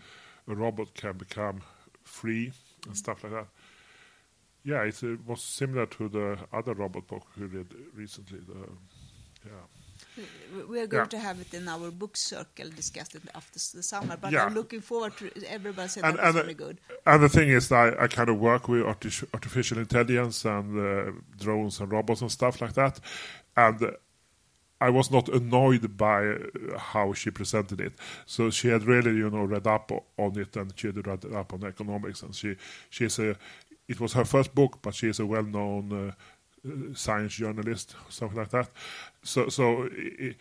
a 0.48 0.54
robot 0.54 0.94
can 0.94 1.16
become 1.16 1.62
free 2.04 2.52
and 2.86 2.96
stuff 2.96 3.22
like 3.24 3.32
that. 3.32 3.46
Yeah, 4.64 4.82
it's, 4.82 5.02
it 5.02 5.26
was 5.26 5.42
similar 5.42 5.86
to 5.86 6.08
the 6.08 6.38
other 6.52 6.74
robot 6.74 7.06
book 7.08 7.22
we 7.38 7.46
read 7.46 7.66
recently. 7.94 8.38
The, 8.38 8.68
yeah. 9.44 9.52
We- 10.68 10.80
are 10.80 10.86
going 10.86 11.04
Yeah. 11.04 11.08
to 11.08 11.18
have 11.18 11.40
it 11.40 11.54
in 11.54 11.66
our 11.68 11.90
book 11.90 12.16
circle, 12.16 12.68
discussed 12.70 13.14
it 13.14 13.22
after 13.34 13.58
the 13.76 13.82
summer. 13.82 14.16
But 14.16 14.30
Yeah. 14.32 14.44
I'm 14.44 14.54
looking 14.54 14.80
forward 14.80 15.16
to. 15.18 15.30
Everybody 15.48 15.88
said 15.88 16.04
And- 16.04 16.18
that 16.18 16.26
and, 16.28 16.36
uh, 16.38 16.42
very 16.42 16.54
good. 16.54 16.78
And 17.06 17.22
the 17.22 17.28
thing 17.28 17.48
is, 17.48 17.68
that 17.70 17.98
I, 17.98 18.04
I 18.04 18.08
kind 18.08 18.28
of 18.28 18.38
work 18.38 18.68
with 18.68 18.82
artificial 18.84 19.78
intelligence 19.78 20.44
and 20.44 20.78
uh, 20.78 21.12
drones 21.38 21.80
and 21.80 21.90
robots 21.90 22.20
and 22.20 22.30
stuff 22.30 22.60
like 22.60 22.74
that. 22.74 23.00
And 23.56 23.82
uh, 23.82 23.90
I 24.86 24.90
was 24.90 25.10
not 25.10 25.28
annoyed 25.28 25.96
by 25.96 26.20
uh, 26.26 26.78
how 26.78 27.12
she 27.14 27.30
presented 27.30 27.80
it. 27.80 27.92
So 28.26 28.50
she 28.50 28.68
had 28.68 28.84
really, 28.84 29.14
you 29.22 29.30
know, 29.30 29.44
read 29.44 29.66
up 29.66 29.90
on 30.18 30.38
it 30.38 30.56
and 30.56 30.72
she 30.76 30.88
had 30.88 31.06
read 31.06 31.24
up 31.40 31.52
on 31.54 31.64
economics. 31.64 32.22
And 32.22 32.34
she, 32.34 32.56
she's 32.90 33.18
a, 33.18 33.36
it 33.88 34.00
was 34.00 34.12
her 34.14 34.24
first 34.24 34.54
book, 34.54 34.78
but 34.82 34.94
she 34.94 35.08
is 35.08 35.20
a 35.20 35.26
well-known 35.26 35.84
uh, 35.92 36.12
science 36.94 37.34
journalist, 37.34 37.94
something 38.08 38.38
like 38.38 38.50
that. 38.50 38.68
So, 39.22 39.48
so 39.48 39.84
i- 39.84 40.16
i- 40.26 40.36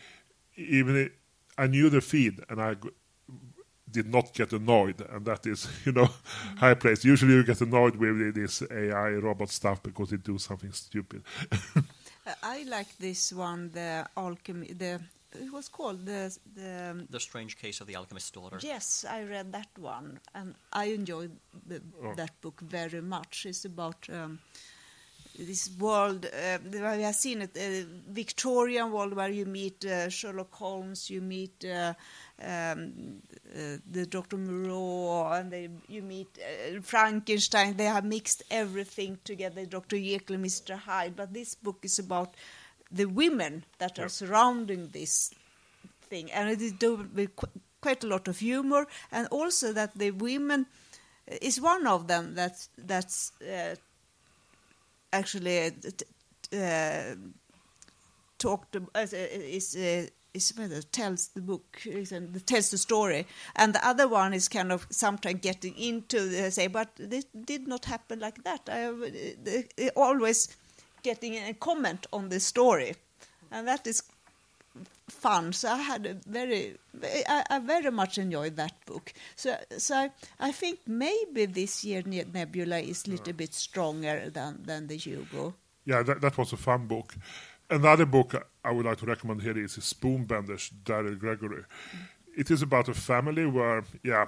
even 0.58 0.96
i 1.06 1.10
I 1.58 1.68
knew 1.68 1.90
the 1.90 2.02
feed, 2.02 2.36
and 2.50 2.62
I 2.62 2.76
did 3.92 4.08
not 4.08 4.34
get 4.34 4.54
annoyed, 4.54 5.02
and 5.10 5.26
that 5.26 5.46
is, 5.46 5.68
you 5.86 5.92
know, 5.92 6.10
high 6.58 6.74
praise. 6.76 7.04
Usually, 7.06 7.34
you 7.34 7.44
get 7.44 7.62
annoyed 7.62 7.96
with 7.96 8.34
this 8.36 8.64
AI 8.72 9.12
robot 9.12 9.50
stuff 9.50 9.82
because 9.84 10.12
it 10.14 10.24
do 10.24 10.38
something 10.38 10.72
stupid. 10.74 11.22
Uh, 11.52 12.34
I 12.44 12.64
like 12.68 12.98
this 12.98 13.34
one, 13.34 13.72
the 13.74 14.06
alchemy. 14.16 14.74
The 14.74 15.00
it 15.34 15.52
was 15.52 15.70
called 15.70 16.06
the 16.06 16.38
the. 16.56 17.06
The 17.10 17.20
Strange 17.20 17.58
Case 17.58 17.82
of 17.82 17.88
the 17.88 17.96
Alchemist's 17.96 18.32
Daughter. 18.32 18.58
Yes, 18.62 19.06
I 19.10 19.24
read 19.24 19.52
that 19.54 19.70
one, 19.78 20.20
and 20.36 20.56
I 20.74 20.86
enjoyed 20.86 21.32
the, 21.68 21.82
Oh. 22.04 22.14
that 22.16 22.40
book 22.42 22.60
very 22.62 23.02
much. 23.02 23.46
It's 23.46 23.66
about 23.66 24.08
um, 24.10 24.40
this 25.38 25.70
world. 25.80 26.26
Uh, 26.26 26.58
we 26.72 26.80
have 26.80 27.16
seen 27.16 27.42
it, 27.42 27.58
uh, 27.58 27.88
Victorian 28.10 28.92
world, 28.92 29.14
where 29.14 29.30
you 29.30 29.46
meet 29.46 29.86
uh, 29.86 30.10
Sherlock 30.10 30.54
Holmes, 30.54 31.10
you 31.10 31.22
meet 31.22 31.66
uh, 31.66 31.94
um, 32.42 33.22
uh, 33.54 33.78
the 33.90 34.06
Dr. 34.06 34.38
Moreau, 34.38 35.32
and 35.32 35.52
they, 35.52 35.70
you 35.88 36.02
meet 36.02 36.38
Frankenstein. 36.82 37.76
They 37.76 37.86
have 37.86 38.06
mixed 38.06 38.44
everything 38.52 39.18
together, 39.24 39.66
Dr. 39.66 39.98
Jekyll, 39.98 40.38
Mr. 40.38 40.76
Hyde. 40.78 41.16
But 41.16 41.34
this 41.34 41.56
book 41.56 41.80
is 41.84 42.00
about 42.00 42.36
the 42.92 43.06
women 43.06 43.64
that 43.78 44.00
are 44.00 44.10
surrounding 44.10 44.90
this 44.90 45.34
thing, 46.04 46.32
and 46.32 46.50
it 46.50 46.62
is 46.62 46.74
with 47.16 47.36
qu- 47.36 47.48
quite 47.80 48.04
a 48.04 48.08
lot 48.08 48.28
of 48.28 48.40
humor, 48.40 48.88
and 49.12 49.28
also 49.28 49.74
that 49.74 49.98
the 49.98 50.12
women 50.12 50.66
is 51.42 51.62
one 51.62 51.88
of 51.88 52.08
them 52.08 52.36
that's 52.36 52.70
that's 52.78 53.32
uh, 53.42 53.76
actually 55.14 55.68
uh, 55.68 56.58
uh, 56.58 57.16
talked 58.38 58.76
uh, 58.76 59.08
is. 59.12 59.76
Uh, 59.76 60.08
is 60.34 60.54
uh, 60.58 60.82
tells 60.92 61.28
the 61.30 61.42
book 61.42 61.82
uh, 61.88 62.20
tells 62.46 62.72
the 62.72 62.78
story, 62.78 63.28
and 63.56 63.76
the 63.76 63.86
other 63.86 64.08
one 64.08 64.34
is 64.34 64.48
kind 64.48 64.72
of 64.72 64.88
sometimes 64.90 65.40
getting 65.42 65.78
into 65.78 66.20
the, 66.30 66.50
say, 66.52 66.68
but 66.68 66.90
this 66.96 67.26
did 67.46 67.68
not 67.68 67.86
happen 67.86 68.20
like 68.20 68.44
that. 68.44 68.62
I 68.70 68.86
uh, 68.86 68.94
uh, 69.86 69.90
always 69.96 70.56
getting 71.04 71.36
a 71.36 71.54
comment 71.54 72.08
on 72.14 72.30
the 72.30 72.40
story, 72.40 72.96
and 73.52 73.68
that 73.68 73.88
is 73.88 74.04
fun. 75.10 75.54
So 75.54 75.70
I 75.70 75.78
had 75.78 76.06
a 76.06 76.14
very, 76.28 76.78
I, 77.04 77.44
I 77.50 77.60
very 77.60 77.92
much 77.92 78.18
enjoyed 78.18 78.56
that 78.56 78.74
book. 78.86 79.14
So, 79.36 79.58
so 79.78 79.96
I, 79.96 80.12
I 80.40 80.52
think 80.52 80.80
maybe 80.88 81.46
this 81.46 81.84
year 81.84 82.04
Nebula 82.06 82.80
is 82.80 83.06
a 83.06 83.12
little 83.12 83.34
mm. 83.34 83.38
bit 83.38 83.54
stronger 83.54 84.30
than 84.30 84.64
than 84.64 84.88
the 84.88 84.98
Hugo. 84.98 85.54
yeah, 85.86 86.04
that, 86.04 86.22
that 86.22 86.38
was 86.38 86.54
a 86.54 86.58
fun 86.58 86.88
book. 86.88 87.16
Another 87.70 88.06
book 88.06 88.36
I 88.64 88.72
would 88.72 88.86
like 88.86 88.98
to 88.98 89.06
recommend 89.06 89.42
here 89.42 89.58
is 89.58 89.78
Spoonbenders, 89.78 90.72
Daryl 90.84 91.18
Gregory. 91.18 91.64
Mm. 91.64 92.00
It 92.38 92.52
is 92.52 92.62
about 92.62 92.90
a 92.90 92.94
family 92.94 93.46
where, 93.46 93.84
yeah, 94.04 94.28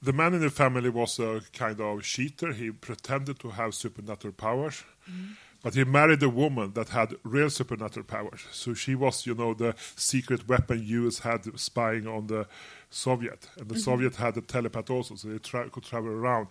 the 0.00 0.12
man 0.12 0.34
in 0.34 0.40
the 0.40 0.50
family 0.50 0.90
was 0.90 1.18
a 1.18 1.40
kind 1.52 1.80
of 1.80 2.02
cheater. 2.02 2.52
He 2.52 2.70
pretended 2.70 3.38
to 3.40 3.50
have 3.50 3.74
supernatural 3.74 4.34
powers. 4.34 4.84
Mm. 5.10 5.36
But 5.62 5.74
he 5.74 5.82
married 5.84 6.22
a 6.22 6.28
woman 6.28 6.72
that 6.74 6.90
had 6.90 7.16
real 7.24 7.50
supernatural 7.50 8.04
powers. 8.04 8.46
So 8.52 8.74
she 8.74 8.94
was, 8.94 9.26
you 9.26 9.34
know, 9.34 9.54
the 9.54 9.74
secret 9.96 10.48
weapon 10.48 10.82
US 10.84 11.18
had 11.18 11.58
spying 11.58 12.06
on 12.06 12.28
the 12.28 12.46
Soviet. 12.90 13.48
And 13.56 13.68
the 13.68 13.74
mm-hmm. 13.74 13.82
Soviet 13.82 14.16
had 14.16 14.36
a 14.36 14.40
telepath 14.40 14.88
also, 14.88 15.16
so 15.16 15.28
they 15.28 15.38
tra- 15.38 15.68
could 15.68 15.82
travel 15.82 16.10
around. 16.10 16.46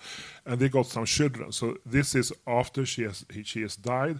And 0.45 0.59
they 0.59 0.67
got 0.67 0.87
some 0.87 1.05
children. 1.05 1.53
So 1.53 1.77
this 1.85 2.15
is 2.15 2.33
after 2.45 2.85
she 2.85 3.03
has, 3.03 3.25
he, 3.31 3.43
she 3.43 3.61
has 3.61 3.77
died. 3.77 4.19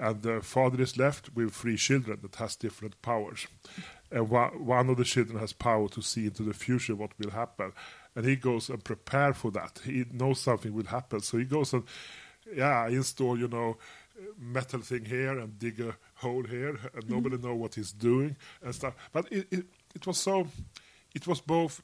and 0.00 0.22
the 0.22 0.40
father 0.40 0.80
is 0.82 0.96
left 0.96 1.30
with 1.34 1.52
three 1.52 1.76
children 1.76 2.18
that 2.22 2.36
has 2.36 2.56
different 2.56 3.00
powers. 3.02 3.46
And 4.10 4.28
one, 4.28 4.64
one 4.64 4.88
of 4.88 4.96
the 4.96 5.04
children 5.04 5.38
has 5.38 5.52
power 5.52 5.88
to 5.90 6.02
see 6.02 6.24
into 6.24 6.42
the 6.42 6.54
future 6.54 6.96
what 6.96 7.16
will 7.18 7.30
happen, 7.30 7.72
and 8.16 8.24
he 8.24 8.34
goes 8.34 8.70
and 8.70 8.82
prepare 8.82 9.34
for 9.34 9.50
that. 9.52 9.80
He 9.84 10.04
knows 10.10 10.40
something 10.40 10.72
will 10.72 10.86
happen, 10.86 11.20
so 11.20 11.38
he 11.38 11.44
goes 11.44 11.72
and 11.72 11.84
yeah, 12.52 12.88
install 12.88 13.38
you 13.38 13.46
know 13.46 13.76
metal 14.38 14.80
thing 14.80 15.04
here 15.04 15.38
and 15.38 15.58
dig 15.58 15.80
a 15.80 15.96
hole 16.14 16.44
here, 16.44 16.78
and 16.94 17.08
nobody 17.08 17.36
mm-hmm. 17.36 17.48
know 17.48 17.54
what 17.54 17.74
he's 17.74 17.92
doing 17.92 18.36
and 18.62 18.74
stuff. 18.74 18.94
But 19.12 19.30
it, 19.32 19.46
it 19.50 19.66
it 19.94 20.06
was 20.06 20.18
so, 20.18 20.46
it 21.14 21.26
was 21.26 21.40
both 21.40 21.82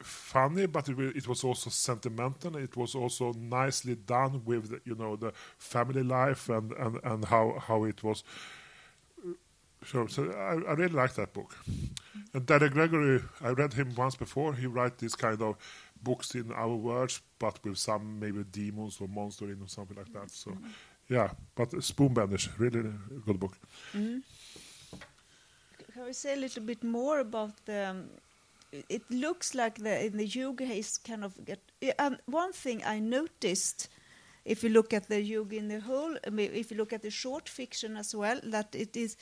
funny, 0.00 0.66
but 0.66 0.88
it, 0.88 0.98
it 0.98 1.28
was 1.28 1.44
also 1.44 1.70
sentimental. 1.70 2.56
It 2.56 2.76
was 2.76 2.94
also 2.94 3.32
nicely 3.32 3.94
done 3.94 4.42
with 4.44 4.70
the, 4.70 4.80
you 4.84 4.94
know 4.94 5.16
the 5.16 5.32
family 5.58 6.02
life 6.02 6.48
and 6.48 6.72
and 6.72 7.00
and 7.02 7.24
how 7.24 7.58
how 7.58 7.84
it 7.84 8.02
was. 8.02 8.24
So, 9.86 10.06
so 10.06 10.30
I, 10.30 10.70
I 10.70 10.74
really 10.74 10.94
like 10.94 11.14
that 11.14 11.32
book. 11.34 11.56
Mm-hmm. 11.68 12.36
And 12.36 12.46
Daryl 12.46 12.70
Gregory, 12.70 13.22
I 13.42 13.50
read 13.50 13.74
him 13.74 13.94
once 13.94 14.16
before. 14.16 14.54
He 14.54 14.66
write 14.66 14.96
this 14.98 15.14
kind 15.14 15.42
of 15.42 15.56
books 16.02 16.34
in 16.34 16.52
our 16.52 16.74
words, 16.74 17.20
but 17.38 17.62
with 17.64 17.78
some 17.78 18.18
maybe 18.18 18.44
demons 18.44 18.98
or 19.00 19.08
monster 19.08 19.44
in 19.44 19.60
or 19.60 19.68
something 19.68 19.96
like 19.96 20.12
that. 20.12 20.30
So, 20.30 20.52
mm-hmm. 20.52 20.68
Yeah. 21.08 21.30
But 21.54 21.70
Spoonbenders, 21.70 22.48
really 22.58 22.90
good 23.26 23.38
book. 23.38 23.56
Can 23.92 24.22
we 26.06 26.12
say 26.12 26.32
a 26.34 26.36
little 26.36 26.62
bit 26.62 26.82
more 26.82 27.20
about 27.20 27.64
the? 27.66 27.88
Um, 27.90 28.10
it- 28.88 29.08
looks 29.10 29.54
like 29.54 29.76
the 29.78 30.04
in 30.06 30.16
the 30.16 30.26
Hugo 30.26 30.64
is 30.64 30.98
kind 30.98 31.24
of 31.24 31.32
get. 31.44 31.60
Um, 31.98 32.18
one 32.26 32.52
thing 32.52 32.82
I 32.84 32.98
noticed, 32.98 33.88
if 34.44 34.64
you 34.64 34.70
look 34.70 34.92
at 34.92 35.08
the 35.08 35.20
Hugo 35.20 35.56
in 35.56 35.68
the 35.68 35.80
whole, 35.80 36.16
I 36.26 36.30
mean, 36.30 36.50
if 36.52 36.70
you 36.70 36.76
look 36.76 36.92
at 36.92 37.02
the 37.02 37.10
short 37.10 37.48
fiction 37.48 37.96
as 37.96 38.14
well, 38.14 38.40
that 38.42 38.74
it 38.74 38.96
is 38.96 39.16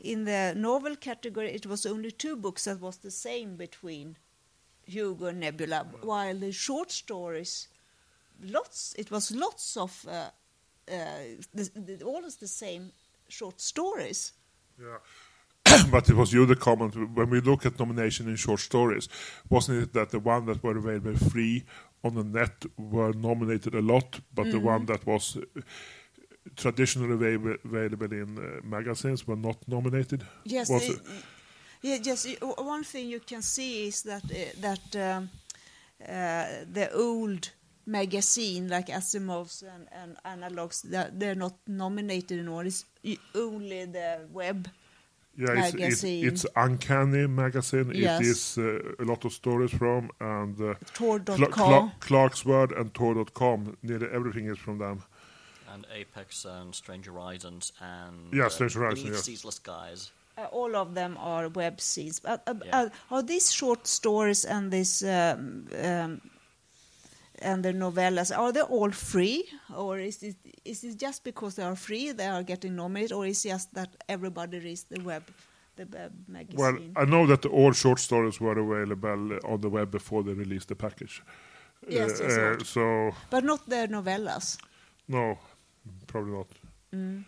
in 0.00 0.24
the 0.24 0.52
novel 0.56 0.96
category. 0.96 1.50
It 1.52 1.66
was 1.66 1.86
only 1.86 2.10
two 2.10 2.36
books 2.36 2.64
that 2.64 2.80
was 2.80 2.98
the 2.98 3.10
same 3.10 3.56
between 3.56 4.16
Hugo 4.84 5.26
and 5.26 5.40
Nebula, 5.40 5.86
while 6.02 6.34
the 6.36 6.52
short 6.52 6.90
stories, 6.90 7.68
lots. 8.42 8.94
It 8.98 9.10
was 9.10 9.30
lots 9.30 9.76
of 9.76 10.06
uh, 10.06 10.30
the, 11.54 11.70
the, 11.74 12.04
almost 12.04 12.40
the 12.40 12.48
same 12.48 12.92
short 13.28 13.60
stories. 13.60 14.32
Yeah. 14.80 14.98
but 15.90 16.08
it 16.08 16.16
was 16.16 16.32
you 16.32 16.46
the 16.46 16.56
comment 16.56 16.94
when 17.14 17.30
we 17.30 17.40
look 17.40 17.66
at 17.66 17.78
nomination 17.78 18.28
in 18.28 18.36
short 18.36 18.60
stories, 18.60 19.08
wasn't 19.48 19.82
it 19.82 19.92
that 19.92 20.10
the 20.10 20.18
one 20.18 20.46
that 20.46 20.62
were 20.62 20.76
available 20.76 21.16
free 21.30 21.64
on 22.04 22.14
the 22.14 22.24
net 22.24 22.64
were 22.76 23.12
nominated 23.12 23.74
a 23.74 23.82
lot, 23.82 24.20
but 24.34 24.50
the 24.50 24.60
one 24.60 24.86
that 24.86 25.04
was 25.06 25.36
uh, 25.36 25.60
traditionally 26.56 27.34
available, 27.64 28.12
in 28.12 28.38
uh, 28.38 28.66
magazines 28.66 29.26
were 29.26 29.36
not 29.36 29.56
nominated? 29.66 30.24
Yes, 30.44 30.70
Was 30.70 30.86
the- 30.86 30.94
it- 30.94 31.02
yeah, 31.80 31.98
yes. 32.02 32.26
One 32.40 32.82
thing 32.82 33.08
you 33.08 33.20
can 33.20 33.42
see 33.42 33.86
is 33.86 34.02
that 34.02 34.24
uh, 34.24 34.60
that 34.60 34.96
um, 35.16 35.30
uh, 36.02 36.64
the 36.72 36.90
old 36.92 37.50
magazine 37.88 38.68
like 38.68 38.88
Asimov's 38.88 39.62
and, 39.62 40.16
and 40.24 40.42
Analogs, 40.42 40.82
they're, 40.82 41.10
they're 41.12 41.34
not 41.34 41.54
nominated 41.66 42.38
anymore. 42.38 42.64
It's 42.64 42.84
only 43.34 43.86
the 43.86 44.20
web. 44.32 44.68
Yeah, 45.36 45.52
it's, 45.52 45.68
it's, 45.68 45.74
magazine. 45.74 46.26
it's 46.26 46.46
Uncanny 46.56 47.26
magazine. 47.28 47.92
Yes. 47.94 48.20
It 48.20 48.26
is 48.26 48.58
uh, 48.58 49.02
a 49.02 49.04
lot 49.04 49.24
of 49.24 49.32
stories 49.32 49.70
from, 49.70 50.10
and 50.20 50.60
uh, 50.60 50.74
Tor.com. 50.94 51.36
Cla- 51.36 51.46
Cla- 51.46 51.92
Clarkesworld 52.00 52.78
and 52.78 52.92
Tor.com. 52.92 53.76
Nearly 53.82 54.08
everything 54.12 54.46
is 54.46 54.58
from 54.58 54.78
them. 54.78 55.02
And 55.72 55.86
Apex 55.94 56.44
and 56.44 56.74
Strange 56.74 57.06
Horizons 57.06 57.72
and 57.80 58.32
Yeah, 58.34 58.46
uh, 58.46 58.48
Strange 58.48 58.74
Horizons, 58.74 59.02
Beneath 59.02 59.14
yes. 59.18 59.24
Ceaseless 59.24 59.56
Skies. 59.56 60.10
Uh, 60.36 60.46
all 60.50 60.74
of 60.76 60.94
them 60.94 61.16
are 61.20 61.48
webzines. 61.48 62.20
But, 62.20 62.42
uh, 62.46 62.54
Yeah. 62.64 62.80
uh, 62.80 62.88
are 63.10 63.22
these 63.22 63.52
short 63.52 63.86
stories 63.86 64.44
and 64.44 64.72
this 64.72 65.02
um, 65.04 65.66
um, 65.82 66.20
and 67.42 67.64
the 67.64 67.72
novellas 67.72 68.30
are 68.36 68.52
they 68.52 68.62
all 68.62 68.90
free, 68.90 69.44
or 69.76 69.98
is 69.98 70.22
it 70.22 70.36
is 70.64 70.84
it 70.84 70.96
just 70.98 71.24
because 71.24 71.54
they 71.56 71.62
are 71.62 71.76
free 71.76 72.12
they 72.12 72.26
are 72.26 72.42
getting 72.42 72.74
nominated, 72.76 73.12
or 73.12 73.26
is 73.26 73.44
it 73.44 73.48
just 73.50 73.74
that 73.74 73.88
everybody 74.08 74.58
reads 74.58 74.84
the 74.84 75.00
web, 75.02 75.22
the 75.76 75.86
web 75.86 76.12
magazine? 76.28 76.58
Well, 76.58 76.78
I 76.96 77.04
know 77.04 77.26
that 77.26 77.46
all 77.46 77.72
short 77.72 77.98
stories 78.00 78.40
were 78.40 78.58
available 78.58 79.38
on 79.44 79.60
the 79.60 79.68
web 79.68 79.90
before 79.90 80.22
they 80.22 80.34
released 80.34 80.68
the 80.68 80.74
package. 80.76 81.22
Yes, 81.88 82.20
Uh, 82.20 82.24
yes, 82.24 82.38
uh, 82.38 82.64
so 82.64 83.10
but 83.30 83.44
not 83.44 83.68
the 83.68 83.86
novellas. 83.88 84.58
no, 85.08 85.38
probably 86.06 86.32
not. 86.32 86.48
Mm. 86.92 87.24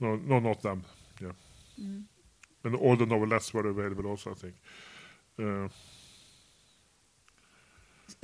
No, 0.00 0.16
no, 0.16 0.38
not 0.40 0.62
them. 0.62 0.84
Yeah, 1.20 1.32
and 2.64 2.74
all 2.76 2.96
the 2.96 3.06
novellas 3.06 3.52
were 3.54 3.68
available 3.68 4.06
also. 4.10 4.30
I 4.30 4.34
think. 4.34 4.54
Uh, 5.38 5.68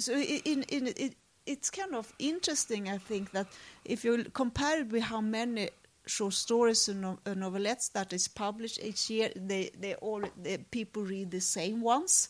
So 0.00 0.12
in 0.14 0.62
in 0.68 0.88
it, 0.88 1.14
it's 1.46 1.70
kind 1.70 1.94
of 1.94 2.12
interesting, 2.18 2.88
I 2.88 2.98
think, 2.98 3.30
that 3.32 3.46
if 3.84 4.04
you 4.04 4.24
compare 4.32 4.80
it 4.80 4.92
with 4.92 5.02
how 5.02 5.20
many 5.20 5.70
short 6.06 6.34
stories 6.34 6.88
and 6.88 7.00
no, 7.00 7.18
uh, 7.26 7.34
novelettes 7.34 7.92
that 7.92 8.12
is 8.12 8.28
published 8.28 8.82
each 8.82 9.10
year, 9.10 9.30
they 9.36 9.70
they 9.78 9.94
all 9.94 10.22
the 10.42 10.58
people 10.70 11.04
read 11.04 11.30
the 11.30 11.40
same 11.40 11.80
ones. 11.80 12.28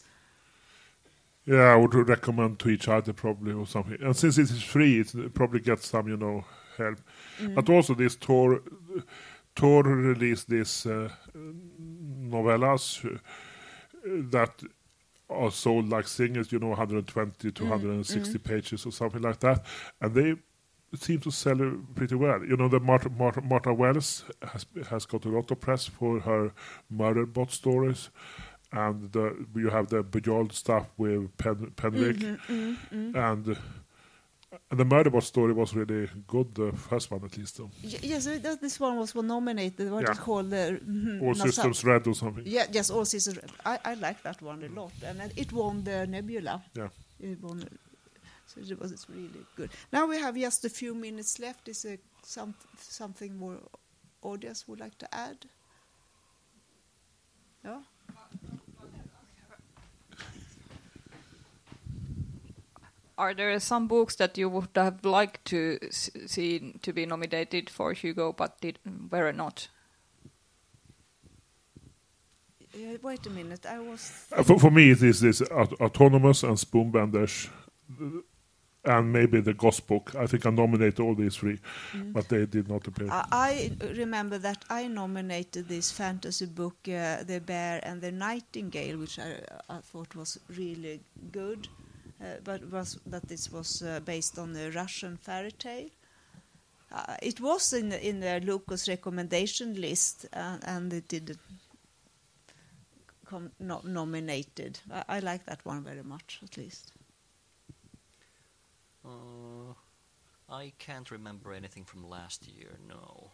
yeah, 1.46 1.72
I 1.72 1.76
would 1.76 1.94
recommend 1.94 2.58
to 2.60 2.68
each 2.68 2.88
other 2.88 3.12
probably 3.12 3.52
or 3.52 3.66
something. 3.66 3.98
And 4.00 4.16
since 4.16 4.38
it 4.38 4.50
is 4.50 4.62
free, 4.62 5.00
it 5.00 5.34
probably 5.34 5.60
gets 5.60 5.88
some, 5.88 6.08
you 6.08 6.16
know, 6.16 6.44
help. 6.76 7.00
But 7.54 7.68
also 7.68 7.94
this 7.94 8.16
Tor, 8.16 8.62
Tor 9.54 9.82
released 9.82 10.48
this 10.48 10.86
uh, 10.86 11.08
novellas 11.34 13.04
uh, 13.04 13.18
that 14.04 14.62
are 15.30 15.50
sold 15.50 15.88
like 15.88 16.06
singles, 16.08 16.52
you 16.52 16.58
know, 16.58 16.68
120 16.68 17.50
to 17.52 17.62
mm, 17.62 17.68
160 17.68 18.38
mm. 18.38 18.44
pages 18.44 18.86
or 18.86 18.92
something 18.92 19.22
like 19.22 19.40
that, 19.40 19.64
and 20.00 20.14
they 20.14 20.34
seem 20.96 21.20
to 21.20 21.30
sell 21.30 21.58
pretty 21.94 22.14
well. 22.14 22.44
You 22.44 22.56
know, 22.56 22.68
the 22.68 22.80
Martha, 22.80 23.08
Martha, 23.08 23.40
Martha 23.40 23.72
Wells 23.72 24.24
has 24.42 24.66
has 24.88 25.06
got 25.06 25.24
a 25.24 25.28
lot 25.28 25.50
of 25.50 25.60
press 25.60 25.86
for 25.86 26.20
her 26.20 26.52
murder 26.90 27.26
bot 27.26 27.52
stories, 27.52 28.10
and 28.72 29.12
the, 29.12 29.46
you 29.54 29.70
have 29.70 29.88
the 29.88 30.02
Bujold 30.02 30.52
stuff 30.52 30.86
with 30.96 31.36
Pen, 31.36 31.72
Penric, 31.76 32.18
mm-hmm, 32.18 32.52
mm-hmm, 32.52 33.10
mm. 33.12 33.32
and. 33.32 33.48
uh, 33.48 33.54
and 33.54 33.79
the 34.70 34.84
Murderbot 34.84 35.22
story 35.22 35.52
was 35.52 35.74
really 35.74 36.08
good, 36.26 36.54
the 36.54 36.72
first 36.72 37.10
one 37.10 37.24
at 37.24 37.36
least. 37.38 37.56
Though. 37.58 37.70
Yes, 37.82 38.26
uh, 38.26 38.56
this 38.60 38.80
one 38.80 38.96
was 38.98 39.14
nominated. 39.14 39.90
What 39.90 40.02
Yeah. 40.04 40.12
is 40.12 40.18
it 40.18 40.20
called? 40.22 40.50
The 40.50 40.80
mhm, 40.84 41.22
Or 41.22 41.34
Nasa- 41.34 41.42
Systems 41.46 41.84
Red 41.84 42.06
or 42.06 42.14
something. 42.14 42.44
Yeah, 42.46 42.66
yes, 42.72 42.90
all 42.90 43.04
systems. 43.04 43.38
I 43.64 43.78
I 43.84 43.94
like 43.94 44.22
that 44.22 44.42
one 44.42 44.62
a 44.64 44.68
lot, 44.68 44.92
and 45.04 45.32
it 45.36 45.52
won 45.52 45.84
the 45.84 46.06
Nebula. 46.06 46.62
Yeah. 46.74 46.88
It 47.20 47.40
won, 47.42 47.58
so 48.46 48.60
it 48.60 48.78
was 48.80 48.90
it's 48.92 49.08
really 49.08 49.44
good. 49.56 49.70
Now 49.92 50.06
we 50.06 50.16
have 50.18 50.36
just 50.36 50.64
a 50.64 50.70
few 50.70 50.94
minutes 50.94 51.38
left. 51.38 51.68
Is 51.68 51.82
there 51.82 51.98
some 52.22 52.54
something 52.78 53.36
more 53.36 53.58
audience 54.22 54.66
would 54.68 54.80
like 54.80 54.96
to 54.98 55.08
add? 55.14 55.46
No. 57.64 57.82
Are 63.20 63.34
there 63.34 63.60
some 63.60 63.86
books 63.86 64.16
that 64.16 64.38
you 64.38 64.48
would 64.48 64.68
have 64.76 65.04
liked 65.04 65.44
to 65.46 65.78
see 65.90 66.72
to 66.80 66.92
be 66.92 67.04
nominated 67.04 67.68
for 67.70 67.92
Hugo 67.92 68.32
but 68.32 68.60
did, 68.62 68.78
were 69.10 69.32
not? 69.32 69.68
Uh, 72.74 72.96
wait 73.02 73.26
a 73.26 73.30
minute. 73.30 73.66
I 73.66 73.78
was. 73.78 74.26
Uh, 74.32 74.42
For, 74.42 74.58
for 74.58 74.70
me, 74.70 74.90
it 74.90 75.02
is 75.02 75.20
this 75.20 75.42
Autonomous 75.42 76.42
and 76.44 76.56
Spoonbenders, 76.56 77.50
uh, 78.00 78.22
and 78.84 79.12
maybe 79.12 79.40
the 79.42 79.54
Ghost 79.54 79.86
Book. 79.86 80.14
I 80.14 80.26
think 80.26 80.46
I 80.46 80.50
nominated 80.50 81.00
all 81.00 81.14
these 81.14 81.36
three, 81.36 81.58
but 82.14 82.28
they 82.28 82.46
did 82.46 82.68
not 82.68 82.86
appear. 82.86 83.08
I, 83.10 83.26
I 83.30 83.70
remember 83.96 84.38
that 84.38 84.64
I 84.70 84.86
nominated 84.88 85.68
this 85.68 85.90
fantasy 85.92 86.46
book, 86.46 86.76
uh, 86.88 87.24
The 87.24 87.40
Bear 87.44 87.80
and 87.82 88.00
the 88.00 88.12
Nightingale, 88.12 88.98
which 88.98 89.18
I, 89.18 89.40
I 89.68 89.78
thought 89.80 90.14
was 90.14 90.38
really 90.56 91.00
good, 91.32 91.68
but 92.44 92.70
was 92.70 92.98
that 93.06 93.28
this 93.28 93.50
was 93.50 93.82
uh, 93.82 94.00
based 94.00 94.38
on 94.38 94.54
a 94.56 94.70
Russian 94.70 95.16
fairy 95.16 95.52
tale. 95.52 95.88
Uh, 96.92 97.16
it 97.22 97.40
was 97.40 97.72
in 97.72 97.88
the, 97.90 98.08
in 98.08 98.20
the 98.20 98.40
Locus 98.44 98.88
recommendation 98.88 99.80
list, 99.80 100.26
uh, 100.32 100.58
and 100.62 100.92
it 100.92 101.08
didn't 101.08 101.38
come 103.26 103.52
no, 103.60 103.80
nominated. 103.84 104.80
I, 104.92 105.04
I 105.08 105.18
like 105.20 105.46
that 105.46 105.64
one 105.64 105.84
very 105.84 106.02
much, 106.02 106.40
at 106.42 106.56
least. 106.56 106.92
Uh, 109.04 109.72
I 110.48 110.72
can't 110.78 111.10
remember 111.10 111.52
anything 111.52 111.84
from 111.84 112.08
last 112.08 112.48
year. 112.48 112.78
No. 112.88 113.30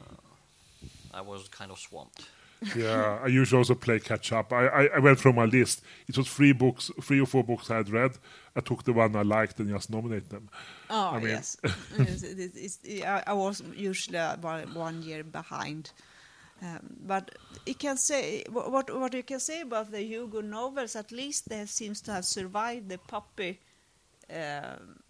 Uh, 0.00 0.16
I 1.14 1.20
was 1.20 1.48
kind 1.48 1.70
of 1.70 1.78
swamped. 1.78 2.28
Yeah, 2.74 3.18
I 3.22 3.26
usually 3.26 3.58
also 3.58 3.74
play 3.74 3.98
catch 4.00 4.32
up. 4.32 4.52
I, 4.52 4.66
I, 4.66 4.84
I 4.96 4.98
went 4.98 5.18
through 5.20 5.34
my 5.34 5.44
list. 5.44 5.82
It 6.08 6.16
was 6.16 6.28
three 6.28 6.52
books, 6.52 6.90
three 7.02 7.20
or 7.20 7.26
four 7.26 7.44
books 7.44 7.70
I 7.70 7.76
had 7.76 7.90
read. 7.90 8.12
I 8.56 8.60
took 8.60 8.84
the 8.84 8.92
one 8.92 9.14
I 9.14 9.22
liked 9.22 9.60
and 9.60 9.68
just 9.68 9.90
nominated 9.90 10.30
them. 10.30 10.48
Oh 10.88 11.10
I 11.10 11.18
mean- 11.18 11.28
yes, 11.28 11.56
Yes, 11.98 12.22
it- 12.22 12.38
it- 12.38 12.56
it's- 12.56 13.04
I 13.26 13.30
I 13.30 13.34
was 13.34 13.62
usually 13.74 14.18
one 14.40 14.74
one 14.74 15.02
year 15.02 15.22
behind. 15.24 15.92
Um, 16.62 16.96
but 17.06 17.30
you 17.66 17.74
can 17.74 17.96
say 17.98 18.44
what 18.50 18.88
what 18.90 19.12
you 19.14 19.22
can 19.22 19.40
say 19.40 19.60
about 19.60 19.90
the 19.90 20.00
Hugo 20.02 20.40
novels. 20.40 20.96
At 20.96 21.12
least 21.12 21.48
they 21.50 21.66
seems 21.66 22.00
to 22.02 22.12
have 22.12 22.24
survived 22.24 22.88
the 22.88 22.98
puppy. 22.98 23.60
Um, 24.30 25.02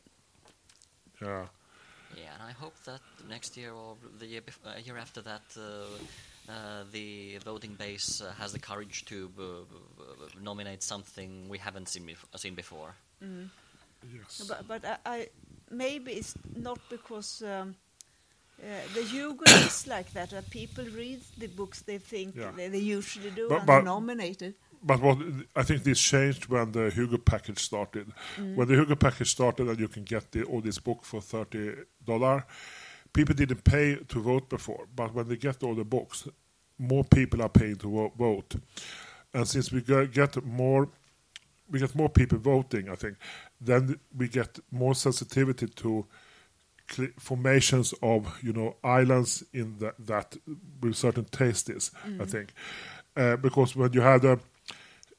Yeah. 1.23 1.47
Yeah, 2.17 2.33
and 2.35 2.43
I 2.43 2.53
hope 2.53 2.75
that 2.85 3.01
next 3.29 3.57
year 3.57 3.73
or 3.73 3.97
the 4.19 4.27
year, 4.27 4.41
bef- 4.43 4.65
uh, 4.67 4.79
year 4.85 4.97
after 4.99 5.23
that, 5.23 5.43
uh, 5.57 5.87
uh, 6.49 6.85
the 6.93 7.39
voting 7.45 7.75
base 7.75 8.21
uh, 8.21 8.33
has 8.39 8.53
the 8.53 8.59
courage 8.59 9.05
to 9.07 9.31
uh, 9.39 9.43
uh, 9.43 10.29
nominate 10.41 10.83
something 10.83 11.49
we 11.49 11.59
haven't 11.59 11.89
seen, 11.89 12.07
bef- 12.07 12.39
seen 12.39 12.55
before. 12.55 12.95
Yes. 13.21 14.45
but 14.49 14.69
but 14.69 14.85
I, 14.85 14.97
I 15.07 15.29
maybe 15.71 16.13
it's 16.13 16.35
not 16.55 16.79
because. 16.91 17.43
Um, 17.43 17.75
uh, 18.59 18.65
the 18.95 19.03
Hugo 19.03 19.45
is 19.67 19.87
like 19.87 20.11
that. 20.15 20.33
Uh, 20.33 20.41
people 20.51 20.85
read 20.97 21.21
the 21.37 21.47
books 21.47 21.83
they 21.83 21.99
think 21.99 22.35
Yeah. 22.35 22.53
they, 22.57 22.69
they 22.69 22.79
usually 22.79 23.31
do 23.31 23.49
But- 23.51 23.59
and 23.59 23.67
but- 23.67 23.73
are 23.75 23.83
nominated. 23.83 24.55
But 24.83 25.01
what 25.01 25.19
I 25.57 25.63
think 25.65 25.83
this 25.83 25.99
changed 26.01 26.47
when 26.47 26.71
the 26.73 26.91
Hugo 26.91 27.17
package 27.19 27.59
started. 27.59 28.13
When 28.55 28.69
the 28.69 28.75
Hugo 28.77 28.95
package 28.95 29.31
started, 29.31 29.69
and 29.69 29.81
you 29.81 29.89
can 29.89 30.05
get 30.05 30.31
the, 30.31 30.45
all 30.45 30.61
this 30.61 30.79
book 30.79 31.03
for 31.05 31.21
thirty 31.21 31.73
dollar. 32.05 32.47
People 33.17 33.35
didn't 33.35 33.64
pay 33.64 33.97
to 33.97 34.21
vote 34.21 34.51
before, 34.51 34.87
but 34.95 35.14
when 35.14 35.27
they 35.27 35.37
get 35.37 35.62
all 35.62 35.75
the 35.75 35.85
books, 35.85 36.29
more 36.79 37.03
people 37.03 37.41
are 37.41 37.49
paying 37.49 37.77
to 37.77 38.12
vote. 38.14 38.57
And 39.33 39.49
since 39.49 39.73
we 39.73 39.81
get 39.81 40.45
more, 40.45 40.89
we 41.71 41.79
get 41.79 41.95
more 41.95 42.11
people 42.11 42.37
voting. 42.39 42.91
I 42.91 42.95
think 42.95 43.17
then 43.59 43.99
we 44.14 44.29
get 44.29 44.59
more 44.71 44.95
sensitivity 44.95 45.67
to 45.67 46.07
formations 47.19 47.95
of 48.03 48.39
you 48.43 48.53
know 48.53 48.77
islands 48.85 49.43
in 49.55 49.79
that 49.79 49.95
that 49.99 50.37
with 50.83 50.95
certain 50.95 51.25
tastes. 51.25 51.91
I 52.05 52.09
mm. 52.09 52.31
think 52.31 52.53
uh, 53.17 53.37
because 53.37 53.75
when 53.75 53.95
you 53.95 54.03
had 54.03 54.27
a 54.27 54.39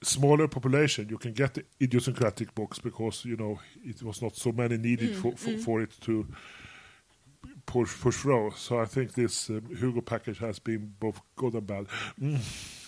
smaller 0.03 0.47
population, 0.47 1.07
you 1.09 1.17
can 1.17 1.33
get 1.33 1.55
the 1.55 1.65
idiosyncratic 1.81 2.53
books 2.53 2.77
because 2.77 3.25
you 3.25 3.37
know 3.37 3.59
it 3.83 4.03
was 4.03 4.21
not 4.21 4.35
so 4.35 4.51
many 4.51 4.77
needed 4.77 5.13
mm, 5.13 5.21
for, 5.21 5.31
for, 5.35 5.49
mm. 5.49 5.59
for 5.59 5.81
it 5.81 5.91
to 6.01 6.27
push 7.67 8.01
push 8.01 8.17
through. 8.17 8.51
So 8.55 8.79
I 8.79 8.85
think 8.85 9.13
this 9.13 9.49
um, 9.49 9.61
Hugo 9.79 10.01
package 10.01 10.39
has 10.39 10.59
been 10.59 10.93
both 10.99 11.21
good 11.35 11.53
and 11.53 11.67
bad. 11.67 11.85
Mm. 12.19 12.39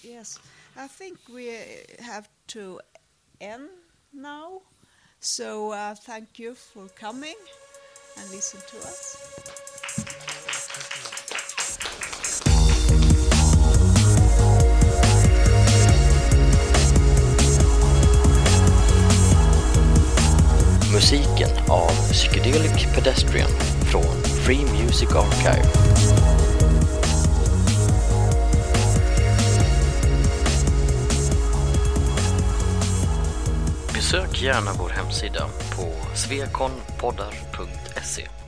Yes, 0.04 0.40
I 0.76 0.88
think 0.88 1.20
we 1.32 1.50
uh, 1.50 2.04
have 2.04 2.28
to 2.48 2.80
end 3.40 3.70
now. 4.12 4.62
So 5.20 5.72
uh, 5.72 5.96
thank 5.96 6.40
you 6.40 6.56
for 6.56 6.88
coming 6.96 7.36
and 8.18 8.30
listen 8.32 8.60
to 8.72 8.78
us. 8.88 9.18
Musiken 20.94 21.50
av 21.70 21.92
Psychedelic 22.12 22.96
Pedestrian 22.96 23.50
från 23.92 24.29
Free 24.50 24.66
Music 24.66 25.16
Archive. 25.16 25.70
Besök 33.94 34.42
gärna 34.42 34.72
vår 34.80 34.90
hemsida 34.90 35.46
på 35.76 36.16
svekonpoddar.se 36.16 38.39